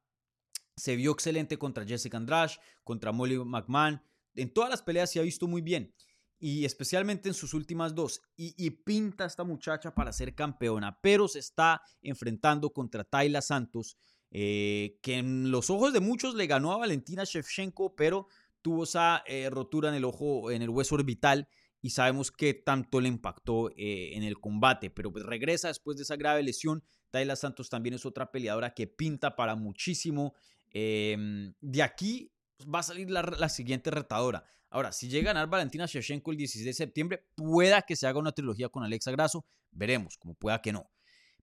Se 0.76 0.96
vio 0.96 1.12
excelente 1.12 1.58
contra 1.58 1.86
Jessica 1.86 2.18
Andrade, 2.18 2.54
contra 2.84 3.12
Molly 3.12 3.38
McMahon. 3.38 4.02
En 4.34 4.54
todas 4.54 4.70
las 4.70 4.82
peleas 4.82 5.12
se 5.12 5.20
ha 5.20 5.24
visto 5.24 5.48
muy 5.48 5.62
bien 5.62 5.94
y 6.40 6.66
especialmente 6.66 7.30
en 7.30 7.34
sus 7.34 7.54
últimas 7.54 7.96
dos. 7.96 8.22
Y, 8.36 8.70
pinta 8.70 9.26
esta 9.26 9.44
muchacha 9.44 9.94
para 9.94 10.14
ser 10.14 10.36
campeona, 10.36 11.00
pero 11.02 11.28
se 11.28 11.40
está 11.40 11.82
enfrentando 12.02 12.72
contra 12.72 13.04
Tayla 13.04 13.42
Santos, 13.42 13.98
eh, 14.32 15.00
que 15.02 15.16
en 15.18 15.52
los 15.52 15.70
ojos 15.70 15.94
de 15.94 16.00
muchos 16.00 16.36
le 16.36 16.48
ganó 16.48 16.72
a 16.72 16.78
Valentina 16.78 17.24
Shevchenko, 17.24 17.96
pero 17.96 18.28
tuvo 18.62 18.84
esa 18.84 19.24
eh, 19.26 19.50
rotura 19.50 19.90
en 19.90 19.96
el 19.96 20.06
ojo, 20.06 20.52
en 20.52 20.62
el 20.62 20.70
hueso 20.70 20.96
orbital. 20.96 21.48
Y 21.80 21.92
sabemos 21.92 22.32
que 22.32 22.54
tanto 22.56 23.00
le 23.00 23.08
impactó 23.08 23.70
eh, 23.70 24.16
en 24.16 24.24
el 24.24 24.40
combate, 24.40 24.90
pero 24.90 25.12
pues 25.12 25.24
regresa 25.24 25.68
después 25.68 25.96
de 25.98 26.04
esa 26.04 26.16
grave 26.16 26.44
lesión. 26.44 26.84
Tayla 27.12 27.36
Santos 27.36 27.70
también 27.70 27.94
es 27.96 28.06
otra 28.06 28.32
peleadora 28.32 28.74
que 28.74 28.88
pinta 28.88 29.36
para 29.36 29.56
muchísimo. 29.56 30.34
Em, 30.72 31.54
de 31.62 31.84
aquí 31.84 32.32
va 32.64 32.80
a 32.80 32.84
salir 32.84 33.10
la 33.10 33.50
siguiente 33.50 33.92
retadora. 33.92 34.44
Ahora, 34.70 34.92
si 34.92 35.08
llega 35.08 35.32
a 35.32 35.34
ganar 35.34 35.50
Valentina 35.50 35.86
Shevchenko 35.86 36.32
el 36.32 36.38
16 36.38 36.66
de 36.66 36.74
septiembre, 36.74 37.26
pueda 37.36 37.82
que 37.84 37.96
se 37.96 38.06
haga 38.06 38.20
una 38.20 38.34
trilogía 38.34 38.70
con 38.70 38.84
Alexa 38.84 39.12
Grasso. 39.12 39.46
Veremos, 39.72 40.18
como 40.18 40.34
pueda 40.34 40.62
que 40.62 40.74
no. 40.74 40.90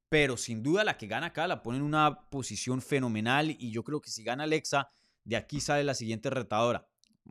Pero 0.08 0.36
sin 0.36 0.62
duda 0.62 0.84
la 0.84 0.98
que 0.98 1.06
gana 1.06 1.28
acá 1.28 1.46
la 1.46 1.62
pone 1.62 1.78
en 1.78 1.84
una 1.84 2.28
posición 2.28 2.82
fenomenal 2.82 3.50
y 3.50 3.70
yo 3.70 3.82
creo 3.82 4.00
que 4.00 4.10
si 4.10 4.22
gana 4.22 4.44
Alexa, 4.44 4.90
de 5.24 5.36
aquí 5.36 5.60
sale 5.60 5.84
la 5.84 5.94
siguiente 5.94 6.28
retadora. 6.28 6.86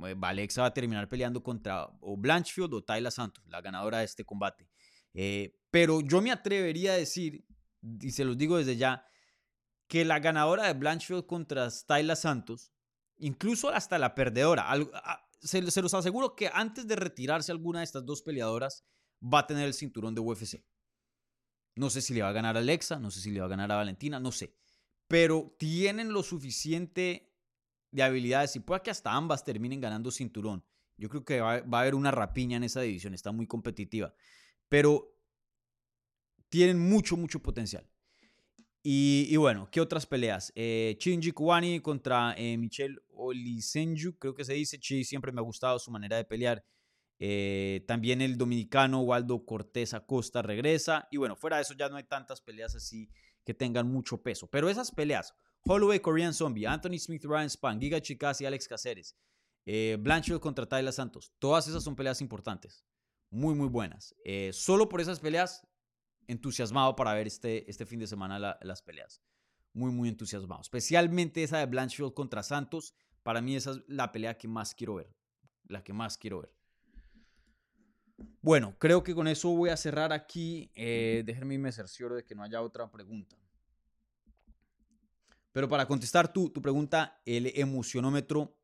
Eh, 0.05 0.15
Alexa 0.19 0.61
va 0.61 0.67
a 0.67 0.73
terminar 0.73 1.07
peleando 1.07 1.43
contra 1.43 1.87
o 2.01 2.17
Blanchfield 2.17 2.73
o 2.73 2.83
Tayla 2.83 3.11
Santos, 3.11 3.45
la 3.47 3.61
ganadora 3.61 3.99
de 3.99 4.05
este 4.05 4.25
combate. 4.25 4.67
Eh, 5.13 5.55
pero 5.69 6.01
yo 6.01 6.21
me 6.21 6.31
atrevería 6.31 6.93
a 6.93 6.97
decir, 6.97 7.45
y 7.81 8.11
se 8.11 8.25
los 8.25 8.35
digo 8.37 8.57
desde 8.57 8.75
ya, 8.75 9.05
que 9.87 10.03
la 10.03 10.19
ganadora 10.19 10.65
de 10.65 10.73
Blanchfield 10.73 11.27
contra 11.27 11.69
Tayla 11.85 12.15
Santos, 12.15 12.72
incluso 13.23 13.69
hasta 13.69 13.97
la 13.97 14.15
perdedora, 14.15 14.67
se, 15.39 15.61
los 15.61 15.93
aseguro 15.93 16.35
que 16.35 16.49
antes 16.53 16.87
de 16.87 16.95
retirarse 16.95 17.51
alguna 17.51 17.79
de 17.79 17.85
estas 17.85 18.05
dos 18.05 18.21
peleadoras, 18.21 18.85
va 19.21 19.39
a 19.39 19.47
tener 19.47 19.65
el 19.65 19.73
cinturón 19.73 20.13
de 20.13 20.21
UFC. 20.21 20.63
No 21.75 21.89
sé 21.89 22.01
si 22.01 22.13
le 22.13 22.21
va 22.21 22.29
a 22.29 22.33
ganar 22.33 22.55
a 22.55 22.59
Alexa, 22.59 22.99
no 22.99 23.09
sé 23.09 23.21
si 23.21 23.31
le 23.31 23.39
va 23.39 23.47
a 23.47 23.49
ganar 23.49 23.71
a 23.71 23.77
Valentina, 23.77 24.19
no 24.19 24.31
sé. 24.31 24.55
Pero 25.07 25.55
tienen 25.57 26.11
lo 26.13 26.21
suficiente 26.21 27.33
de 27.91 28.03
habilidades 28.03 28.55
y 28.55 28.59
puede 28.59 28.81
que 28.81 28.91
hasta 28.91 29.11
ambas 29.11 29.43
terminen 29.43 29.81
ganando 29.81 30.11
cinturón. 30.11 30.63
Yo 30.97 31.09
creo 31.09 31.25
que 31.25 31.41
va 31.41 31.55
a 31.55 31.81
haber 31.81 31.95
una 31.95 32.11
rapiña 32.11 32.57
en 32.57 32.63
esa 32.63 32.81
división, 32.81 33.13
está 33.13 33.31
muy 33.31 33.47
competitiva. 33.47 34.13
Pero 34.69 35.17
tienen 36.49 36.79
mucho, 36.79 37.17
mucho 37.17 37.41
potencial. 37.41 37.89
Y, 38.85 39.37
bueno, 39.37 39.69
¿qué 39.71 39.79
otras 39.79 40.05
peleas? 40.05 40.51
Eh, 40.55 40.97
Shinji 40.99 41.31
Kuwani 41.31 41.79
contra 41.79 42.35
eh, 42.37 42.57
Michelle 42.57 42.97
Olisenju, 43.15 44.17
creo 44.19 44.35
que 44.35 44.43
se 44.43 44.53
dice. 44.53 44.77
Chi 44.77 45.05
siempre 45.05 45.31
me 45.31 45.39
ha 45.39 45.43
gustado 45.43 45.79
su 45.79 45.89
manera 45.89 46.17
de 46.17 46.25
pelear. 46.25 46.65
Eh, 47.17 47.85
también 47.87 48.21
el 48.21 48.37
dominicano 48.37 48.99
Waldo 48.99 49.45
Cortés 49.45 49.93
Acosta 49.93 50.41
regresa. 50.41 51.07
Y 51.11 51.17
bueno, 51.17 51.37
fuera 51.37 51.55
de 51.55 51.61
eso 51.61 51.73
ya 51.73 51.87
no 51.87 51.95
hay 51.95 52.03
tantas 52.03 52.41
peleas 52.41 52.75
así 52.75 53.09
que 53.45 53.53
tengan 53.53 53.87
mucho 53.87 54.21
peso. 54.21 54.49
Pero 54.49 54.69
esas 54.69 54.91
peleas, 54.91 55.33
Holloway, 55.65 56.01
Korean 56.01 56.33
Zombie, 56.33 56.65
Anthony 56.65 56.99
Smith, 56.99 57.23
Ryan 57.23 57.49
Span, 57.49 57.79
Giga 57.79 58.01
y 58.39 58.45
Alex 58.45 58.67
Caceres, 58.67 59.15
eh, 59.65 59.97
Blanchfield 59.97 60.41
contra 60.41 60.65
Tyler 60.65 60.91
Santos, 60.91 61.33
todas 61.39 61.67
esas 61.69 61.83
son 61.83 61.95
peleas 61.95 62.19
importantes. 62.19 62.83
Muy, 63.29 63.55
muy 63.55 63.67
buenas. 63.67 64.13
Eh, 64.25 64.51
solo 64.53 64.89
por 64.89 65.01
esas 65.01 65.19
peleas 65.19 65.65
entusiasmado 66.27 66.95
para 66.95 67.13
ver 67.13 67.27
este, 67.27 67.69
este 67.69 67.85
fin 67.85 67.99
de 67.99 68.07
semana 68.07 68.57
las 68.61 68.81
peleas. 68.81 69.21
Muy, 69.73 69.91
muy 69.91 70.09
entusiasmado. 70.09 70.61
Especialmente 70.61 71.43
esa 71.43 71.57
de 71.57 71.65
Blanchfield 71.65 72.13
contra 72.13 72.43
Santos. 72.43 72.93
Para 73.23 73.41
mí 73.41 73.55
esa 73.55 73.71
es 73.71 73.81
la 73.87 74.11
pelea 74.11 74.37
que 74.37 74.47
más 74.47 74.75
quiero 74.75 74.95
ver. 74.95 75.15
La 75.67 75.83
que 75.83 75.93
más 75.93 76.17
quiero 76.17 76.41
ver. 76.41 76.53
Bueno, 78.41 78.75
creo 78.77 79.03
que 79.03 79.15
con 79.15 79.27
eso 79.27 79.49
voy 79.49 79.69
a 79.69 79.77
cerrar 79.77 80.13
aquí. 80.13 80.71
Eh, 80.75 81.23
déjenme 81.25 81.57
me 81.57 81.71
cercioro 81.71 82.15
de 82.15 82.23
que 82.23 82.35
no 82.35 82.43
haya 82.43 82.61
otra 82.61 82.89
pregunta. 82.91 83.37
Pero 85.51 85.69
para 85.69 85.87
contestar 85.87 86.31
tu, 86.31 86.49
tu 86.49 86.61
pregunta, 86.61 87.21
el 87.25 87.51
emocionómetro, 87.55 88.57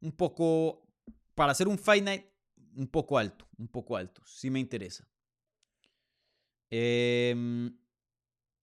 un 0.00 0.12
poco, 0.12 0.86
para 1.34 1.52
hacer 1.52 1.68
un 1.68 1.78
Fight 1.78 2.04
Night, 2.04 2.26
un 2.74 2.88
poco 2.88 3.16
alto, 3.16 3.48
un 3.56 3.68
poco 3.68 3.96
alto. 3.96 4.22
Sí 4.26 4.50
me 4.50 4.58
interesa. 4.58 5.09
Em, 6.70 7.76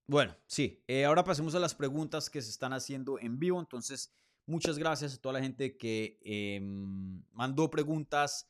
bueno, 0.08 0.36
sí. 0.48 0.84
Eh, 0.88 1.06
ahora 1.06 1.24
pasemos 1.24 1.54
a 1.56 1.60
las 1.60 1.76
preguntas 1.76 2.30
que 2.30 2.42
se 2.42 2.50
están 2.50 2.74
haciendo 2.74 3.20
en 3.20 3.38
vivo. 3.40 3.60
Entonces, 3.60 4.14
muchas 4.46 4.78
gracias 4.78 5.16
a 5.16 5.22
toda 5.22 5.34
la 5.34 5.42
gente 5.42 5.78
que 5.78 6.20
em, 6.24 7.22
mandó 7.34 7.70
preguntas 7.70 8.50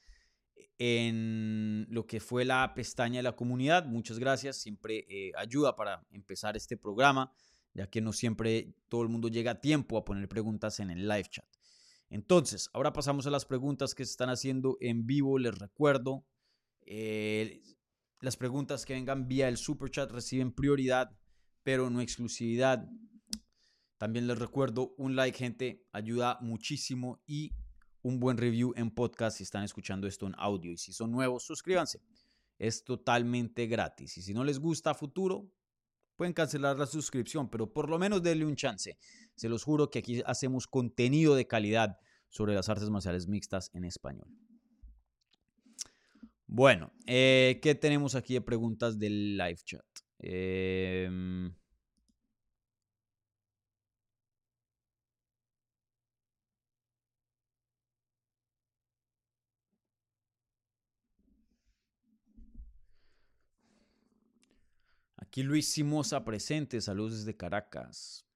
en 0.80 1.88
lo 1.90 2.06
que 2.06 2.20
fue 2.20 2.46
la 2.46 2.74
pestaña 2.76 3.18
de 3.18 3.24
la 3.24 3.36
comunidad. 3.36 3.86
Muchas 3.86 4.20
gracias. 4.20 4.58
Siempre 4.58 5.06
eh, 5.10 5.32
ayuda 5.36 5.76
para 5.76 6.06
empezar 6.12 6.56
este 6.56 6.78
programa, 6.78 7.34
ya 7.74 7.88
que 7.88 8.02
no 8.02 8.14
siempre 8.14 8.76
todo 8.88 9.02
el 9.02 9.10
mundo 9.10 9.28
llega 9.28 9.52
a 9.52 9.62
tiempo 9.62 9.98
a 9.98 10.06
poner 10.06 10.28
preguntas 10.30 10.80
en 10.80 10.92
el 10.92 11.08
live 11.08 11.28
chat. 11.30 11.46
Entonces, 12.10 12.70
ahora 12.74 12.94
pasamos 12.94 13.28
a 13.28 13.32
las 13.32 13.46
preguntas 13.46 13.94
que 13.94 14.06
se 14.06 14.12
están 14.12 14.30
haciendo 14.30 14.78
en 14.80 15.06
vivo. 15.06 15.40
Les 15.40 15.58
recuerdo, 15.58 16.26
eh, 16.82 17.62
las 18.20 18.38
preguntas 18.38 18.86
que 18.86 18.94
vengan 18.94 19.28
vía 19.28 19.48
el 19.48 19.58
super 19.58 19.90
chat 19.92 20.12
reciben 20.12 20.52
prioridad, 20.52 21.12
pero 21.64 21.90
no 21.90 22.02
exclusividad. 22.02 22.88
También 23.98 24.28
les 24.28 24.38
recuerdo, 24.38 24.94
un 24.98 25.16
like, 25.16 25.38
gente, 25.38 25.86
ayuda 25.92 26.38
muchísimo 26.42 27.22
y 27.26 27.52
un 28.02 28.20
buen 28.20 28.38
review 28.38 28.74
en 28.76 28.92
podcast 28.92 29.38
si 29.38 29.44
están 29.44 29.64
escuchando 29.64 30.08
esto 30.08 30.28
en 30.28 30.36
audio. 30.38 30.72
Y 30.72 30.78
si 30.78 30.94
son 30.94 31.12
nuevos, 31.12 31.44
suscríbanse. 31.44 32.02
Es 32.58 32.84
totalmente 32.84 33.68
gratis. 33.68 34.18
Y 34.18 34.22
si 34.22 34.34
no 34.34 34.44
les 34.44 34.60
gusta 34.60 34.92
a 34.92 34.96
futuro, 34.96 35.52
pueden 36.16 36.34
cancelar 36.34 36.78
la 36.78 36.86
suscripción, 36.86 37.50
pero 37.50 37.72
por 37.72 37.90
lo 37.90 38.00
menos 38.00 38.24
denle 38.24 38.46
un 38.46 38.56
chance. 38.56 38.98
Se 39.36 39.50
los 39.50 39.64
juro 39.64 39.90
que 39.90 40.00
aquí 40.00 40.22
hacemos 40.26 40.68
contenido 40.68 41.36
de 41.36 41.48
calidad 41.48 41.98
sobre 42.30 42.56
las 42.56 42.70
artes 42.70 42.90
marciales 42.90 43.28
mixtas 43.28 43.70
en 43.74 43.86
español. 43.86 44.28
Bueno, 46.48 46.92
eh, 47.06 47.60
¿qué 47.62 47.76
tenemos 47.76 48.16
aquí 48.16 48.34
de 48.36 48.42
preguntas 48.42 48.98
del 48.98 49.38
live 49.38 49.60
chat? 49.66 49.86
Em, 50.20 51.54
aquí 65.18 65.44
Luis 65.44 65.68
Simosa 65.68 66.24
presente, 66.24 66.82
saludos 66.82 67.20
desde 67.20 67.36
Caracas. 67.38 68.27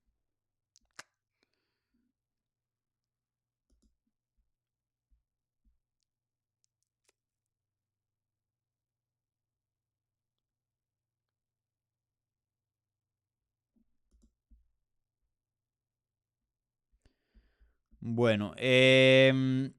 Bueno, 18.02 18.54
em, 18.58 19.72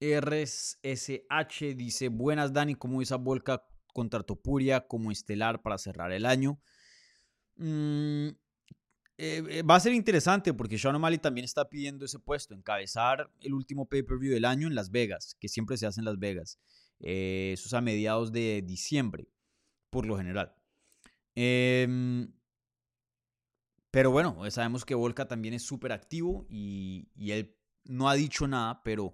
RSH 0.00 1.74
dice, 1.74 2.08
buenas 2.08 2.52
Dani, 2.52 2.74
¿cómo 2.74 3.02
esa 3.02 3.16
Volca 3.16 3.64
contra 3.92 4.22
Topuria 4.22 4.86
como 4.86 5.10
estelar 5.10 5.62
para 5.62 5.78
cerrar 5.78 6.12
el 6.12 6.26
año? 6.26 6.60
Mm, 7.56 8.28
eh, 9.18 9.42
eh, 9.48 9.62
va 9.62 9.76
a 9.76 9.80
ser 9.80 9.92
interesante 9.92 10.54
porque 10.54 10.78
Sean 10.78 10.94
O'Malley 10.94 11.18
también 11.18 11.44
está 11.44 11.68
pidiendo 11.68 12.04
ese 12.04 12.18
puesto, 12.18 12.54
encabezar 12.54 13.30
el 13.40 13.52
último 13.54 13.86
pay-per-view 13.86 14.32
del 14.32 14.44
año 14.44 14.66
en 14.66 14.74
Las 14.74 14.90
Vegas, 14.90 15.36
que 15.38 15.48
siempre 15.48 15.76
se 15.76 15.86
hace 15.86 16.00
en 16.00 16.06
Las 16.06 16.18
Vegas. 16.18 16.58
Eh, 17.00 17.50
eso 17.54 17.68
es 17.68 17.74
a 17.74 17.80
mediados 17.80 18.32
de 18.32 18.62
diciembre, 18.62 19.28
por 19.90 20.06
lo 20.06 20.16
general. 20.16 20.54
Em, 21.34 22.32
pero 23.90 24.10
bueno, 24.10 24.50
sabemos 24.50 24.84
que 24.84 24.94
Volca 24.94 25.28
también 25.28 25.54
es 25.54 25.62
súper 25.62 25.92
activo 25.92 26.46
y, 26.48 27.08
él 27.16 27.54
no 27.84 28.08
ha 28.08 28.14
dicho 28.14 28.46
nada, 28.48 28.82
pero 28.82 29.12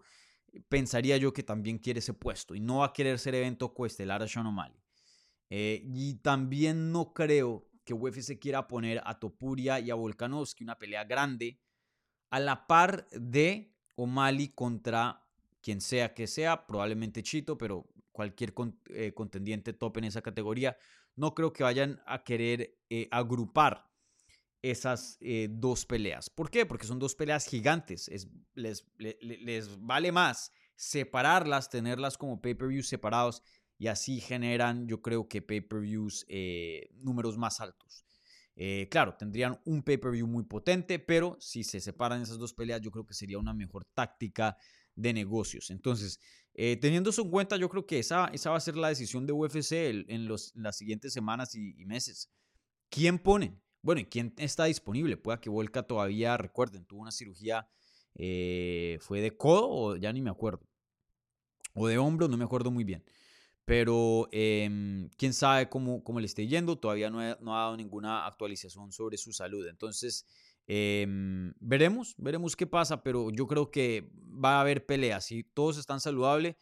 pensaría 0.68 1.16
yo 1.16 1.32
que 1.32 1.42
también 1.42 1.78
quiere 1.78 2.00
ese 2.00 2.14
puesto 2.14 2.54
y 2.54 2.60
no 2.60 2.78
va 2.78 2.86
a 2.86 2.92
querer 2.92 3.18
ser 3.18 3.34
evento 3.34 3.74
coestelar 3.74 4.22
a 4.22 4.28
Sean 4.28 4.46
O'Malley. 4.46 4.80
Y 5.50 6.16
también 6.22 6.92
no 6.92 7.12
creo 7.14 7.67
que 7.88 7.94
UFC 7.94 8.38
quiera 8.38 8.68
poner 8.68 9.00
a 9.02 9.18
Topuria 9.18 9.80
y 9.80 9.90
a 9.90 9.94
Volkanovski 9.94 10.62
una 10.62 10.78
pelea 10.78 11.04
grande 11.04 11.58
a 12.28 12.38
la 12.38 12.66
par 12.66 13.08
de 13.12 13.72
O'Malley 13.96 14.48
contra 14.48 15.24
quien 15.62 15.80
sea 15.80 16.12
que 16.12 16.26
sea, 16.26 16.66
probablemente 16.66 17.22
Chito, 17.22 17.56
pero 17.56 17.88
cualquier 18.12 18.52
eh, 18.90 19.14
contendiente 19.14 19.72
top 19.72 19.96
en 19.96 20.04
esa 20.04 20.20
categoría. 20.20 20.76
No 21.16 21.34
creo 21.34 21.54
que 21.54 21.62
vayan 21.62 22.02
a 22.04 22.24
querer 22.24 22.76
eh, 22.90 23.08
agrupar 23.10 23.90
esas 24.60 25.16
eh, 25.22 25.48
dos 25.50 25.86
peleas. 25.86 26.28
¿Por 26.28 26.50
qué? 26.50 26.66
Porque 26.66 26.86
son 26.86 26.98
dos 26.98 27.14
peleas 27.14 27.46
gigantes. 27.46 28.10
les, 28.54 28.84
les, 28.98 29.80
vale 29.80 30.12
más 30.12 30.52
separarlas, 30.76 31.70
tenerlas 31.70 32.18
como 32.18 32.42
pay-per-views 32.42 32.86
separados 32.86 33.42
y 33.78 33.86
así 33.86 34.20
generan, 34.20 34.86
yo 34.88 35.00
creo 35.00 35.28
que 35.28 35.40
pay-per-views 35.40 36.26
eh, 36.28 36.90
números 36.96 37.38
más 37.38 37.60
altos. 37.60 38.04
Eh, 38.56 38.88
claro, 38.90 39.14
tendrían 39.16 39.60
un 39.64 39.82
pay-per-view 39.82 40.26
muy 40.26 40.44
potente, 40.44 40.98
pero 40.98 41.36
si 41.40 41.62
se 41.62 41.80
separan 41.80 42.20
esas 42.20 42.38
dos 42.38 42.52
peleas, 42.52 42.80
yo 42.80 42.90
creo 42.90 43.06
que 43.06 43.14
sería 43.14 43.38
una 43.38 43.54
mejor 43.54 43.84
táctica 43.94 44.56
de 44.96 45.12
negocios. 45.12 45.70
Entonces, 45.70 46.18
teniendo 46.80 47.10
eso 47.10 47.22
en 47.22 47.30
cuenta, 47.30 47.56
yo 47.56 47.68
creo 47.68 47.86
que 47.86 48.00
esa, 48.00 48.26
esa 48.32 48.50
va 48.50 48.56
a 48.56 48.60
ser 48.60 48.76
la 48.76 48.88
decisión 48.88 49.26
de 49.26 49.32
UFC 49.32 49.72
en, 50.08 50.26
los, 50.26 50.52
las 50.56 50.76
siguientes 50.76 51.12
semanas 51.12 51.54
y, 51.54 51.84
meses. 51.86 52.32
¿Quién 52.90 53.20
ponen? 53.20 53.62
Bueno, 53.80 54.00
¿y 54.00 54.06
quién 54.06 54.34
está 54.38 54.64
disponible? 54.64 55.16
Pueda 55.16 55.40
que 55.40 55.50
Volca 55.50 55.84
todavía, 55.84 56.36
recuerden, 56.36 56.84
tuvo 56.84 57.02
una 57.02 57.12
cirugía, 57.12 57.68
eh, 58.14 58.98
¿fue 59.00 59.20
de 59.20 59.36
codo 59.36 59.68
o 59.70 59.96
ya 59.96 60.12
ni 60.12 60.20
me 60.20 60.30
acuerdo? 60.30 60.66
O 61.74 61.86
de 61.86 61.98
hombro, 61.98 62.26
no 62.26 62.36
me 62.36 62.44
acuerdo 62.44 62.72
muy 62.72 62.82
bien. 62.82 63.04
Pero 63.68 64.30
em, 64.32 65.10
quién 65.18 65.34
sabe 65.34 65.68
cómo, 65.68 66.02
cómo, 66.02 66.20
le 66.20 66.24
esté 66.24 66.46
yendo, 66.46 66.78
todavía 66.78 67.10
no, 67.10 67.18
no, 67.40 67.54
ha 67.54 67.64
dado 67.64 67.76
ninguna 67.76 68.26
actualización 68.26 68.92
sobre 68.92 69.18
su 69.18 69.30
salud. 69.34 69.68
Entonces, 69.68 70.24
em, 70.66 71.52
veremos, 71.60 72.14
veremos 72.16 72.56
qué 72.56 72.66
pasa, 72.66 73.02
pero 73.02 73.30
yo 73.30 73.46
creo 73.46 73.70
que 73.70 74.10
va 74.42 74.56
a 74.56 74.60
haber 74.62 74.86
peleas. 74.86 75.26
Si 75.26 75.44
todos 75.44 75.76
están 75.76 76.00
saludables, 76.00 76.56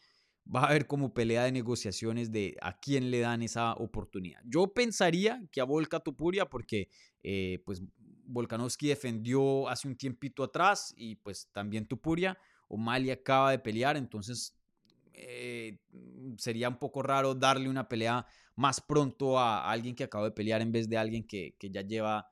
va 0.53 0.63
a 0.63 0.67
haber 0.67 0.85
como 0.85 1.13
pelea 1.13 1.45
de 1.45 1.53
negociaciones 1.53 2.29
de 2.33 2.57
a 2.61 2.77
quién 2.77 3.09
le 3.09 3.21
dan 3.21 3.41
esa 3.41 3.71
oportunidad. 3.75 4.41
Yo 4.43 4.73
pensaría 4.73 5.41
que 5.49 5.61
a 5.61 5.63
Volka 5.63 6.01
Topuria, 6.01 6.49
porque 6.49 6.89
eh, 7.23 7.63
pues 7.65 7.81
Volkanovski 8.25 8.89
defendió 8.89 9.69
hace 9.69 9.87
un 9.87 9.95
tiempito 9.95 10.43
atrás 10.43 10.93
y 10.97 11.15
pues 11.15 11.47
también 11.53 11.87
Tupuria, 11.87 12.37
Mali 12.69 13.11
acaba 13.11 13.51
de 13.51 13.59
pelear, 13.59 13.95
entonces 13.95 14.57
eh, 15.17 15.79
sería 16.37 16.69
un 16.69 16.77
poco 16.77 17.01
raro 17.01 17.33
darle 17.35 17.69
una 17.69 17.87
pelea 17.87 18.25
más 18.55 18.81
pronto 18.81 19.39
a 19.39 19.69
alguien 19.69 19.95
que 19.95 20.03
acaba 20.03 20.25
de 20.25 20.31
pelear 20.31 20.61
en 20.61 20.71
vez 20.71 20.87
de 20.89 20.97
alguien 20.97 21.25
que, 21.25 21.55
que 21.59 21.69
ya 21.69 21.81
lleva 21.81 22.27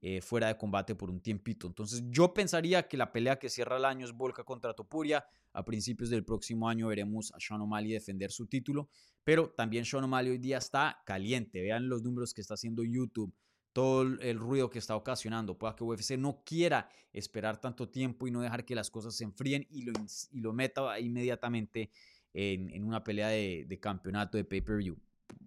eh, 0.00 0.20
fuera 0.20 0.46
de 0.46 0.56
combate 0.56 0.94
por 0.94 1.10
un 1.10 1.20
tiempito. 1.20 1.66
Entonces 1.66 2.04
yo 2.08 2.32
pensaría 2.32 2.86
que 2.86 2.96
la 2.96 3.10
pelea 3.10 3.38
que 3.38 3.48
cierra 3.48 3.78
el 3.78 3.84
año 3.84 4.06
es 4.06 4.12
Volca 4.12 4.44
contra 4.44 4.74
Topuria. 4.74 5.24
A 5.52 5.64
principios 5.64 6.10
del 6.10 6.24
próximo 6.24 6.68
año 6.68 6.86
veremos 6.86 7.32
a 7.34 7.40
Sean 7.40 7.62
O'Malley 7.62 7.92
defender 7.92 8.30
su 8.30 8.46
título, 8.46 8.90
pero 9.24 9.50
también 9.50 9.84
Sean 9.84 10.04
O'Malley 10.04 10.32
hoy 10.32 10.38
día 10.38 10.58
está 10.58 11.02
caliente. 11.04 11.60
Vean 11.62 11.88
los 11.88 12.02
números 12.02 12.32
que 12.32 12.42
está 12.42 12.54
haciendo 12.54 12.84
YouTube, 12.84 13.34
todo 13.72 14.02
el 14.02 14.38
ruido 14.38 14.70
que 14.70 14.78
está 14.78 14.94
ocasionando. 14.94 15.58
Pueda 15.58 15.74
que 15.74 15.82
UFC 15.82 16.12
no 16.16 16.42
quiera 16.44 16.88
esperar 17.12 17.60
tanto 17.60 17.88
tiempo 17.88 18.28
y 18.28 18.30
no 18.30 18.40
dejar 18.40 18.64
que 18.64 18.76
las 18.76 18.90
cosas 18.90 19.16
se 19.16 19.24
enfríen 19.24 19.66
y 19.68 19.82
lo, 19.82 19.92
y 20.30 20.40
lo 20.40 20.52
meta 20.52 21.00
inmediatamente 21.00 21.90
en, 22.34 22.84
una 22.84 23.02
pelea 23.02 23.28
de, 23.28 23.78
campeonato 23.80 24.36
de 24.36 24.44
pay-per-view. 24.44 24.96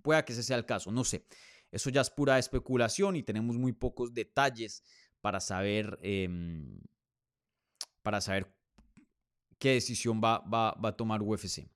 Pueda 0.01 0.23
que 0.25 0.33
ese 0.33 0.43
sea 0.43 0.57
el 0.57 0.65
caso, 0.65 0.91
no 0.91 1.03
sé. 1.03 1.25
Eso 1.71 1.89
ya 1.89 2.01
es 2.01 2.09
pura 2.09 2.37
especulación 2.37 3.15
y 3.15 3.23
tenemos 3.23 3.55
muy 3.55 3.71
pocos 3.71 4.13
detalles 4.13 4.83
para 5.21 5.39
saber, 5.39 5.97
em, 6.01 6.79
para 8.01 8.19
saber 8.19 8.53
qué 9.57 9.73
decisión 9.73 10.19
va, 10.21 10.39
va, 10.39 10.75
a 10.81 10.97
tomar 10.97 11.21
UFC. 11.21 11.69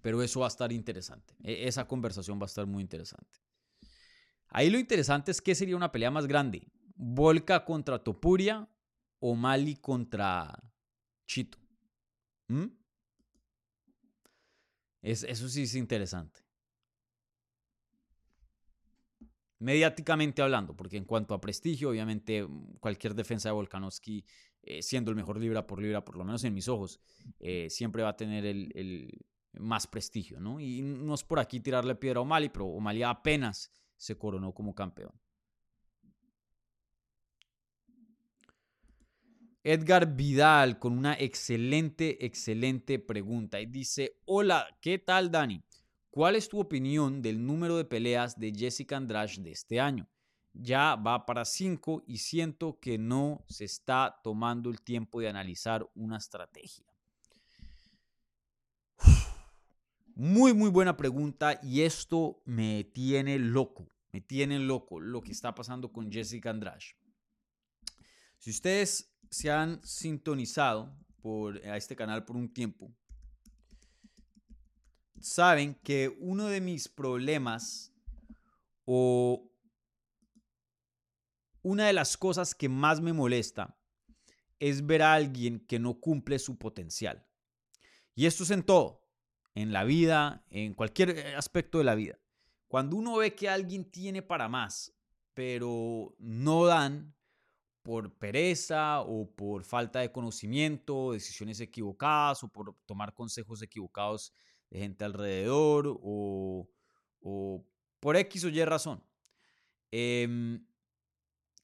Pero 0.00 0.22
eso 0.22 0.40
va 0.40 0.46
a 0.46 0.48
estar 0.48 0.72
interesante. 0.72 1.34
E, 1.42 1.68
esa 1.68 1.86
conversación 1.86 2.38
va 2.38 2.44
a 2.44 2.46
estar 2.46 2.66
muy 2.66 2.82
interesante. 2.82 3.40
Ahí 4.48 4.70
lo 4.70 4.78
interesante 4.78 5.30
es 5.30 5.40
qué 5.40 5.54
sería 5.54 5.76
una 5.76 5.92
pelea 5.92 6.10
más 6.10 6.26
grande. 6.26 6.66
Volca 6.96 7.64
contra 7.64 8.02
Topuria 8.02 8.68
o 9.20 9.34
Mali 9.34 9.76
contra 9.76 10.58
Chito. 11.26 11.58
¿Mm? 12.48 12.77
Es, 15.02 15.22
eso 15.22 15.48
sí 15.48 15.62
es 15.62 15.74
interesante 15.74 16.40
mediáticamente 19.58 20.42
hablando, 20.42 20.74
porque 20.76 20.96
en 20.96 21.04
cuanto 21.04 21.34
a 21.34 21.40
prestigio, 21.40 21.90
obviamente 21.90 22.44
mm, 22.44 22.76
cualquier 22.80 23.14
defensa 23.14 23.48
de 23.48 23.54
Volkanovski, 23.54 24.24
eh, 24.62 24.82
siendo 24.82 25.10
el 25.10 25.16
mejor 25.16 25.38
libra 25.38 25.66
por 25.66 25.80
libra, 25.80 26.04
por 26.04 26.16
lo 26.16 26.24
menos 26.24 26.44
en 26.44 26.54
mis 26.54 26.68
ojos, 26.68 27.00
eh, 27.40 27.68
siempre 27.70 28.02
va 28.02 28.10
a 28.10 28.16
tener 28.16 28.44
el, 28.44 29.26
más 29.54 29.86
prestigio, 29.86 30.38
¿no? 30.38 30.60
Y 30.60 30.82
no 30.82 31.14
es 31.14 31.24
por 31.24 31.40
aquí 31.40 31.58
tirarle 31.58 31.94
piedra 31.94 32.18
a 32.18 32.22
O'Malley, 32.22 32.50
pero 32.50 32.66
O'Malley 32.66 33.02
apenas 33.02 33.72
se 33.96 34.16
coronó 34.16 34.52
como 34.52 34.74
campeón. 34.74 35.12
Edgar 39.70 40.16
Vidal 40.16 40.78
con 40.78 40.96
una 40.96 41.12
excelente, 41.12 42.24
excelente 42.24 42.98
pregunta 42.98 43.60
y 43.60 43.66
dice, 43.66 44.18
hola, 44.24 44.66
¿qué 44.80 44.98
tal 44.98 45.30
Dani? 45.30 45.62
¿Cuál 46.08 46.36
es 46.36 46.48
tu 46.48 46.58
opinión 46.58 47.20
del 47.20 47.44
número 47.44 47.76
de 47.76 47.84
peleas 47.84 48.38
de 48.38 48.50
Jessica 48.50 48.96
Andrade 48.96 49.34
de 49.40 49.50
este 49.52 49.78
año? 49.78 50.08
Ya 50.54 50.96
va 50.96 51.26
para 51.26 51.44
5 51.44 52.04
y 52.06 52.16
siento 52.16 52.78
que 52.80 52.96
no 52.96 53.44
se 53.46 53.66
está 53.66 54.18
tomando 54.24 54.70
el 54.70 54.80
tiempo 54.80 55.20
de 55.20 55.28
analizar 55.28 55.86
una 55.94 56.16
estrategia. 56.16 56.86
Muy, 60.14 60.54
muy 60.54 60.70
buena 60.70 60.96
pregunta 60.96 61.60
y 61.62 61.82
esto 61.82 62.40
me 62.46 62.84
tiene 62.84 63.38
loco, 63.38 63.86
me 64.12 64.22
tiene 64.22 64.60
loco 64.60 64.98
lo 64.98 65.20
que 65.20 65.32
está 65.32 65.54
pasando 65.54 65.92
con 65.92 66.10
Jessica 66.10 66.48
Andrade. 66.48 66.96
Si 68.38 68.50
ustedes 68.50 69.17
se 69.30 69.50
han 69.50 69.82
sintonizado 69.84 70.96
por, 71.20 71.58
a 71.66 71.76
este 71.76 71.96
canal 71.96 72.24
por 72.24 72.36
un 72.36 72.52
tiempo, 72.52 72.94
saben 75.20 75.74
que 75.74 76.16
uno 76.20 76.46
de 76.46 76.60
mis 76.60 76.88
problemas 76.88 77.92
o 78.84 79.50
una 81.62 81.86
de 81.86 81.92
las 81.92 82.16
cosas 82.16 82.54
que 82.54 82.68
más 82.68 83.00
me 83.00 83.12
molesta 83.12 83.76
es 84.58 84.86
ver 84.86 85.02
a 85.02 85.14
alguien 85.14 85.60
que 85.60 85.78
no 85.78 86.00
cumple 86.00 86.38
su 86.38 86.56
potencial. 86.56 87.26
Y 88.14 88.26
esto 88.26 88.42
es 88.42 88.50
en 88.50 88.62
todo, 88.62 89.06
en 89.54 89.72
la 89.72 89.84
vida, 89.84 90.44
en 90.50 90.74
cualquier 90.74 91.10
eh, 91.10 91.36
aspecto 91.36 91.78
de 91.78 91.84
la 91.84 91.94
vida. 91.94 92.18
Cuando 92.66 92.96
uno 92.96 93.16
ve 93.16 93.34
que 93.34 93.48
alguien 93.48 93.90
tiene 93.90 94.22
para 94.22 94.48
más, 94.48 94.94
pero 95.34 96.14
no 96.18 96.66
dan 96.66 97.14
por 97.88 98.12
pereza 98.18 99.00
o 99.00 99.34
por 99.34 99.64
falta 99.64 100.00
de 100.00 100.12
conocimiento, 100.12 101.12
decisiones 101.12 101.58
equivocadas 101.58 102.44
o 102.44 102.48
por 102.48 102.76
tomar 102.84 103.14
consejos 103.14 103.62
equivocados 103.62 104.34
de 104.68 104.80
gente 104.80 105.06
alrededor 105.06 105.98
o, 106.02 106.68
por 107.98 108.16
X 108.16 108.44
o 108.44 108.50
Y 108.50 108.62
razón. 108.66 109.02
Em, 109.90 110.62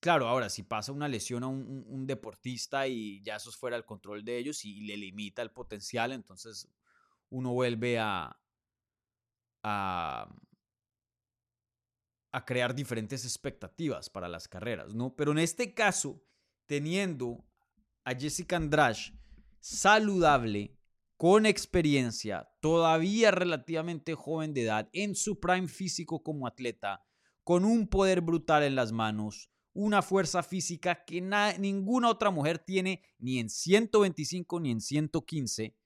claro, 0.01 0.27
ahora 0.27 0.49
si 0.49 0.63
pasa 0.63 0.93
una 0.93 1.09
lesión 1.09 1.43
a 1.43 1.49
un, 1.49 2.07
deportista 2.07 2.89
y 2.89 3.21
ya 3.23 3.37
eso 3.37 3.51
es 3.51 3.57
fuera 3.57 3.77
del 3.77 3.85
control 3.85 4.25
de 4.25 4.39
ellos 4.39 4.65
y, 4.65 4.81
le 4.81 4.97
limita 4.97 5.43
el 5.43 5.51
potencial, 5.51 6.11
entonces 6.11 6.71
uno 7.29 7.53
vuelve 7.53 7.99
a, 7.99 8.35
a, 9.63 10.35
a 12.35 12.45
crear 12.45 12.75
diferentes 12.75 13.25
expectativas 13.25 14.11
para 14.11 14.27
las 14.27 14.49
carreras, 14.49 14.93
¿no? 14.93 15.15
Pero 15.15 15.31
en 15.31 15.39
este 15.39 15.73
caso, 15.73 16.21
teniendo 16.67 17.45
a 18.03 18.13
Jessica 18.13 18.57
Andrade 18.57 19.17
saludable, 19.61 20.77
con 21.17 21.47
experiencia, 21.47 22.51
todavía 22.61 23.31
relativamente 23.31 24.17
joven 24.17 24.53
de 24.53 24.63
edad, 24.63 24.91
en 24.93 25.15
su 25.15 25.39
prime 25.39 25.69
físico 25.69 26.25
como 26.25 26.49
atleta, 26.49 27.07
con 27.45 27.65
un 27.65 27.87
poder 27.87 28.21
brutal 28.21 28.65
en 28.65 28.75
las 28.75 28.91
manos, 28.91 29.49
una 29.73 30.03
fuerza 30.03 30.43
física 30.43 31.05
que 31.05 31.21
ninguna 31.21 32.09
otra 32.09 32.33
mujer 32.33 32.59
tiene 32.59 33.01
ni 33.21 33.39
en 33.39 33.49
125 33.49 34.59
ni 34.59 34.73
en 34.73 34.81
115, 34.81 35.77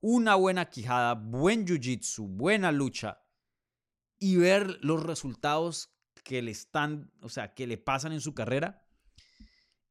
una 0.00 0.36
buena 0.36 0.70
quijada, 0.70 1.12
buen 1.12 1.66
jiu-jitsu, 1.66 2.26
buena 2.26 2.72
lucha 2.72 3.25
y 4.18 4.36
ver 4.36 4.78
los 4.82 5.02
resultados 5.02 5.90
que 6.24 6.42
le 6.42 6.50
están, 6.50 7.12
o 7.20 7.28
sea, 7.28 7.54
que 7.54 7.66
le 7.66 7.78
pasan 7.78 8.12
en 8.12 8.20
su 8.20 8.34
carrera. 8.34 8.84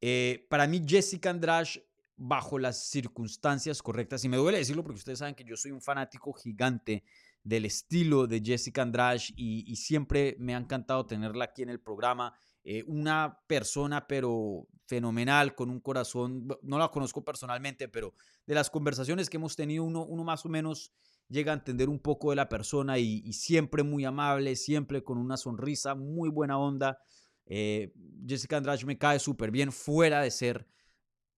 Eh, 0.00 0.46
para 0.50 0.66
mí, 0.66 0.82
Jessica 0.86 1.30
Andrade 1.30 1.86
bajo 2.16 2.58
las 2.58 2.88
circunstancias 2.88 3.82
correctas. 3.82 4.24
Y 4.24 4.28
me 4.28 4.36
duele 4.36 4.58
decirlo 4.58 4.82
porque 4.82 4.98
ustedes 4.98 5.18
saben 5.18 5.34
que 5.34 5.44
yo 5.44 5.56
soy 5.56 5.70
un 5.70 5.82
fanático 5.82 6.32
gigante 6.32 7.04
del 7.42 7.64
estilo 7.64 8.26
de 8.26 8.42
Jessica 8.44 8.82
Andrade 8.82 9.20
y, 9.36 9.76
siempre 9.76 10.36
me 10.40 10.54
ha 10.54 10.58
encantado 10.58 11.06
tenerla 11.06 11.44
aquí 11.44 11.62
en 11.62 11.68
el 11.68 11.80
programa. 11.80 12.34
Eh, 12.64 12.82
una 12.86 13.40
persona 13.46 14.06
pero 14.08 14.66
fenomenal, 14.86 15.54
con 15.54 15.70
un 15.70 15.80
corazón, 15.80 16.48
no 16.62 16.78
la 16.78 16.88
conozco 16.88 17.24
personalmente, 17.24 17.88
pero 17.88 18.14
de 18.46 18.54
las 18.54 18.70
conversaciones 18.70 19.30
que 19.30 19.36
hemos 19.36 19.54
tenido, 19.54 19.84
uno, 19.84 20.04
uno 20.04 20.24
más 20.24 20.44
o 20.44 20.48
menos 20.48 20.92
llega 21.28 21.52
a 21.52 21.56
entender 21.56 21.88
un 21.88 21.98
poco 21.98 22.30
de 22.30 22.36
la 22.36 22.48
persona 22.48 22.98
y, 22.98 23.32
siempre 23.32 23.82
muy 23.82 24.04
amable, 24.04 24.56
siempre 24.56 25.02
con 25.02 25.18
una 25.18 25.36
sonrisa, 25.36 25.94
muy 25.94 26.28
buena 26.28 26.58
onda. 26.58 26.98
Eh, 27.46 27.92
Jessica 28.26 28.56
Andrade 28.56 28.84
me 28.84 28.98
cae 28.98 29.18
súper 29.18 29.50
bien 29.50 29.72
fuera 29.72 30.20
de 30.22 30.30
ser 30.30 30.66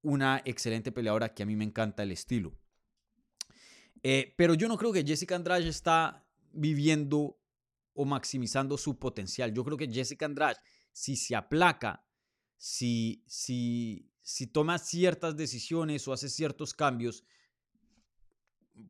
una 0.03 0.43
excelente 0.45 0.93
peleadora 0.93 1.35
que 1.35 1.43
a 1.43 1.47
mí 1.47 1.57
me 1.57 1.65
encanta 1.65 2.03
el 2.03 2.13
estilo. 2.13 2.55
Eh, 4.03 4.35
pero 4.37 4.55
yo 4.55 4.69
no 4.69 4.77
creo 4.77 4.93
que 4.93 5.05
Jessica 5.05 5.35
Andrade 5.35 5.69
está 5.69 6.25
viviendo 6.53 7.39
o 7.95 8.05
maximizando 8.05 8.79
su 8.79 8.99
potencial. 8.99 9.53
Yo 9.53 9.65
creo 9.65 9.77
que 9.77 9.91
Jessica 9.91 10.27
Andrade, 10.27 10.57
si 10.93 11.17
se 11.17 11.35
aplaca, 11.35 12.05
si, 12.57 13.25
si, 13.27 14.09
si 14.23 14.47
toma 14.47 14.79
ciertas 14.79 15.37
decisiones 15.37 16.07
o 16.07 16.13
hace 16.13 16.29
ciertos 16.29 16.75
cambios, 16.75 17.25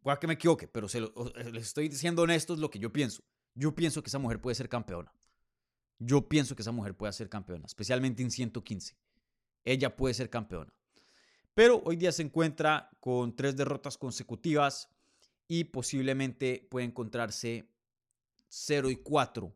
puede 0.02 0.18
que 0.18 0.26
me 0.26 0.34
equivoque, 0.34 0.68
pero 0.68 0.88
se 0.88 1.00
les 1.00 1.66
estoy 1.66 1.88
diciendo 1.88 2.22
honesto 2.22 2.54
es 2.54 2.60
lo 2.60 2.70
que 2.70 2.78
yo 2.78 2.92
pienso. 2.92 3.22
Yo 3.54 3.74
pienso 3.74 4.02
que 4.02 4.08
esa 4.08 4.18
mujer 4.18 4.40
puede 4.40 4.54
ser 4.54 4.68
campeona. 4.68 5.12
Yo 5.98 6.28
pienso 6.28 6.54
que 6.54 6.62
esa 6.62 6.72
mujer 6.72 6.96
puede 6.96 7.12
ser 7.12 7.28
campeona, 7.28 7.66
especialmente 7.66 8.22
en 8.22 8.30
115. 8.30 8.96
Ella 9.64 9.96
puede 9.96 10.14
ser 10.14 10.30
campeona 10.30 10.72
pero 11.58 11.82
hoy 11.84 11.96
día 11.96 12.12
se 12.12 12.22
encuentra 12.22 12.88
con 13.00 13.34
tres 13.34 13.56
derrotas 13.56 13.98
consecutivas 13.98 14.88
y 15.48 15.64
posiblemente 15.64 16.68
puede 16.70 16.86
encontrarse 16.86 17.68
0 18.46 18.90
y 18.90 18.96
4 19.02 19.52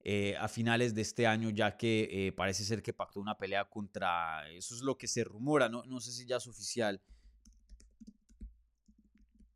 eh, 0.00 0.36
a 0.38 0.46
finales 0.46 0.94
de 0.94 1.00
este 1.00 1.26
año, 1.26 1.48
ya 1.48 1.78
que 1.78 2.06
eh, 2.12 2.32
parece 2.32 2.64
ser 2.64 2.82
que 2.82 2.92
pactó 2.92 3.18
una 3.18 3.38
pelea 3.38 3.64
contra, 3.64 4.46
eso 4.50 4.74
es 4.74 4.82
lo 4.82 4.98
que 4.98 5.08
se 5.08 5.24
rumora, 5.24 5.70
no, 5.70 5.84
no 5.84 6.00
sé 6.00 6.12
si 6.12 6.26
ya 6.26 6.36
es 6.36 6.46
oficial. 6.48 7.00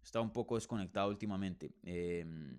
Está 0.03 0.21
un 0.21 0.33
poco 0.33 0.57
desconectado 0.57 1.09
últimamente. 1.09 1.73
Em, 1.83 2.57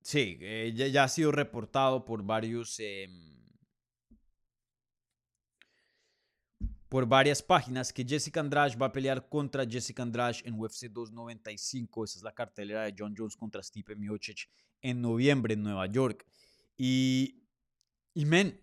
sí, 0.00 0.38
eh, 0.40 0.72
ya, 0.74 1.04
ha 1.04 1.08
sido 1.08 1.32
reportado 1.32 2.04
por 2.04 2.22
varios 2.22 2.78
em, 2.80 3.30
por 6.88 7.06
varias 7.06 7.40
páginas 7.40 7.92
que 7.92 8.04
Jessica 8.04 8.40
Andrade 8.40 8.76
va 8.76 8.86
a 8.86 8.92
pelear 8.92 9.28
contra 9.28 9.64
Jessica 9.64 10.02
Andrade 10.02 10.38
en 10.44 10.58
UFC 10.58 10.88
295. 10.88 12.04
Esa 12.04 12.18
es 12.18 12.24
la 12.24 12.34
cartelera 12.34 12.82
de 12.82 12.94
John 12.98 13.14
Jones 13.16 13.36
contra 13.36 13.62
Stipe 13.62 13.94
Miocic 13.94 14.48
en 14.82 15.00
noviembre 15.00 15.54
en 15.54 15.62
Nueva 15.62 15.86
York. 15.86 16.26
Y, 16.76 17.44
y 18.12 18.24
men, 18.24 18.60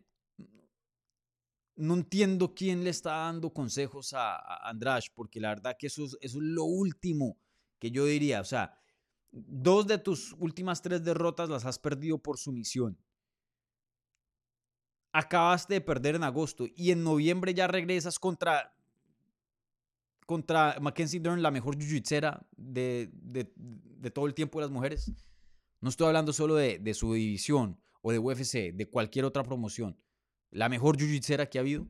no 1.78 1.94
entiendo 1.94 2.54
quién 2.54 2.84
le 2.84 2.90
está 2.90 3.12
dando 3.12 3.54
consejos 3.54 4.14
a, 4.14 4.68
Andrade, 4.70 5.08
porque 5.16 5.40
la 5.40 5.50
verdad 5.50 5.76
que 5.80 5.88
eso 5.88 6.06
es, 6.06 6.18
eso 6.22 6.38
es 6.38 6.44
lo 6.44 6.66
último 6.66 7.38
que 7.80 7.92
yo 7.92 8.06
diría. 8.06 8.42
O 8.42 8.46
sea, 8.46 8.78
dos 9.32 9.88
de 9.88 9.98
tus 9.98 10.34
últimas 10.34 10.82
tres 10.82 11.04
derrotas 11.04 11.50
las 11.50 11.66
has 11.66 11.80
perdido 11.80 12.18
por 12.18 12.38
sumisión 12.38 12.98
acabaste 15.18 15.74
de 15.74 15.82
perder 15.82 16.16
en 16.16 16.24
agosto 16.24 16.68
y 16.76 16.92
en 16.92 17.04
noviembre 17.04 17.54
ya 17.54 17.68
regresas 17.68 18.20
contra 18.20 18.74
contra 20.28 20.78
Mackenzie 20.82 21.22
Dern, 21.22 21.42
la 21.42 21.52
mejor 21.52 21.78
jiu 21.82 22.02
de, 22.58 23.10
de, 23.14 24.12
todo 24.12 24.28
el 24.28 24.34
tiempo 24.34 24.60
de 24.60 24.66
las 24.66 24.72
mujeres. 24.72 25.10
No 25.80 25.88
estoy 25.88 26.08
hablando 26.08 26.34
solo 26.34 26.56
de, 26.56 26.94
su 26.94 27.14
división 27.14 27.80
o 28.02 28.12
de 28.12 28.20
UFC, 28.20 28.74
de 28.74 28.90
cualquier 28.90 29.24
otra 29.24 29.44
promoción. 29.44 29.98
La 30.52 30.70
mejor 30.70 30.98
jiu 30.98 31.20
que 31.50 31.58
ha 31.58 31.62
habido. 31.62 31.88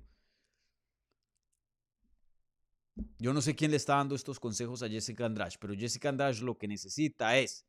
Yo 3.20 3.34
no 3.34 3.42
sé 3.42 3.56
quién 3.56 3.72
le 3.72 3.78
está 3.78 3.96
dando 3.96 4.16
estos 4.16 4.40
consejos 4.40 4.82
a 4.82 4.90
Jessica 4.90 5.26
Andrade, 5.26 5.56
pero 5.60 5.76
Jessica 5.76 6.10
Andrade 6.10 6.42
lo 6.42 6.58
que 6.58 6.68
necesita 6.68 7.38
es 7.38 7.66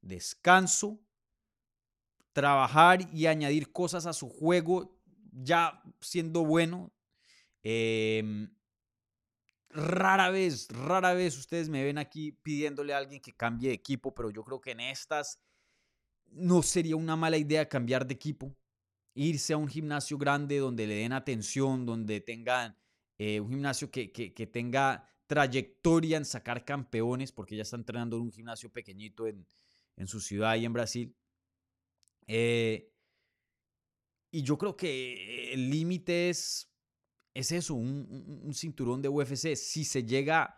descanso, 0.00 1.00
trabajar 2.32 3.00
y 3.12 3.26
añadir 3.26 3.72
cosas 3.72 4.06
a 4.06 4.12
su 4.12 4.28
juego 4.28 4.96
ya 5.32 5.82
siendo 6.00 6.44
bueno. 6.44 6.92
Em, 7.62 8.50
rara 9.70 10.30
vez, 10.30 10.68
rara 10.68 11.12
vez 11.14 11.36
ustedes 11.36 11.68
me 11.68 11.82
ven 11.84 11.98
aquí 11.98 12.32
pidiéndole 12.32 12.94
a 12.94 12.98
alguien 12.98 13.20
que 13.20 13.32
cambie 13.32 13.68
de 13.68 13.74
equipo, 13.74 14.14
pero 14.14 14.30
yo 14.30 14.44
creo 14.44 14.60
que 14.60 14.72
en 14.72 14.80
estas 14.80 15.40
no 16.30 16.62
sería 16.62 16.96
una 16.96 17.16
mala 17.16 17.36
idea 17.36 17.68
cambiar 17.68 18.06
de 18.06 18.14
equipo. 18.14 18.54
Irse 19.18 19.52
a 19.52 19.56
un 19.56 19.68
gimnasio 19.68 20.16
grande 20.16 20.58
donde 20.58 20.86
le 20.86 20.94
den 20.94 21.12
atención, 21.12 21.84
donde 21.84 22.20
tengan 22.20 22.76
eh, 23.18 23.40
un 23.40 23.50
gimnasio 23.50 23.90
que, 23.90 24.12
que, 24.12 24.46
tenga 24.46 25.10
trayectoria 25.26 26.16
en 26.16 26.24
sacar 26.24 26.64
campeones, 26.64 27.32
porque 27.32 27.56
ya 27.56 27.62
está 27.62 27.76
entrenando 27.76 28.16
en 28.16 28.22
un 28.22 28.32
gimnasio 28.32 28.70
pequeñito 28.70 29.26
en, 29.26 29.44
en 29.96 30.06
su 30.06 30.20
ciudad 30.20 30.54
y 30.56 30.64
en 30.64 30.72
Brasil. 30.72 31.16
Eh, 32.28 32.92
y 34.30 34.42
yo 34.42 34.56
creo 34.56 34.76
que 34.76 35.52
el 35.52 35.70
límite 35.70 36.28
es, 36.28 36.70
es 37.34 37.50
eso, 37.50 37.74
un, 37.74 38.52
cinturón 38.54 39.02
de 39.02 39.08
UFC. 39.08 39.56
Si 39.56 39.84
se 39.84 40.04
llega 40.04 40.54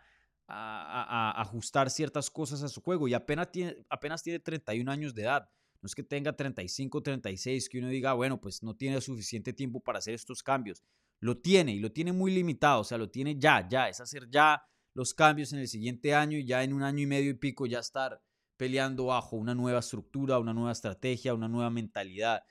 a, 0.47 1.41
ajustar 1.41 1.89
ciertas 1.89 2.29
cosas 2.29 2.61
a 2.63 2.67
su 2.67 2.81
juego 2.81 3.07
y 3.07 3.13
apenas 3.13 3.51
tiene, 3.51 3.77
apenas 3.89 4.21
tiene 4.21 4.39
31 4.39 4.91
años 4.91 5.15
de 5.15 5.23
edad. 5.23 5.49
No 5.81 5.87
es 5.87 5.95
que 5.95 6.03
tenga 6.03 6.35
35, 6.35 7.01
36, 7.01 7.69
que 7.69 7.79
uno 7.79 7.89
diga, 7.89 8.13
bueno, 8.13 8.39
pues 8.39 8.61
no 8.61 8.75
tiene 8.75 9.01
suficiente 9.01 9.53
tiempo 9.53 9.79
para 9.79 9.99
hacer 9.99 10.13
estos 10.13 10.43
cambios. 10.43 10.83
Lo 11.19 11.37
tiene 11.37 11.73
y 11.73 11.79
lo 11.79 11.91
tiene 11.91 12.13
muy 12.13 12.31
limitado, 12.31 12.81
o 12.81 12.83
sea, 12.83 12.97
lo 12.97 13.09
tiene 13.09 13.37
ya, 13.37 13.67
ya, 13.67 13.89
es 13.89 13.99
hacer 13.99 14.29
ya 14.29 14.63
los 14.93 15.13
cambios 15.13 15.53
en 15.53 15.59
el 15.59 15.67
siguiente 15.67 16.13
año 16.13 16.37
y 16.37 16.45
ya 16.45 16.63
en 16.63 16.73
un 16.73 16.83
año 16.83 16.99
y 16.99 17.05
medio 17.05 17.31
y 17.31 17.35
pico 17.35 17.65
ya 17.65 17.79
estar 17.79 18.21
peleando 18.57 19.05
bajo 19.05 19.37
una 19.37 19.55
nueva 19.55 19.79
estructura, 19.79 20.37
una 20.37 20.53
nueva 20.53 20.71
estrategia, 20.71 21.33
una 21.33 21.47
nueva 21.47 21.69
mentalidad. 21.69 22.43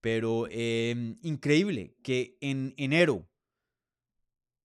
Pero 0.00 0.46
em, 0.50 1.18
increíble 1.22 1.96
que 2.02 2.38
en 2.40 2.72
enero 2.78 3.28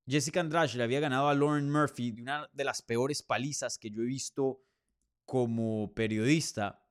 Jessica 0.07 0.39
Andrade 0.39 0.77
le 0.77 0.83
había 0.83 0.99
ganado 0.99 1.27
a 1.27 1.33
Lauren 1.33 1.69
Murphy 1.69 2.11
de 2.11 2.21
una 2.21 2.49
de 2.53 2.63
las 2.63 2.81
peores 2.81 3.23
palizas 3.23 3.77
que 3.77 3.89
yo 3.89 4.03
he 4.03 4.05
visto 4.05 4.61
como 5.25 5.93
periodista. 5.95 6.84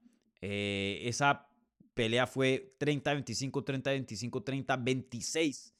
Eh, 0.47 1.09
esa 1.09 1.49
pelea 1.95 2.27
fue 2.27 2.77
30-25, 2.79 3.65
30-25, 3.65 4.45
30-26. 4.45 5.73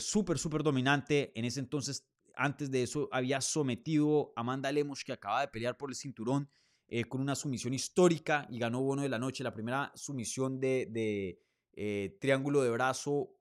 súper, 0.00 0.38
súper 0.38 0.62
dominante. 0.62 1.32
En 1.34 1.44
ese 1.44 1.60
entonces, 1.60 2.08
antes 2.34 2.70
de 2.70 2.84
eso, 2.84 3.10
había 3.12 3.42
sometido 3.42 4.32
a 4.36 4.40
Amanda 4.40 4.72
Lemos, 4.72 5.04
que 5.04 5.12
acaba 5.12 5.42
de 5.42 5.48
pelear 5.48 5.76
por 5.76 5.90
el 5.90 5.96
cinturón, 5.96 6.48
eh, 6.86 7.04
con 7.04 7.20
una 7.20 7.34
sumisión 7.34 7.74
histórica 7.74 8.46
y 8.48 8.58
ganó 8.58 8.80
bono 8.80 9.02
de 9.02 9.10
la 9.10 9.18
noche. 9.18 9.44
La 9.44 9.52
primera 9.52 9.92
sumisión 9.94 10.58
de, 10.58 11.38
eh, 11.74 12.16
triángulo 12.20 12.62
de 12.62 12.70
brazo 12.70 13.34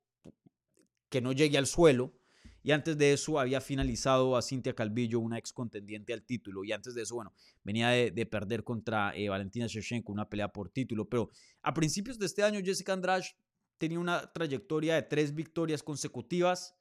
que 1.10 1.22
no 1.22 1.32
llegue 1.32 1.58
al 1.58 1.68
suelo. 1.68 2.17
Y 2.68 2.74
antes 2.74 2.98
de 2.98 3.14
eso 3.14 3.40
había 3.40 3.62
finalizado 3.62 4.36
a 4.36 4.42
Cintia 4.42 4.76
Calvillo, 4.76 5.22
una 5.22 5.38
ex 5.38 5.54
contendiente 5.54 6.12
al 6.12 6.24
título. 6.24 6.66
Y 6.66 6.74
antes 6.74 6.94
de 6.96 7.04
eso, 7.04 7.16
bueno, 7.16 7.32
venía 7.64 7.88
de, 7.92 8.26
perder 8.26 8.66
contra 8.66 9.16
eh, 9.16 9.30
Valentina 9.30 9.68
Shevchenko, 9.68 10.12
una 10.12 10.28
pelea 10.28 10.50
por 10.50 10.70
título. 10.70 11.08
Pero 11.08 11.30
a 11.62 11.74
principios 11.74 12.20
de 12.20 12.26
este 12.26 12.44
año, 12.44 12.60
Jessica 12.62 12.92
Andrade 12.92 13.24
tenía 13.78 14.02
una 14.02 14.34
trayectoria 14.34 14.96
de 14.96 15.04
tres 15.04 15.34
victorias 15.34 15.82
consecutivas, 15.82 16.76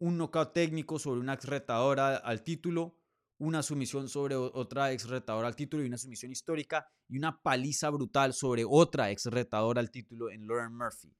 un 0.00 0.18
knockout 0.18 0.54
técnico 0.54 0.98
sobre 0.98 1.20
una 1.20 1.34
ex 1.34 1.44
retadora 1.44 2.16
al 2.16 2.42
título, 2.42 2.98
una 3.38 3.62
sumisión 3.62 4.08
sobre 4.08 4.34
otra 4.34 4.90
ex 4.90 5.08
retadora 5.08 5.46
al 5.46 5.54
título 5.54 5.84
y 5.84 5.86
una 5.86 5.98
sumisión 5.98 6.32
histórica 6.32 6.88
y 7.08 7.16
una 7.16 7.40
paliza 7.40 7.90
brutal 7.90 8.34
sobre 8.34 8.64
otra 8.68 9.12
ex 9.12 9.26
retadora 9.26 9.78
al 9.80 9.92
título 9.92 10.32
en 10.32 10.48
Lauren 10.48 10.76
Murphy. 10.76 11.14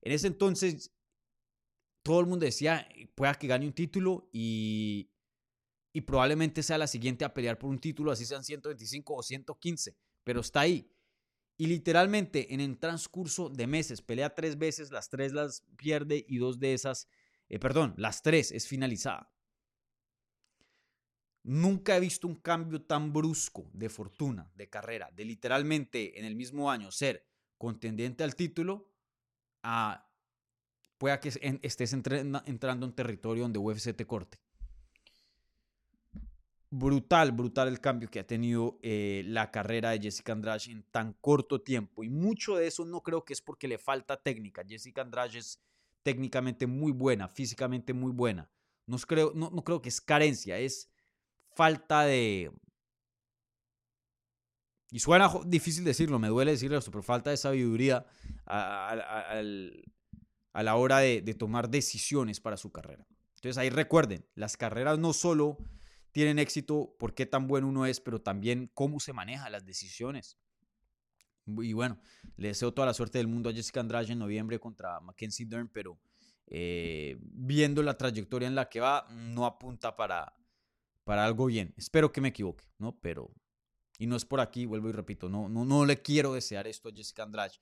En 0.00 0.12
ese 0.12 0.28
entonces, 0.28 0.90
todo 2.02 2.20
el 2.20 2.26
mundo 2.26 2.44
decía, 2.44 2.88
pueda 3.14 3.34
que 3.34 3.46
gane 3.46 3.66
un 3.66 3.72
título 3.72 4.28
y, 4.32 5.10
y 5.92 6.00
probablemente 6.02 6.62
sea 6.62 6.78
la 6.78 6.86
siguiente 6.86 7.24
a 7.24 7.34
pelear 7.34 7.58
por 7.58 7.70
un 7.70 7.78
título, 7.78 8.10
así 8.10 8.24
sean 8.24 8.44
125 8.44 9.14
o 9.14 9.22
115, 9.22 9.96
pero 10.24 10.40
está 10.40 10.60
ahí. 10.60 10.90
Y 11.56 11.66
literalmente 11.66 12.52
en 12.54 12.60
el 12.60 12.78
transcurso 12.78 13.48
de 13.48 13.66
meses, 13.66 14.02
pelea 14.02 14.34
tres 14.34 14.58
veces, 14.58 14.90
las 14.90 15.10
tres 15.10 15.32
las 15.32 15.64
pierde 15.76 16.24
y 16.26 16.38
dos 16.38 16.58
de 16.58 16.74
esas, 16.74 17.08
eh, 17.48 17.58
perdón, 17.58 17.94
las 17.98 18.22
tres 18.22 18.50
es 18.52 18.66
finalizada. 18.66 19.30
Nunca 21.44 21.96
he 21.96 22.00
visto 22.00 22.26
un 22.26 22.36
cambio 22.36 22.82
tan 22.82 23.12
brusco 23.12 23.68
de 23.72 23.88
fortuna, 23.88 24.50
de 24.54 24.70
carrera, 24.70 25.10
de 25.12 25.24
literalmente 25.24 26.18
en 26.18 26.24
el 26.24 26.36
mismo 26.36 26.70
año 26.70 26.90
ser 26.90 27.26
contendiente 27.58 28.24
al 28.24 28.34
título 28.34 28.90
a 29.62 30.11
pueda 31.02 31.18
que 31.18 31.32
estés 31.62 31.92
entrando 31.92 32.86
en 32.86 32.92
territorio 32.92 33.42
donde 33.42 33.58
UFC 33.58 33.92
te 33.92 34.06
corte. 34.06 34.38
Brutal, 36.70 37.32
brutal 37.32 37.66
el 37.66 37.80
cambio 37.80 38.08
que 38.08 38.20
ha 38.20 38.26
tenido 38.26 38.78
eh, 38.82 39.24
la 39.26 39.50
carrera 39.50 39.90
de 39.90 39.98
Jessica 39.98 40.30
Andrade 40.30 40.70
en 40.70 40.84
tan 40.92 41.14
corto 41.14 41.60
tiempo. 41.60 42.04
Y 42.04 42.08
mucho 42.08 42.54
de 42.54 42.68
eso 42.68 42.84
no 42.84 43.02
creo 43.02 43.24
que 43.24 43.32
es 43.32 43.42
porque 43.42 43.66
le 43.66 43.78
falta 43.78 44.16
técnica. 44.16 44.62
Jessica 44.64 45.02
Andrade 45.02 45.38
es 45.40 45.60
técnicamente 46.04 46.68
muy 46.68 46.92
buena, 46.92 47.26
físicamente 47.26 47.92
muy 47.92 48.12
buena. 48.12 48.48
No 48.86 48.96
creo, 48.98 49.32
no, 49.34 49.50
no 49.50 49.64
creo 49.64 49.82
que 49.82 49.88
es 49.88 50.00
carencia, 50.00 50.56
es 50.60 50.88
falta 51.56 52.02
de... 52.02 52.52
Y 54.92 55.00
suena 55.00 55.28
difícil 55.46 55.82
decirlo, 55.82 56.20
me 56.20 56.28
duele 56.28 56.52
decirlo 56.52 56.78
pero 56.80 57.02
falta 57.02 57.30
de 57.30 57.38
sabiduría 57.38 58.06
a, 60.52 60.62
la 60.62 60.76
hora 60.76 60.98
de, 60.98 61.22
tomar 61.34 61.68
decisiones 61.68 62.40
para 62.40 62.56
su 62.56 62.70
carrera. 62.70 63.06
Entonces 63.36 63.58
ahí 63.58 63.70
recuerden, 63.70 64.24
las 64.34 64.56
carreras 64.56 64.98
no 64.98 65.12
solo 65.12 65.58
tienen 66.12 66.38
éxito 66.38 66.94
por 66.98 67.14
qué 67.14 67.26
tan 67.26 67.48
bueno 67.48 67.68
uno 67.68 67.86
es, 67.86 68.00
pero 68.00 68.20
también 68.20 68.70
cómo 68.74 69.00
se 69.00 69.12
maneja 69.12 69.50
las 69.50 69.64
decisiones. 69.64 70.38
Y 71.46 71.72
bueno, 71.72 72.00
le 72.36 72.48
deseo 72.48 72.72
toda 72.72 72.86
la 72.86 72.94
suerte 72.94 73.18
del 73.18 73.26
mundo 73.26 73.50
a 73.50 73.52
Jessica 73.52 73.80
Andrade 73.80 74.12
en 74.12 74.18
noviembre 74.18 74.60
contra 74.60 75.00
Mackenzie 75.00 75.46
Dern, 75.46 75.68
pero 75.68 75.98
eh, 76.46 77.16
viendo 77.20 77.82
la 77.82 77.96
trayectoria 77.96 78.46
en 78.46 78.54
la 78.54 78.68
que 78.68 78.78
va, 78.80 79.06
no 79.10 79.46
apunta 79.46 79.96
para, 79.96 80.34
para 81.04 81.24
algo 81.24 81.46
bien. 81.46 81.74
Espero 81.76 82.12
que 82.12 82.20
me 82.20 82.28
equivoque, 82.28 82.64
¿no? 82.78 82.98
Pero, 83.00 83.34
y 83.98 84.06
no 84.06 84.16
es 84.16 84.24
por 84.24 84.40
aquí, 84.40 84.66
vuelvo 84.66 84.88
y 84.88 84.92
repito, 84.92 85.28
no, 85.28 85.48
no, 85.48 85.64
no 85.64 85.84
le 85.84 86.02
quiero 86.02 86.34
desear 86.34 86.66
esto 86.66 86.88
a 86.88 86.92
Jessica 86.92 87.22
Andrade. 87.22 87.54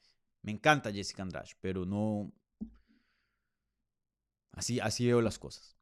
Me 0.42 0.52
encanta 0.52 0.92
Jessica 0.92 1.22
Andrade, 1.22 1.50
pero 1.60 1.84
no... 1.84 2.32
Así, 4.52 4.80
así 4.80 5.06
veo 5.06 5.20
las 5.20 5.38
cosas. 5.38 5.76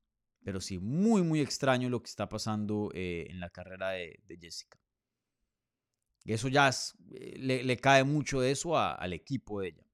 Pero 0.45 0.61
sí, 0.61 0.79
muy, 0.79 1.23
muy 1.23 1.41
extraño 1.41 1.89
lo 1.89 2.01
que 2.03 2.09
está 2.09 2.29
pasando 2.29 2.91
eh, 2.95 3.27
en 3.29 3.41
la 3.41 3.51
carrera 3.51 3.91
de, 3.91 4.39
Jessica. 4.41 4.79
Eso 6.25 6.49
ya 6.49 6.71
eh, 7.13 7.37
le, 7.39 7.77
cae 7.79 8.05
mucho 8.05 8.41
de 8.41 8.51
eso 8.51 8.79
al 8.79 9.13
equipo 9.13 9.61
de 9.61 9.69
ella. 9.69 9.85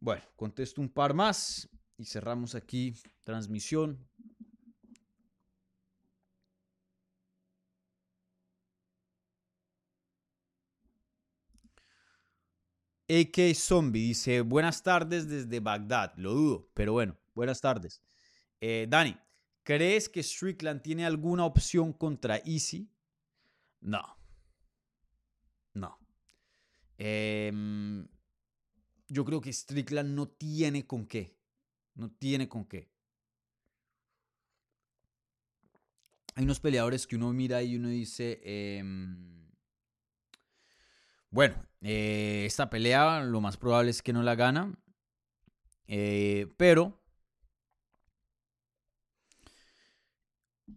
Bueno, 0.00 0.22
contesto 0.36 0.80
un 0.80 0.88
par 0.88 1.14
más 1.14 1.68
y 1.96 2.04
cerramos 2.04 2.54
aquí 2.54 2.94
transmisión. 3.24 4.06
AK 13.08 13.54
Zombie 13.54 14.08
dice, 14.08 14.40
buenas 14.40 14.82
tardes 14.82 15.28
desde 15.28 15.60
Bagdad. 15.60 16.12
Lo 16.16 16.34
dudo, 16.34 16.70
pero 16.74 16.92
bueno, 16.92 17.16
buenas 17.34 17.60
tardes. 17.60 18.02
Eh, 18.60 18.86
Dani, 18.88 19.16
¿crees 19.62 20.08
que 20.08 20.22
Strickland 20.22 20.82
tiene 20.82 21.06
alguna 21.06 21.44
opción 21.44 21.92
contra 21.92 22.38
Easy? 22.38 22.90
No. 23.80 24.02
No. 25.74 25.98
Em, 26.98 28.08
yo 29.06 29.24
creo 29.24 29.40
que 29.40 29.52
Strickland 29.52 30.12
no 30.12 30.26
tiene 30.26 30.84
con 30.84 31.06
qué. 31.06 31.38
No 31.94 32.10
tiene 32.10 32.48
con 32.48 32.64
qué. 32.64 32.90
Hay 36.34 36.44
unos 36.44 36.58
peleadores 36.58 37.06
que 37.06 37.14
uno 37.14 37.32
mira 37.32 37.62
y 37.62 37.76
uno 37.76 37.88
dice... 37.88 38.40
Em, 38.42 39.45
bueno, 41.36 41.62
eh, 41.82 42.44
esta 42.46 42.70
pelea 42.70 43.20
lo 43.22 43.42
más 43.42 43.58
probable 43.58 43.90
es 43.90 44.00
que 44.00 44.14
no 44.14 44.22
la 44.22 44.34
gana. 44.34 44.74
Eh, 45.86 46.46
pero 46.56 47.04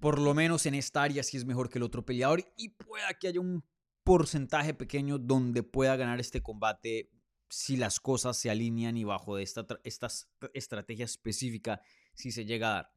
por 0.02 0.20
lo 0.20 0.34
menos 0.34 0.66
en 0.66 0.76
esta 0.76 1.02
área 1.02 1.24
sí 1.24 1.38
es 1.38 1.46
mejor 1.46 1.70
que 1.70 1.78
el 1.78 1.84
otro 1.84 2.06
peleador 2.06 2.44
y 2.58 2.70
pueda 2.70 3.14
que 3.14 3.30
haya 3.30 3.40
un 3.40 3.64
porcentaje 4.04 4.74
pequeño 4.74 5.18
donde 5.18 5.64
pueda 5.64 5.96
ganar 5.96 6.20
este 6.20 6.44
combate 6.44 7.10
si 7.50 7.78
las 7.78 8.02
cosas 8.02 8.36
se 8.36 8.50
alinean 8.50 8.98
y 8.98 9.06
bajo 9.06 9.38
de 9.38 9.44
esta, 9.44 9.66
esta 9.86 10.10
estrategia 10.54 11.06
específica 11.06 11.82
si 12.14 12.34
se 12.34 12.44
llega 12.44 12.72
a 12.72 12.74
dar. 12.74 12.94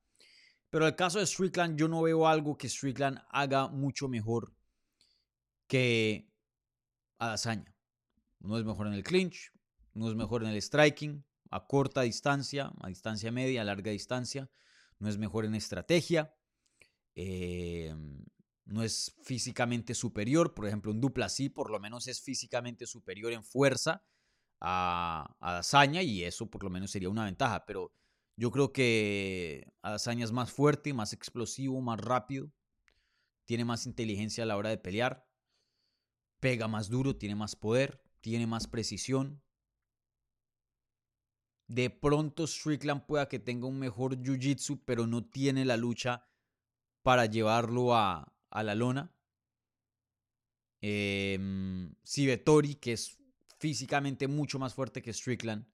Pero 0.69 0.89
el 0.89 0.97
caso 0.97 1.21
de 1.21 1.27
Strickland 1.27 1.79
yo 1.79 1.87
no 1.87 2.03
veo 2.03 2.27
algo 2.27 2.59
que 2.59 2.69
Strickland 2.69 3.21
haga 3.31 3.69
mucho 3.69 4.09
mejor 4.09 4.53
que 5.69 6.32
Adazaña. 7.23 7.75
No 8.41 8.59
es 8.59 8.65
mejor 8.65 8.89
en 8.89 8.95
el 8.95 9.05
clinch, 9.05 9.53
no 9.95 10.09
es 10.09 10.17
mejor 10.17 10.43
en 10.43 10.51
el 10.51 10.61
striking, 10.61 11.25
a 11.51 11.67
corta 11.67 12.03
distancia, 12.03 12.73
a 12.81 12.89
distancia 12.89 13.31
media, 13.31 13.61
a 13.63 13.65
larga 13.65 13.93
distancia. 13.93 14.51
No 14.99 15.09
es 15.09 15.19
mejor 15.19 15.45
en 15.45 15.55
estrategia. 15.55 16.35
Em, 17.15 18.25
no 18.65 18.83
es 18.83 19.15
físicamente 19.23 19.95
superior. 19.95 20.55
Por 20.55 20.67
ejemplo, 20.67 20.91
un 20.91 21.01
dupla 21.01 21.29
sí, 21.29 21.49
por 21.49 21.71
lo 21.71 21.79
menos 21.79 22.09
es 22.09 22.21
físicamente 22.21 22.87
superior 22.87 23.33
en 23.33 23.45
fuerza 23.45 24.03
a, 24.61 25.37
a 25.41 25.87
y 26.03 26.25
eso 26.25 26.51
por 26.51 26.65
lo 26.65 26.71
menos 26.71 26.91
sería 26.91 27.11
una 27.11 27.25
ventaja. 27.25 27.65
Pero 27.67 27.93
yo 28.37 28.51
creo 28.51 28.73
que 28.73 29.73
Adazaña 29.83 30.25
es 30.25 30.33
más 30.33 30.51
fuerte, 30.51 30.95
más 30.95 31.13
explosivo, 31.13 31.81
más 31.81 32.01
rápido. 32.01 32.51
Tiene 33.45 33.65
más 33.65 33.87
inteligencia 33.87 34.45
a 34.45 34.47
la 34.47 34.57
hora 34.57 34.71
de 34.71 34.79
pelear 34.79 35.27
pega 36.43 36.67
más 36.67 36.89
duro, 36.89 37.15
tiene 37.15 37.37
más 37.37 37.55
poder, 37.55 38.03
tiene 38.21 38.49
más 38.49 38.67
precisión. 38.67 39.41
De 41.69 41.89
pronto 41.89 42.49
Strickland 42.49 43.07
pueda 43.07 43.29
que 43.29 43.39
tenga 43.39 43.69
un 43.69 43.79
mejor 43.79 44.17
jiu-jitsu, 44.17 44.83
pero 44.85 45.07
no 45.07 45.25
tiene 45.25 45.65
la 45.65 45.77
lucha 45.77 46.27
para 47.03 47.27
llevarlo 47.27 47.95
a, 47.95 48.35
la 48.51 48.75
lona. 48.75 49.15
Eh, 50.81 51.39
que 52.81 52.93
es 52.93 53.19
físicamente 53.61 54.27
mucho 54.27 54.59
más 54.59 54.75
fuerte 54.75 55.01
que 55.01 55.13
Strickland 55.13 55.65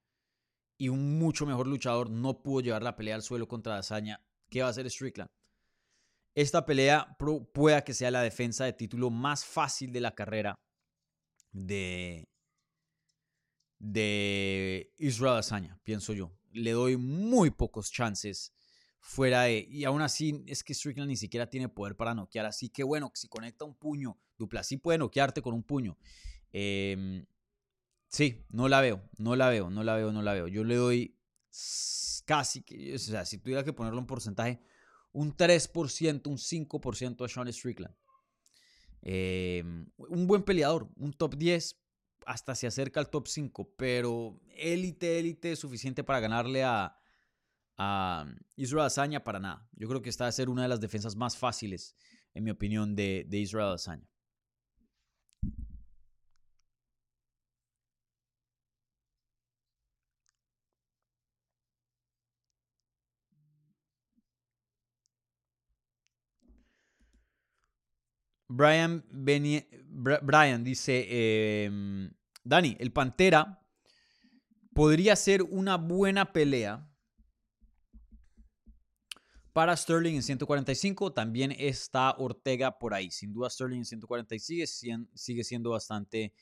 y 0.77 0.91
un 0.91 1.19
mucho 1.19 1.47
mejor 1.47 1.67
luchador, 1.67 2.11
no 2.11 2.43
pudo 2.43 2.61
llevar 2.61 2.83
la 2.83 2.95
pelea 2.95 3.15
al 3.15 3.23
suelo 3.23 3.49
contra 3.49 3.77
Dazaña. 3.77 4.23
¿Qué 4.51 4.61
va 4.61 4.67
a 4.67 4.71
hacer 4.71 4.89
Strickland? 4.91 5.31
Esta 6.39 6.65
pelea 6.65 7.17
pueda 7.53 7.83
que 7.83 7.93
sea 7.93 8.13
la 8.13 8.23
defensa 8.23 8.65
de 8.65 8.73
título 8.73 9.11
más 9.11 9.45
fácil 9.45 9.93
de 9.93 10.01
la 10.01 10.15
carrera 10.15 10.55
de, 11.51 12.29
de 13.81 14.95
Israel 14.99 15.39
Azaña, 15.39 15.81
pienso 15.83 16.13
yo. 16.13 16.39
Le 16.53 16.71
doy 16.71 16.97
muy 16.97 17.51
pocos 17.51 17.91
chances 17.91 18.53
fuera 19.01 19.43
de... 19.43 19.67
Y 19.69 19.83
aún 19.83 20.01
así 20.01 20.45
es 20.47 20.63
que 20.63 20.75
Strickland 20.75 21.09
ni 21.09 21.17
siquiera 21.17 21.51
tiene 21.51 21.69
poder 21.69 21.97
para 21.97 22.15
noquear. 22.15 22.47
Así 22.47 22.69
que 22.69 22.85
bueno, 22.85 23.11
si 23.17 23.27
conecta 23.27 23.65
un 23.65 23.75
puño, 23.75 24.17
sí 24.63 24.77
puede 24.77 24.99
noquearte 24.99 25.43
con 25.43 25.55
un 25.55 25.65
puño. 25.65 25.99
Em, 26.53 27.27
sí, 28.07 28.47
no 28.51 28.69
la 28.69 28.81
veo, 28.81 29.03
no 29.19 29.35
la 29.35 29.49
veo, 29.49 29.71
no 29.71 29.83
la 29.83 29.97
veo, 29.97 30.13
no 30.13 30.23
la 30.23 30.35
veo. 30.35 30.47
Yo 30.47 30.63
le 30.63 30.77
doy 30.77 31.19
casi, 32.25 32.65
o 32.95 32.99
sea, 32.99 33.25
si 33.25 33.39
tuviera 33.39 33.65
que 33.65 33.73
ponerlo 33.73 33.99
en 33.99 34.07
porcentaje, 34.07 34.61
un 35.13 35.37
3%, 35.37 36.27
un 36.27 36.39
5% 36.39 37.25
a 37.25 37.29
Sean 37.29 37.53
Strickland. 37.53 37.95
Em, 39.03 39.87
un 39.97 40.27
buen 40.27 40.43
peleador, 40.43 40.89
un 40.97 41.13
top 41.13 41.37
10, 41.37 41.81
hasta 42.27 42.55
se 42.55 42.67
acerca 42.67 43.01
al 43.01 43.11
top 43.11 43.27
5, 43.27 43.75
pero 43.77 44.41
élite, 44.57 45.19
élite 45.19 45.57
suficiente 45.57 46.05
para 46.05 46.21
ganarle 46.21 46.63
a, 46.65 46.97
a 47.77 48.27
Israel 48.57 48.87
Azaña 48.87 49.25
para 49.25 49.39
nada. 49.39 49.69
Yo 49.73 49.89
creo 49.89 50.03
que 50.03 50.11
esta 50.11 50.25
va 50.25 50.29
a 50.29 50.33
ser 50.33 50.49
una 50.49 50.63
de 50.63 50.69
las 50.69 50.81
defensas 50.81 51.17
más 51.17 51.37
fáciles, 51.37 51.97
en 52.35 52.45
mi 52.45 52.51
opinión, 52.51 52.95
de, 52.97 53.25
de 53.29 53.39
Israel 53.39 53.73
Azaña. 53.73 54.09
Brian, 68.49 69.05
Brian 69.11 70.65
dice, 70.65 71.65
em, 71.65 72.11
Dani, 72.43 72.77
el 72.81 72.93
Pantera 72.93 73.63
podría 74.73 75.17
ser 75.17 75.43
una 75.43 75.77
buena 75.77 76.33
pelea 76.33 76.89
para 79.53 79.77
Sterling 79.77 80.15
en 80.15 80.23
145. 80.23 81.13
También 81.13 81.53
está 81.59 82.13
Ortega 82.17 82.79
por 82.79 82.95
ahí. 82.95 83.11
Sin 83.11 83.33
duda 83.33 83.51
Sterling 83.51 83.79
en 83.79 83.85
145 83.85 84.67
sigue, 85.15 85.45
siendo 85.45 85.71
bastante 85.71 86.33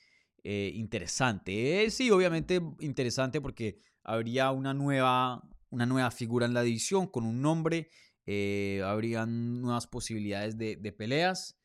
eh, 0.44 0.70
interesante. 0.74 1.84
Eh, 1.84 1.90
sí, 1.90 2.10
obviamente 2.10 2.60
interesante 2.80 3.40
porque 3.40 3.80
habría 4.04 4.52
una 4.52 4.74
nueva, 4.74 5.42
una 5.70 5.86
nueva 5.86 6.10
figura 6.10 6.46
en 6.46 6.54
la 6.54 6.62
división 6.62 7.06
con 7.06 7.24
un 7.24 7.40
nombre. 7.40 7.88
Eh, 8.26 8.82
habrían 8.84 9.62
nuevas 9.62 9.86
posibilidades 9.86 10.58
de, 10.58 10.76
de 10.76 10.92
peleas. 10.92 11.55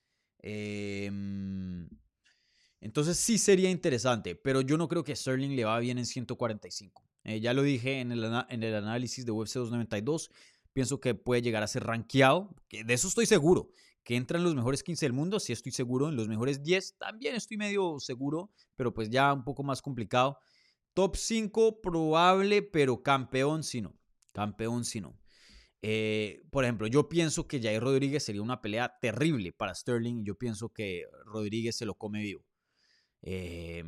Em, 0.42 1.88
entonces 2.80 3.18
sí 3.18 3.38
sería 3.38 3.70
interesante, 3.70 4.36
pero 4.36 4.62
yo 4.62 4.78
no 4.78 4.88
creo 4.88 5.04
que 5.04 5.16
Sterling 5.16 5.56
le 5.56 5.66
va 5.66 5.80
bien 5.80 5.98
en 5.98 6.06
145. 6.06 7.04
Eh, 7.24 7.40
ya 7.40 7.54
lo 7.54 7.62
dije 7.62 8.00
en 8.00 8.12
el, 8.12 8.24
análisis 8.76 9.26
de 9.26 9.32
UFC 9.32 9.56
292. 9.56 10.32
Pienso 10.74 11.00
que 11.00 11.14
puede 11.14 11.42
llegar 11.42 11.64
a 11.64 11.68
ser 11.68 11.84
rankeado. 11.84 12.56
Que 12.68 12.84
de 12.84 12.94
eso 12.94 13.08
estoy 13.08 13.26
seguro. 13.26 13.70
Que 14.04 14.16
entra 14.16 14.40
en 14.40 14.44
los 14.44 14.56
mejores 14.56 14.82
15 14.82 15.06
del 15.06 15.14
mundo, 15.14 15.40
sí 15.40 15.54
estoy 15.54 15.72
seguro. 15.72 16.10
En 16.10 16.16
los 16.16 16.28
mejores 16.28 16.64
10 16.64 16.98
también 16.98 17.36
estoy 17.36 17.58
medio 17.58 18.00
seguro, 18.00 18.50
pero 18.76 18.94
pues 18.94 19.10
ya 19.10 19.32
un 19.32 19.44
poco 19.44 19.64
más 19.64 19.82
complicado. 19.82 20.40
Top 20.96 21.16
5 21.16 21.82
probable, 21.82 22.64
pero 22.64 23.04
campeón 23.04 23.64
si 23.64 23.82
no. 23.82 23.94
Campeón 24.32 24.86
si 24.86 25.02
no. 25.02 25.21
Eh, 25.82 26.44
por 26.52 26.64
ejemplo, 26.64 26.88
yo 26.88 27.10
pienso 27.10 27.48
que 27.48 27.60
Jair 27.62 27.82
Rodríguez 27.82 28.24
sería 28.24 28.42
una 28.42 28.62
pelea 28.62 28.98
terrible 29.00 29.52
para 29.52 29.74
Sterling. 29.74 30.24
Yo 30.24 30.36
pienso 30.36 30.70
que 30.70 31.06
Rodríguez 31.26 31.76
se 31.76 31.86
lo 31.86 31.96
come 31.96 32.22
vivo. 32.22 32.46
Eh, 33.22 33.84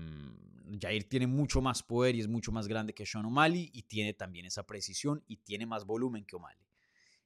Jair 0.81 1.03
tiene 1.07 1.27
mucho 1.27 1.61
más 1.61 1.83
poder 1.83 2.15
y 2.15 2.21
es 2.21 2.27
mucho 2.27 2.51
más 2.51 2.67
grande 2.67 2.93
que 2.93 3.05
Sean 3.05 3.25
O'Malley 3.25 3.69
y 3.73 3.83
tiene 3.83 4.13
también 4.13 4.45
esa 4.45 4.65
precisión 4.65 5.23
y 5.27 5.37
tiene 5.37 5.65
más 5.65 5.85
volumen 5.85 6.25
que 6.25 6.35
O'Malley. 6.35 6.65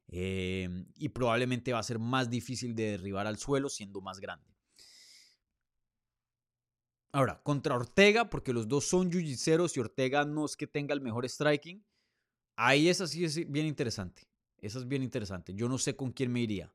Em, 0.09 0.87
y 0.95 1.09
probablemente 1.09 1.73
va 1.73 1.79
a 1.79 1.83
ser 1.83 1.99
más 1.99 2.29
difícil 2.29 2.75
de 2.75 2.91
derribar 2.91 3.27
al 3.27 3.37
suelo 3.37 3.69
siendo 3.69 4.01
más 4.01 4.19
grande. 4.19 4.55
Ahora, 7.11 7.41
contra 7.41 7.75
Ortega, 7.75 8.29
porque 8.29 8.53
los 8.53 8.67
dos 8.67 8.85
son 8.85 9.11
jiu 9.11 9.21
y 9.21 9.79
Ortega 9.79 10.25
no 10.25 10.45
es 10.45 10.55
que 10.55 10.67
tenga 10.67 10.93
el 10.93 11.01
mejor 11.01 11.27
striking, 11.27 11.83
ahí 12.55 12.89
esa 12.89 13.07
sí 13.07 13.23
es 13.25 13.49
bien 13.49 13.65
interesante. 13.65 14.27
Esa 14.59 14.79
es 14.79 14.87
bien 14.87 15.03
interesante. 15.03 15.53
Yo 15.53 15.69
no 15.69 15.77
sé 15.77 15.95
con 15.95 16.11
quién 16.11 16.31
me 16.31 16.41
iría. 16.41 16.73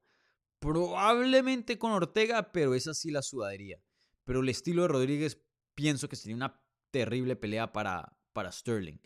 Probablemente 0.59 1.79
con 1.79 1.93
Ortega, 1.93 2.53
pero 2.53 2.75
esa 2.75 2.95
sí 2.95 3.11
la 3.11 3.23
sudadería. 3.23 3.83
Pero 4.25 4.41
el 4.41 4.49
estilo 4.49 4.83
de 4.83 4.89
Rodríguez 4.89 5.41
pienso 5.75 6.09
que 6.09 6.17
sería 6.17 6.37
una 6.37 6.61
terrible 6.91 7.37
pelea 7.37 7.73
para, 7.73 8.17
para 8.33 8.53
Sterling. 8.53 8.99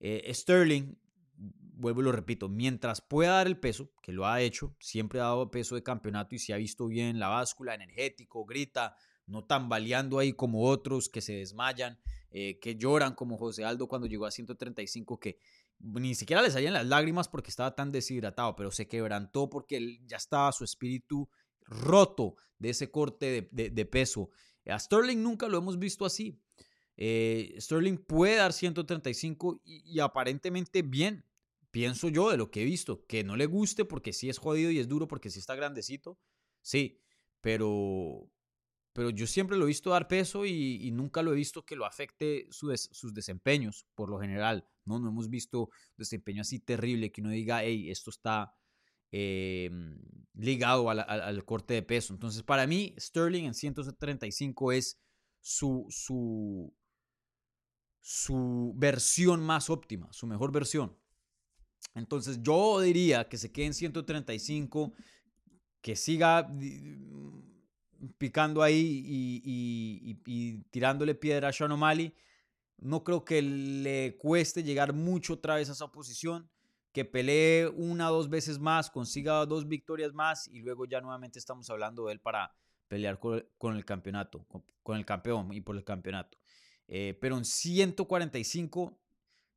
Eh, 0.00 0.32
Sterling, 0.34 0.96
vuelvo 1.36 2.00
y 2.00 2.04
lo 2.04 2.12
repito, 2.12 2.48
mientras 2.48 3.00
pueda 3.00 3.32
dar 3.32 3.46
el 3.46 3.58
peso, 3.58 3.92
que 4.02 4.12
lo 4.12 4.26
ha 4.26 4.40
hecho, 4.40 4.74
siempre 4.80 5.20
ha 5.20 5.24
dado 5.24 5.50
peso 5.50 5.74
de 5.74 5.82
campeonato 5.82 6.34
y 6.34 6.38
se 6.38 6.52
ha 6.52 6.56
visto 6.56 6.86
bien 6.86 7.18
la 7.18 7.28
báscula, 7.28 7.74
energético, 7.74 8.44
grita, 8.44 8.96
no 9.26 9.44
tambaleando 9.44 10.18
ahí 10.18 10.32
como 10.32 10.64
otros 10.64 11.08
que 11.08 11.20
se 11.20 11.34
desmayan, 11.34 11.98
eh, 12.30 12.58
que 12.60 12.76
lloran 12.76 13.14
como 13.14 13.36
José 13.38 13.64
Aldo 13.64 13.88
cuando 13.88 14.06
llegó 14.06 14.26
a 14.26 14.30
135, 14.30 15.18
que 15.20 15.38
ni 15.78 16.14
siquiera 16.14 16.42
le 16.42 16.50
salían 16.50 16.74
las 16.74 16.86
lágrimas 16.86 17.28
porque 17.28 17.50
estaba 17.50 17.74
tan 17.74 17.92
deshidratado, 17.92 18.56
pero 18.56 18.70
se 18.70 18.88
quebrantó 18.88 19.50
porque 19.50 20.00
ya 20.06 20.16
estaba 20.16 20.52
su 20.52 20.64
espíritu 20.64 21.28
roto 21.60 22.36
de 22.58 22.70
ese 22.70 22.90
corte 22.90 23.48
de, 23.50 23.86
peso. 23.86 24.30
A 24.66 24.78
Sterling 24.78 25.22
nunca 25.22 25.48
lo 25.48 25.58
hemos 25.58 25.78
visto 25.78 26.04
así. 26.04 26.40
Eh, 26.96 27.54
Sterling 27.58 27.98
puede 27.98 28.36
dar 28.36 28.52
135 28.52 29.60
y, 29.64 30.00
aparentemente 30.00 30.82
bien, 30.82 31.24
pienso 31.70 32.08
yo, 32.08 32.30
de 32.30 32.36
lo 32.36 32.50
que 32.50 32.62
he 32.62 32.64
visto. 32.64 33.04
Que 33.06 33.22
no 33.22 33.36
le 33.36 33.46
guste 33.46 33.84
porque 33.84 34.12
sí 34.12 34.28
es 34.28 34.38
jodido 34.38 34.70
y 34.70 34.78
es 34.78 34.88
duro 34.88 35.06
porque 35.06 35.30
sí 35.30 35.38
está 35.38 35.54
grandecito. 35.54 36.18
Sí, 36.62 37.00
pero, 37.40 38.28
pero 38.92 39.10
yo 39.10 39.26
siempre 39.26 39.56
lo 39.56 39.64
he 39.64 39.68
visto 39.68 39.90
dar 39.90 40.08
peso 40.08 40.46
y, 40.46 40.90
nunca 40.92 41.22
lo 41.22 41.32
he 41.32 41.36
visto 41.36 41.64
que 41.64 41.76
lo 41.76 41.84
afecte 41.84 42.48
sus 42.50 43.12
desempeños, 43.14 43.86
por 43.94 44.08
lo 44.08 44.18
general. 44.18 44.66
¿No? 44.86 44.98
no 44.98 45.08
hemos 45.08 45.28
visto 45.28 45.70
desempeño 45.96 46.42
así 46.42 46.60
terrible 46.60 47.12
que 47.12 47.20
uno 47.20 47.30
diga, 47.30 47.62
hey, 47.62 47.90
esto 47.90 48.10
está 48.10 48.54
em, 49.10 49.98
ligado 50.34 50.90
al, 50.90 51.44
corte 51.44 51.74
de 51.74 51.82
peso. 51.82 52.14
Entonces, 52.14 52.42
para 52.42 52.66
mí, 52.66 52.94
Sterling 52.98 53.44
en 53.44 53.54
135 53.54 54.72
es 54.72 54.98
su, 55.40 55.86
su, 55.90 56.74
su 58.00 58.72
versión 58.76 59.40
más 59.42 59.70
óptima, 59.70 60.12
su 60.12 60.26
mejor 60.26 60.52
versión. 60.52 60.96
Entonces, 61.94 62.42
yo 62.42 62.80
diría 62.80 63.28
que 63.28 63.38
se 63.38 63.50
quede 63.52 63.66
en 63.66 63.74
135, 63.74 64.92
que 65.80 65.96
siga 65.96 66.50
picando 68.18 68.62
ahí 68.62 69.02
y, 70.24 70.64
tirándole 70.70 71.14
piedra 71.14 71.48
a 71.48 71.52
Sean. 71.52 71.72
No 72.78 73.04
creo 73.04 73.24
que 73.24 73.42
le 73.42 74.16
cueste 74.18 74.62
llegar 74.62 74.92
mucho 74.92 75.34
otra 75.34 75.56
vez 75.56 75.68
a 75.68 75.72
esa 75.72 75.90
posición, 75.90 76.50
que 76.92 77.04
pelee 77.04 77.68
una 77.68 78.10
o 78.10 78.14
dos 78.14 78.28
veces 78.28 78.58
más, 78.58 78.90
consiga 78.90 79.44
dos 79.46 79.68
victorias 79.68 80.12
más 80.12 80.48
y 80.48 80.60
luego 80.60 80.86
ya 80.86 81.00
nuevamente 81.00 81.38
estamos 81.38 81.68
hablando 81.70 82.06
de 82.06 82.14
él 82.14 82.20
para 82.20 82.54
pelear 82.88 83.18
con, 83.18 83.76
el 83.76 83.84
campeonato, 83.84 84.46
con, 84.82 84.96
el 84.96 85.04
campeón 85.04 85.52
y 85.52 85.60
por 85.60 85.76
el 85.76 85.84
campeonato. 85.84 86.38
Eh, 86.88 87.18
pero 87.20 87.36
en 87.36 87.44
145, 87.44 88.98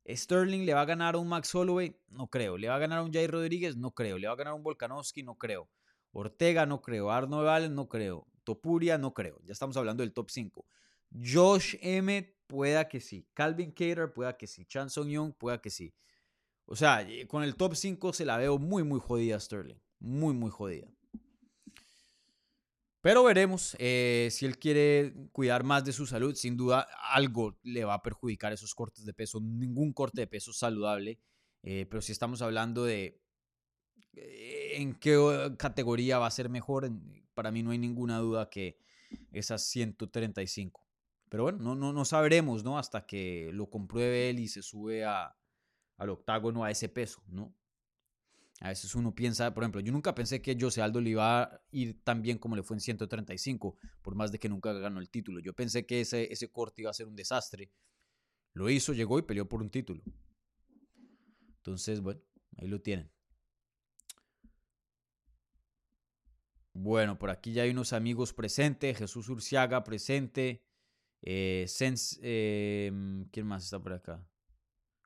Sterling 0.06 0.66
le 0.66 0.74
va 0.74 0.82
a 0.82 0.86
ganar 0.86 1.14
a 1.14 1.18
un 1.18 1.28
Max 1.28 1.54
Holloway, 1.54 1.96
no 2.08 2.28
creo. 2.28 2.56
Le 2.56 2.68
va 2.68 2.76
a 2.76 2.78
ganar 2.78 2.98
a 2.98 3.02
un 3.02 3.12
Jair 3.12 3.30
Rodríguez, 3.30 3.76
no 3.76 3.92
creo. 3.92 4.18
Le 4.18 4.26
va 4.26 4.34
a 4.34 4.36
ganar 4.36 4.52
a 4.52 4.54
un 4.54 4.62
Volkanovski, 4.62 5.22
no 5.22 5.36
creo. 5.36 5.68
Ortega, 6.12 6.66
no 6.66 6.82
creo. 6.82 7.10
Arnold 7.10 7.70
no 7.70 7.88
creo. 7.88 8.26
Topuria, 8.44 8.98
no 8.98 9.14
creo. 9.14 9.40
Ya 9.44 9.52
estamos 9.52 9.76
hablando 9.76 10.02
del 10.02 10.12
top 10.12 10.30
5. 10.30 10.66
Josh 11.12 11.76
Emmett, 11.80 12.36
pueda 12.50 12.88
que 12.88 13.00
sí. 13.00 13.28
Calvin 13.32 13.70
Cater, 13.70 14.12
pueda 14.12 14.36
que 14.36 14.48
sí. 14.48 14.66
Chan 14.66 14.90
Song 14.90 15.08
Young, 15.08 15.32
pueda 15.32 15.60
que 15.60 15.70
sí. 15.70 15.94
O 16.66 16.74
sea, 16.74 17.02
eh, 17.02 17.28
con 17.28 17.44
el 17.44 17.54
top 17.54 17.76
5 17.76 18.12
se 18.12 18.24
la 18.24 18.36
veo 18.36 18.58
muy, 18.58 18.82
muy 18.82 18.98
jodida 18.98 19.38
Sterling. 19.38 19.80
Muy, 20.00 20.34
muy 20.34 20.50
jodida. 20.50 20.88
Pero 23.00 23.22
veremos 23.22 23.76
eh, 23.78 24.28
si 24.32 24.46
él 24.46 24.58
quiere 24.58 25.14
cuidar 25.32 25.62
más 25.62 25.84
de 25.84 25.92
su 25.92 26.06
salud. 26.06 26.34
Sin 26.34 26.56
duda, 26.56 26.88
algo 27.12 27.56
le 27.62 27.84
va 27.84 27.94
a 27.94 28.02
perjudicar 28.02 28.52
esos 28.52 28.74
cortes 28.74 29.04
de 29.04 29.14
peso. 29.14 29.40
Ningún 29.40 29.92
corte 29.92 30.22
de 30.22 30.26
peso 30.26 30.52
saludable. 30.52 31.20
Eh, 31.62 31.86
pero 31.88 32.02
si 32.02 32.10
estamos 32.10 32.42
hablando 32.42 32.84
de 32.84 33.20
en 34.12 34.94
qué 34.94 35.54
categoría 35.56 36.18
va 36.18 36.26
a 36.26 36.32
ser 36.32 36.48
mejor, 36.48 36.90
para 37.32 37.52
mí 37.52 37.62
no 37.62 37.70
hay 37.70 37.78
ninguna 37.78 38.18
duda 38.18 38.50
que 38.50 38.76
esas 39.30 39.62
135. 39.62 40.89
Pero 41.30 41.44
bueno, 41.44 41.58
no, 41.60 41.74
no, 41.76 41.92
no 41.92 42.04
sabremos, 42.04 42.64
¿no? 42.64 42.76
Hasta 42.76 43.06
que 43.06 43.50
lo 43.54 43.70
compruebe 43.70 44.28
él 44.28 44.40
y 44.40 44.48
se 44.48 44.62
sube 44.62 45.04
a, 45.04 45.34
al 45.96 46.10
octágono 46.10 46.64
a 46.64 46.70
ese 46.72 46.88
peso, 46.88 47.22
¿no? 47.28 47.54
A 48.60 48.68
veces 48.68 48.94
uno 48.94 49.14
piensa, 49.14 49.54
por 49.54 49.62
ejemplo, 49.62 49.80
yo 49.80 49.92
nunca 49.92 50.14
pensé 50.14 50.42
que 50.42 50.58
José 50.60 50.82
Aldo 50.82 51.00
le 51.00 51.10
iba 51.10 51.42
a 51.42 51.62
ir 51.70 52.02
tan 52.02 52.20
bien 52.20 52.36
como 52.36 52.56
le 52.56 52.64
fue 52.64 52.76
en 52.76 52.80
135, 52.80 53.78
por 54.02 54.16
más 54.16 54.32
de 54.32 54.40
que 54.40 54.48
nunca 54.48 54.72
ganó 54.72 55.00
el 55.00 55.08
título. 55.08 55.40
Yo 55.40 55.54
pensé 55.54 55.86
que 55.86 56.00
ese, 56.00 56.30
ese 56.30 56.50
corte 56.50 56.82
iba 56.82 56.90
a 56.90 56.94
ser 56.94 57.06
un 57.06 57.14
desastre. 57.16 57.70
Lo 58.52 58.68
hizo, 58.68 58.92
llegó 58.92 59.18
y 59.18 59.22
peleó 59.22 59.48
por 59.48 59.62
un 59.62 59.70
título. 59.70 60.02
Entonces, 61.58 62.00
bueno, 62.00 62.20
ahí 62.58 62.66
lo 62.66 62.82
tienen. 62.82 63.10
Bueno, 66.72 67.18
por 67.18 67.30
aquí 67.30 67.52
ya 67.52 67.62
hay 67.62 67.70
unos 67.70 67.92
amigos 67.92 68.32
presentes. 68.34 68.98
Jesús 68.98 69.28
Urciaga 69.28 69.84
presente. 69.84 70.64
Eh, 71.22 71.66
em, 72.22 73.24
¿Quién 73.30 73.46
más 73.46 73.64
está 73.64 73.78
por 73.78 73.92
acá? 73.92 74.26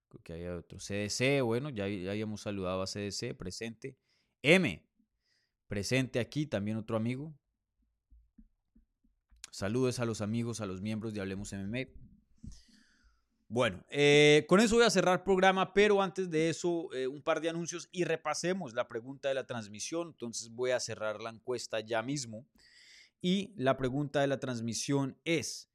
Creo 0.09 0.23
que 0.23 0.33
hay 0.33 0.47
otro. 0.47 0.79
CDC, 0.79 1.43
bueno, 1.43 1.71
ya, 1.71 1.89
ya 1.89 2.11
habíamos 2.11 2.43
saludado 2.43 2.83
a 2.83 2.87
CDC, 2.87 3.35
presente. 3.35 3.97
M, 4.43 4.87
presente 5.69 6.21
aquí, 6.21 6.47
también 6.47 6.77
otro 6.77 6.97
amigo. 6.97 7.35
Saludos 9.51 10.01
a 10.01 10.05
los 10.05 10.21
amigos, 10.21 10.61
a 10.61 10.67
los 10.67 10.83
miembros 10.83 11.15
de 11.15 11.21
Hablemos 11.21 11.53
MMA. 11.53 11.87
Bueno, 13.47 13.85
eh, 13.89 14.47
con 14.49 14.59
eso 14.59 14.75
voy 14.75 14.85
a 14.85 14.91
cerrar 14.91 15.21
el 15.21 15.25
programa, 15.25 15.75
pero 15.75 16.03
antes 16.03 16.29
de 16.29 16.49
eso, 16.49 16.93
eh, 16.93 17.07
un 17.07 17.23
par 17.23 17.41
de 17.41 17.51
anuncios 17.51 17.89
y 17.93 18.03
repasemos 18.03 18.75
la 18.75 18.89
pregunta 18.89 19.29
de 19.29 19.35
la 19.35 19.47
transmisión. 19.47 20.09
Entonces 20.09 20.51
voy 20.51 20.73
a 20.73 20.81
cerrar 20.81 21.21
la 21.21 21.31
encuesta 21.31 21.79
ya 21.79 22.03
mismo. 22.03 22.49
Y 23.21 23.55
la 23.57 23.77
pregunta 23.77 24.21
de 24.21 24.27
la 24.27 24.41
transmisión 24.41 25.17
es, 25.25 25.71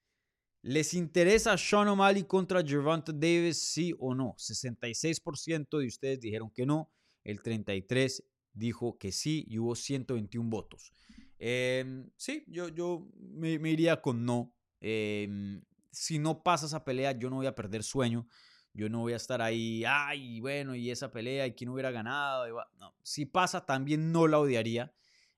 ¿les 0.62 0.93
interesa 0.93 1.57
Sean 1.57 1.88
O'Malley 1.88 2.24
contra 2.24 2.64
Gervonta 2.64 3.12
Davis, 3.12 3.57
sí 3.62 3.93
o 3.99 4.14
no? 4.14 4.36
66% 4.38 5.78
de 5.78 5.88
ustedes 5.88 6.20
dijeron 6.20 6.49
que 6.51 6.66
no, 6.66 6.91
el 7.24 7.41
33% 7.41 8.24
dijo 8.53 8.97
que 8.97 9.12
sí 9.12 9.45
y 9.47 9.57
hubo 9.57 9.76
121 9.76 10.49
votos. 10.49 10.91
Em, 11.38 12.10
sí, 12.18 12.43
yo, 12.47 12.68
yo 12.70 13.07
me, 13.16 13.51
iría 13.51 14.01
con 14.01 14.26
no. 14.26 14.53
Em, 14.82 15.62
si 15.91 16.20
no 16.20 16.43
pasa 16.43 16.66
esa 16.66 16.84
pelea, 16.84 17.14
yo 17.18 17.30
no 17.30 17.38
voy 17.38 17.47
a 17.47 17.55
perder 17.55 17.84
sueño. 17.84 18.28
Yo 18.74 18.88
no 18.89 18.99
voy 18.99 19.14
a 19.14 19.16
estar 19.16 19.41
ahí, 19.41 19.84
ay, 19.86 20.39
bueno, 20.41 20.76
y 20.76 20.91
esa 20.91 21.12
pelea, 21.12 21.47
y 21.47 21.53
quién 21.53 21.70
hubiera 21.70 21.91
ganado. 21.91 22.45
No. 22.78 22.95
Si 23.01 23.26
pasa, 23.26 23.66
también 23.66 24.12
no 24.12 24.28
la 24.28 24.39
odiaría. 24.39 24.93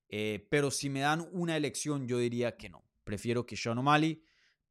Eh, 0.09 0.45
pero 0.49 0.69
si 0.71 0.89
me 0.89 0.99
dan 0.99 1.27
una 1.31 1.55
elección, 1.55 2.07
yo 2.07 2.17
diría 2.17 2.57
que 2.57 2.69
no. 2.69 2.83
Prefiero 3.03 3.45
que 3.45 3.55
Sean 3.55 3.77
O'Malley 3.77 4.21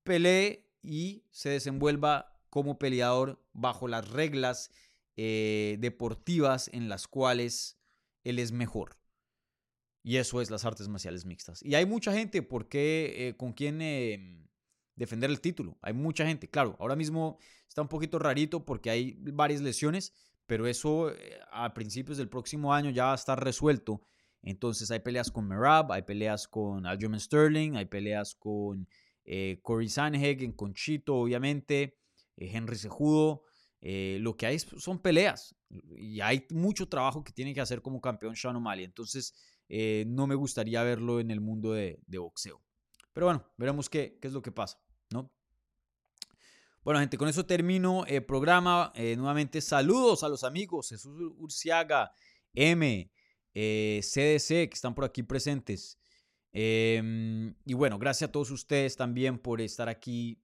pelee 0.03 0.69
y 0.83 1.25
se 1.31 1.51
desenvuelva 1.51 2.41
como 2.49 2.79
peleador 2.79 3.43
bajo 3.53 3.89
las 3.89 4.09
reglas 4.09 4.71
eh, 5.17 5.77
deportivas 5.81 6.69
en 6.73 6.89
las 6.89 7.07
cuales 7.07 7.79
él 8.25 8.39
es 8.39 8.53
mejor. 8.53 8.97
Y 10.03 10.17
eso 10.17 10.41
es 10.41 10.51
las 10.51 10.65
artes 10.65 10.89
marciales 10.89 11.25
mixtas. 11.27 11.63
Y 11.63 11.75
hay 11.75 11.85
mucha 11.87 12.13
gente, 12.13 12.43
porque 12.43 13.29
eh, 13.29 13.37
con 13.37 13.53
quién 13.53 13.83
em, 13.83 14.49
defender 14.97 15.31
el 15.31 15.41
título. 15.41 15.79
Hay 15.83 15.93
mucha 15.93 16.27
gente. 16.27 16.49
Claro, 16.49 16.77
ahora 16.79 16.97
mismo 16.97 17.39
está 17.69 17.83
un 17.83 17.89
poquito 17.89 18.19
rarito 18.19 18.65
porque 18.65 18.91
hay 18.91 19.17
varias 19.19 19.61
lesiones, 19.61 20.15
pero 20.47 20.67
eso 20.67 21.11
eh, 21.11 21.39
a 21.53 21.75
principios 21.75 22.19
del 22.19 22.29
próximo 22.29 22.73
año 22.73 22.91
ya 22.91 23.07
va 23.07 23.13
a 23.13 23.17
estar 23.17 23.43
resuelto. 23.43 24.01
Entonces 24.43 24.91
hay 24.91 25.01
peleas 25.01 25.31
con 25.31 25.47
Merab, 25.47 25.93
hay 25.93 26.03
peleas 26.03 26.49
con 26.49 26.87
Aljamain 26.87 27.21
Sterling, 27.21 27.77
hay 27.77 27.85
peleas 27.85 28.35
con 28.35 28.89
eh, 29.33 29.61
Corey 29.63 29.89
Sanhagen, 29.89 30.53
con 30.53 30.75
Chito, 30.75 31.15
obviamente, 31.15 31.99
Henry 32.37 32.77
Sejudo. 32.77 33.45
lo 33.81 34.37
que 34.37 34.47
hay 34.47 34.59
son 34.59 34.99
peleas 34.99 35.55
y 35.97 36.21
hay 36.21 36.47
mucho 36.51 36.89
trabajo 36.89 37.23
que 37.23 37.33
tiene 37.33 37.55
que 37.55 37.61
hacer 37.61 37.81
como 37.81 38.01
campeón 38.01 38.35
Sean 38.35 38.57
O'Malley. 38.57 38.85
Entonces, 38.85 39.35
eh, 39.69 40.05
no 40.09 40.27
me 40.27 40.35
gustaría 40.35 40.83
verlo 40.83 41.21
en 41.21 41.31
el 41.31 41.41
mundo 41.41 41.73
de, 41.73 42.01
boxeo. 42.09 42.61
Pero 43.13 43.27
bueno, 43.27 43.47
veremos 43.57 43.89
qué, 43.89 44.19
es 44.21 44.33
lo 44.33 44.43
que 44.43 44.51
pasa, 44.51 44.83
¿no? 45.11 45.33
Bueno, 46.83 46.99
gente, 46.99 47.17
con 47.17 47.29
eso 47.29 47.47
termino 47.47 48.05
el 48.07 48.25
programa. 48.25 48.93
Eh, 48.97 49.15
nuevamente, 49.17 49.61
saludos 49.61 50.25
a 50.25 50.29
los 50.29 50.43
amigos 50.43 50.89
Jesús 50.89 51.15
Urciaga, 51.37 52.11
M, 52.53 53.13
eh, 53.55 54.01
CDC, 54.03 54.69
que 54.69 54.75
están 54.75 54.95
por 54.95 55.05
aquí 55.05 55.23
presentes. 55.23 56.00
Em, 56.53 57.55
y 57.65 57.75
bueno, 57.75 57.99
gracias 57.99 58.29
a 58.29 58.33
todos 58.33 58.51
ustedes 58.51 58.97
también 58.97 59.39
por 59.39 59.61
estar 59.61 59.89
aquí 59.89 60.43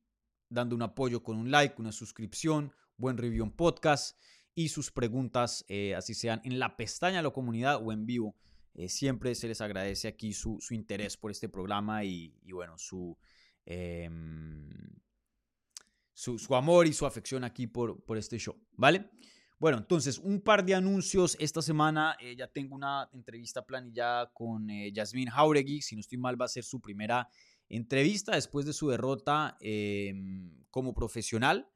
dando 0.48 0.76
un 0.76 0.82
apoyo 0.82 1.22
con 1.22 1.36
un 1.36 1.50
like, 1.50 1.74
una 1.78 1.92
suscripción, 1.92 2.72
buen 2.96 3.16
review 3.16 3.44
en 3.44 3.50
podcast 3.50 4.18
y 4.54 4.68
sus 4.68 4.90
preguntas, 4.90 5.64
así 5.96 6.14
sean 6.14 6.40
en 6.44 6.58
la 6.58 6.76
pestaña 6.76 7.18
de 7.18 7.24
la 7.24 7.30
comunidad 7.30 7.80
o 7.84 7.92
en 7.92 8.06
vivo 8.06 8.36
eh, 8.78 8.90
siempre 8.90 9.34
se 9.34 9.48
les 9.48 9.62
agradece 9.62 10.06
aquí 10.06 10.34
su, 10.34 10.58
interés 10.70 11.16
por 11.16 11.30
este 11.30 11.48
programa 11.48 12.04
y, 12.04 12.34
bueno, 12.52 12.76
em, 13.64 14.68
su, 16.12 16.38
su, 16.38 16.54
amor 16.54 16.86
y 16.86 16.92
su 16.92 17.06
afección 17.06 17.42
aquí 17.42 17.66
por, 17.66 18.04
por 18.04 18.18
este 18.18 18.38
show, 18.38 18.54
¿vale? 18.72 19.08
Bueno, 19.58 19.78
entonces, 19.78 20.18
un 20.18 20.40
par 20.40 20.64
de 20.64 20.74
anuncios. 20.74 21.36
Esta 21.40 21.62
semana 21.62 22.16
eh, 22.20 22.36
ya 22.36 22.46
tengo 22.46 22.74
una 22.74 23.08
entrevista 23.12 23.64
planillada 23.64 24.30
con 24.32 24.68
eh, 24.68 24.92
Yasmín 24.92 25.30
Jauregui. 25.30 25.80
Si 25.80 25.94
no 25.94 26.00
estoy 26.00 26.18
mal, 26.18 26.40
va 26.40 26.44
a 26.44 26.48
ser 26.48 26.64
su 26.64 26.80
primera 26.80 27.28
entrevista 27.68 28.32
después 28.32 28.66
de 28.66 28.72
su 28.72 28.88
derrota 28.88 29.56
em, 29.60 30.64
como 30.70 30.94
profesional. 30.94 31.68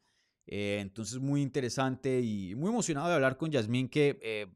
entonces, 0.47 1.19
muy 1.19 1.43
interesante 1.43 2.21
y 2.21 2.55
muy 2.55 2.71
emocionado 2.71 3.09
de 3.09 3.15
hablar 3.15 3.37
con 3.37 3.51
Yasmín, 3.51 3.89
que 3.89 4.49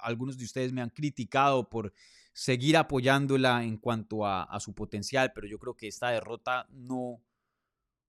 algunos 0.00 0.36
de 0.36 0.44
ustedes 0.44 0.72
me 0.72 0.80
han 0.82 0.90
criticado 0.90 1.68
por 1.68 1.92
seguir 2.38 2.76
apoyándola 2.76 3.64
en 3.64 3.78
cuanto 3.78 4.24
a, 4.24 4.60
su 4.60 4.72
potencial, 4.72 5.32
pero 5.34 5.48
yo 5.48 5.58
creo 5.58 5.74
que 5.74 5.88
esta 5.88 6.10
derrota 6.10 6.68
no, 6.70 7.20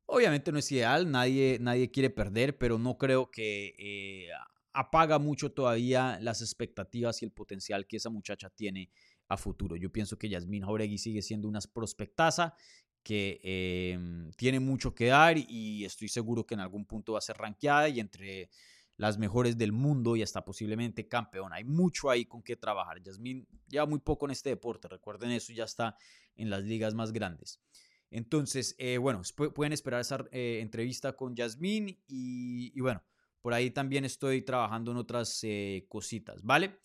obviamente 0.10 0.51
no 0.51 0.60
es 0.60 0.72
ideal, 0.72 1.10
nadie, 1.10 1.57
nadie 1.62 1.91
quiere 1.91 2.10
perder, 2.10 2.57
pero 2.57 2.78
no 2.78 2.97
creo 2.97 3.30
que 3.32 3.76
eh, 3.78 4.30
apaga 4.74 5.20
mucho 5.20 5.51
todavía 5.51 6.20
las 6.22 6.41
expectativas 6.41 7.22
y 7.22 7.26
el 7.26 7.32
potencial 7.32 7.88
que 7.88 7.97
esa 7.97 8.10
muchacha 8.10 8.49
tiene 8.49 8.89
a 9.28 9.38
futuro. 9.38 9.76
Yo 9.76 9.91
pienso 9.91 10.18
que 10.18 10.30
Yasmin 10.30 10.64
Jauregui 10.64 10.97
sigue 10.97 11.22
siendo 11.22 11.47
una 11.47 11.60
prospectaza 11.74 12.55
que 13.03 13.39
em, 13.43 14.32
tiene 14.34 14.60
mucho 14.60 14.93
que 14.93 15.07
dar 15.07 15.38
y 15.38 15.86
estoy 15.86 16.10
seguro 16.10 16.45
que 16.45 16.55
en 16.55 16.60
algún 16.60 16.86
punto 16.86 17.14
va 17.14 17.20
a 17.20 17.22
ser 17.22 17.38
rankeada 17.38 17.88
y 17.89 17.99
entre 17.99 18.49
las 18.97 19.18
mejores 19.18 19.57
del 19.57 19.72
mundo 19.72 20.16
y 20.16 20.24
hasta 20.24 20.43
posiblemente 20.43 21.07
campeón. 21.07 21.53
Hay 21.53 21.64
mucho 21.64 22.10
ahí 22.10 22.26
con 22.26 22.43
qué 22.43 22.57
trabajar. 22.57 23.01
Yasmín 23.01 23.47
lleva 23.68 23.86
muy 23.86 23.99
poco 23.99 24.26
en 24.26 24.32
este 24.32 24.49
deporte, 24.49 24.89
recuerden 24.89 25.32
eso, 25.32 25.53
ya 25.53 25.64
está 25.64 25.95
en 26.36 26.49
las 26.49 26.64
ligas 26.64 26.93
más 26.93 27.14
grandes. 27.14 27.62
Entonces, 28.12 28.76
eh, 28.80 28.97
bueno, 28.97 29.22
pueden 29.53 29.74
esperar 29.74 30.01
esa 30.01 30.26
eh, 30.32 30.60
entrevista 30.62 31.14
con 31.14 31.36
Yasmín 31.36 31.99
y, 32.07 32.80
bueno, 32.82 33.03
por 33.41 33.53
ahí 33.53 33.70
también 33.72 34.03
estoy 34.03 34.41
trabajando 34.41 34.91
en 34.91 34.97
otras 34.97 35.39
eh, 35.43 35.86
cositas, 35.88 36.41
¿vale? 36.43 36.80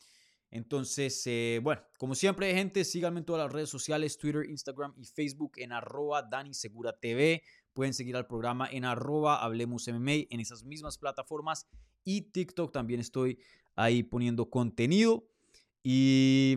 Entonces, 0.50 1.28
bueno, 1.62 1.82
como 1.98 2.14
siempre, 2.14 2.54
gente, 2.54 2.84
síganme 2.84 3.18
en 3.18 3.26
todas 3.26 3.44
las 3.44 3.52
redes 3.52 3.68
sociales, 3.68 4.16
Twitter, 4.18 4.48
Instagram 4.48 4.94
y 4.96 5.04
Facebook 5.04 5.54
en 5.56 5.72
arroba 5.72 6.22
Dani 6.22 6.54
Segura 6.54 6.92
TV. 6.92 7.42
Pueden 7.72 7.92
seguir 7.92 8.14
al 8.14 8.28
programa 8.28 8.68
en 8.70 8.84
arroba 8.84 9.42
Hablemos 9.42 9.88
en 9.88 10.40
esas 10.40 10.62
mismas 10.62 10.96
plataformas 10.96 11.66
y 12.04 12.20
TikTok 12.20 12.70
también 12.70 13.00
estoy 13.00 13.40
ahí 13.74 14.04
poniendo 14.04 14.48
contenido. 14.48 15.26
Y, 15.82 16.56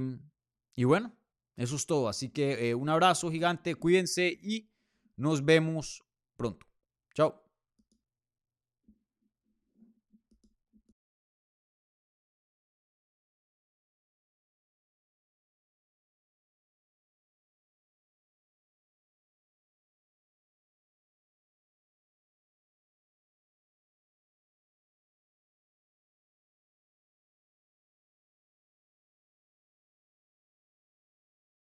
y 0.76 0.84
bueno, 0.84 1.16
eso 1.58 1.76
es 1.76 1.86
todo. 1.86 2.08
Así 2.08 2.30
que 2.30 2.70
eh, 2.70 2.76
un 2.76 2.88
abrazo 2.88 3.30
gigante, 3.30 3.76
cuídense 3.76 4.39
y 4.41 4.70
nos 5.18 5.43
vemos 5.43 6.03
pronto. 6.38 6.66
Chao. 7.14 7.47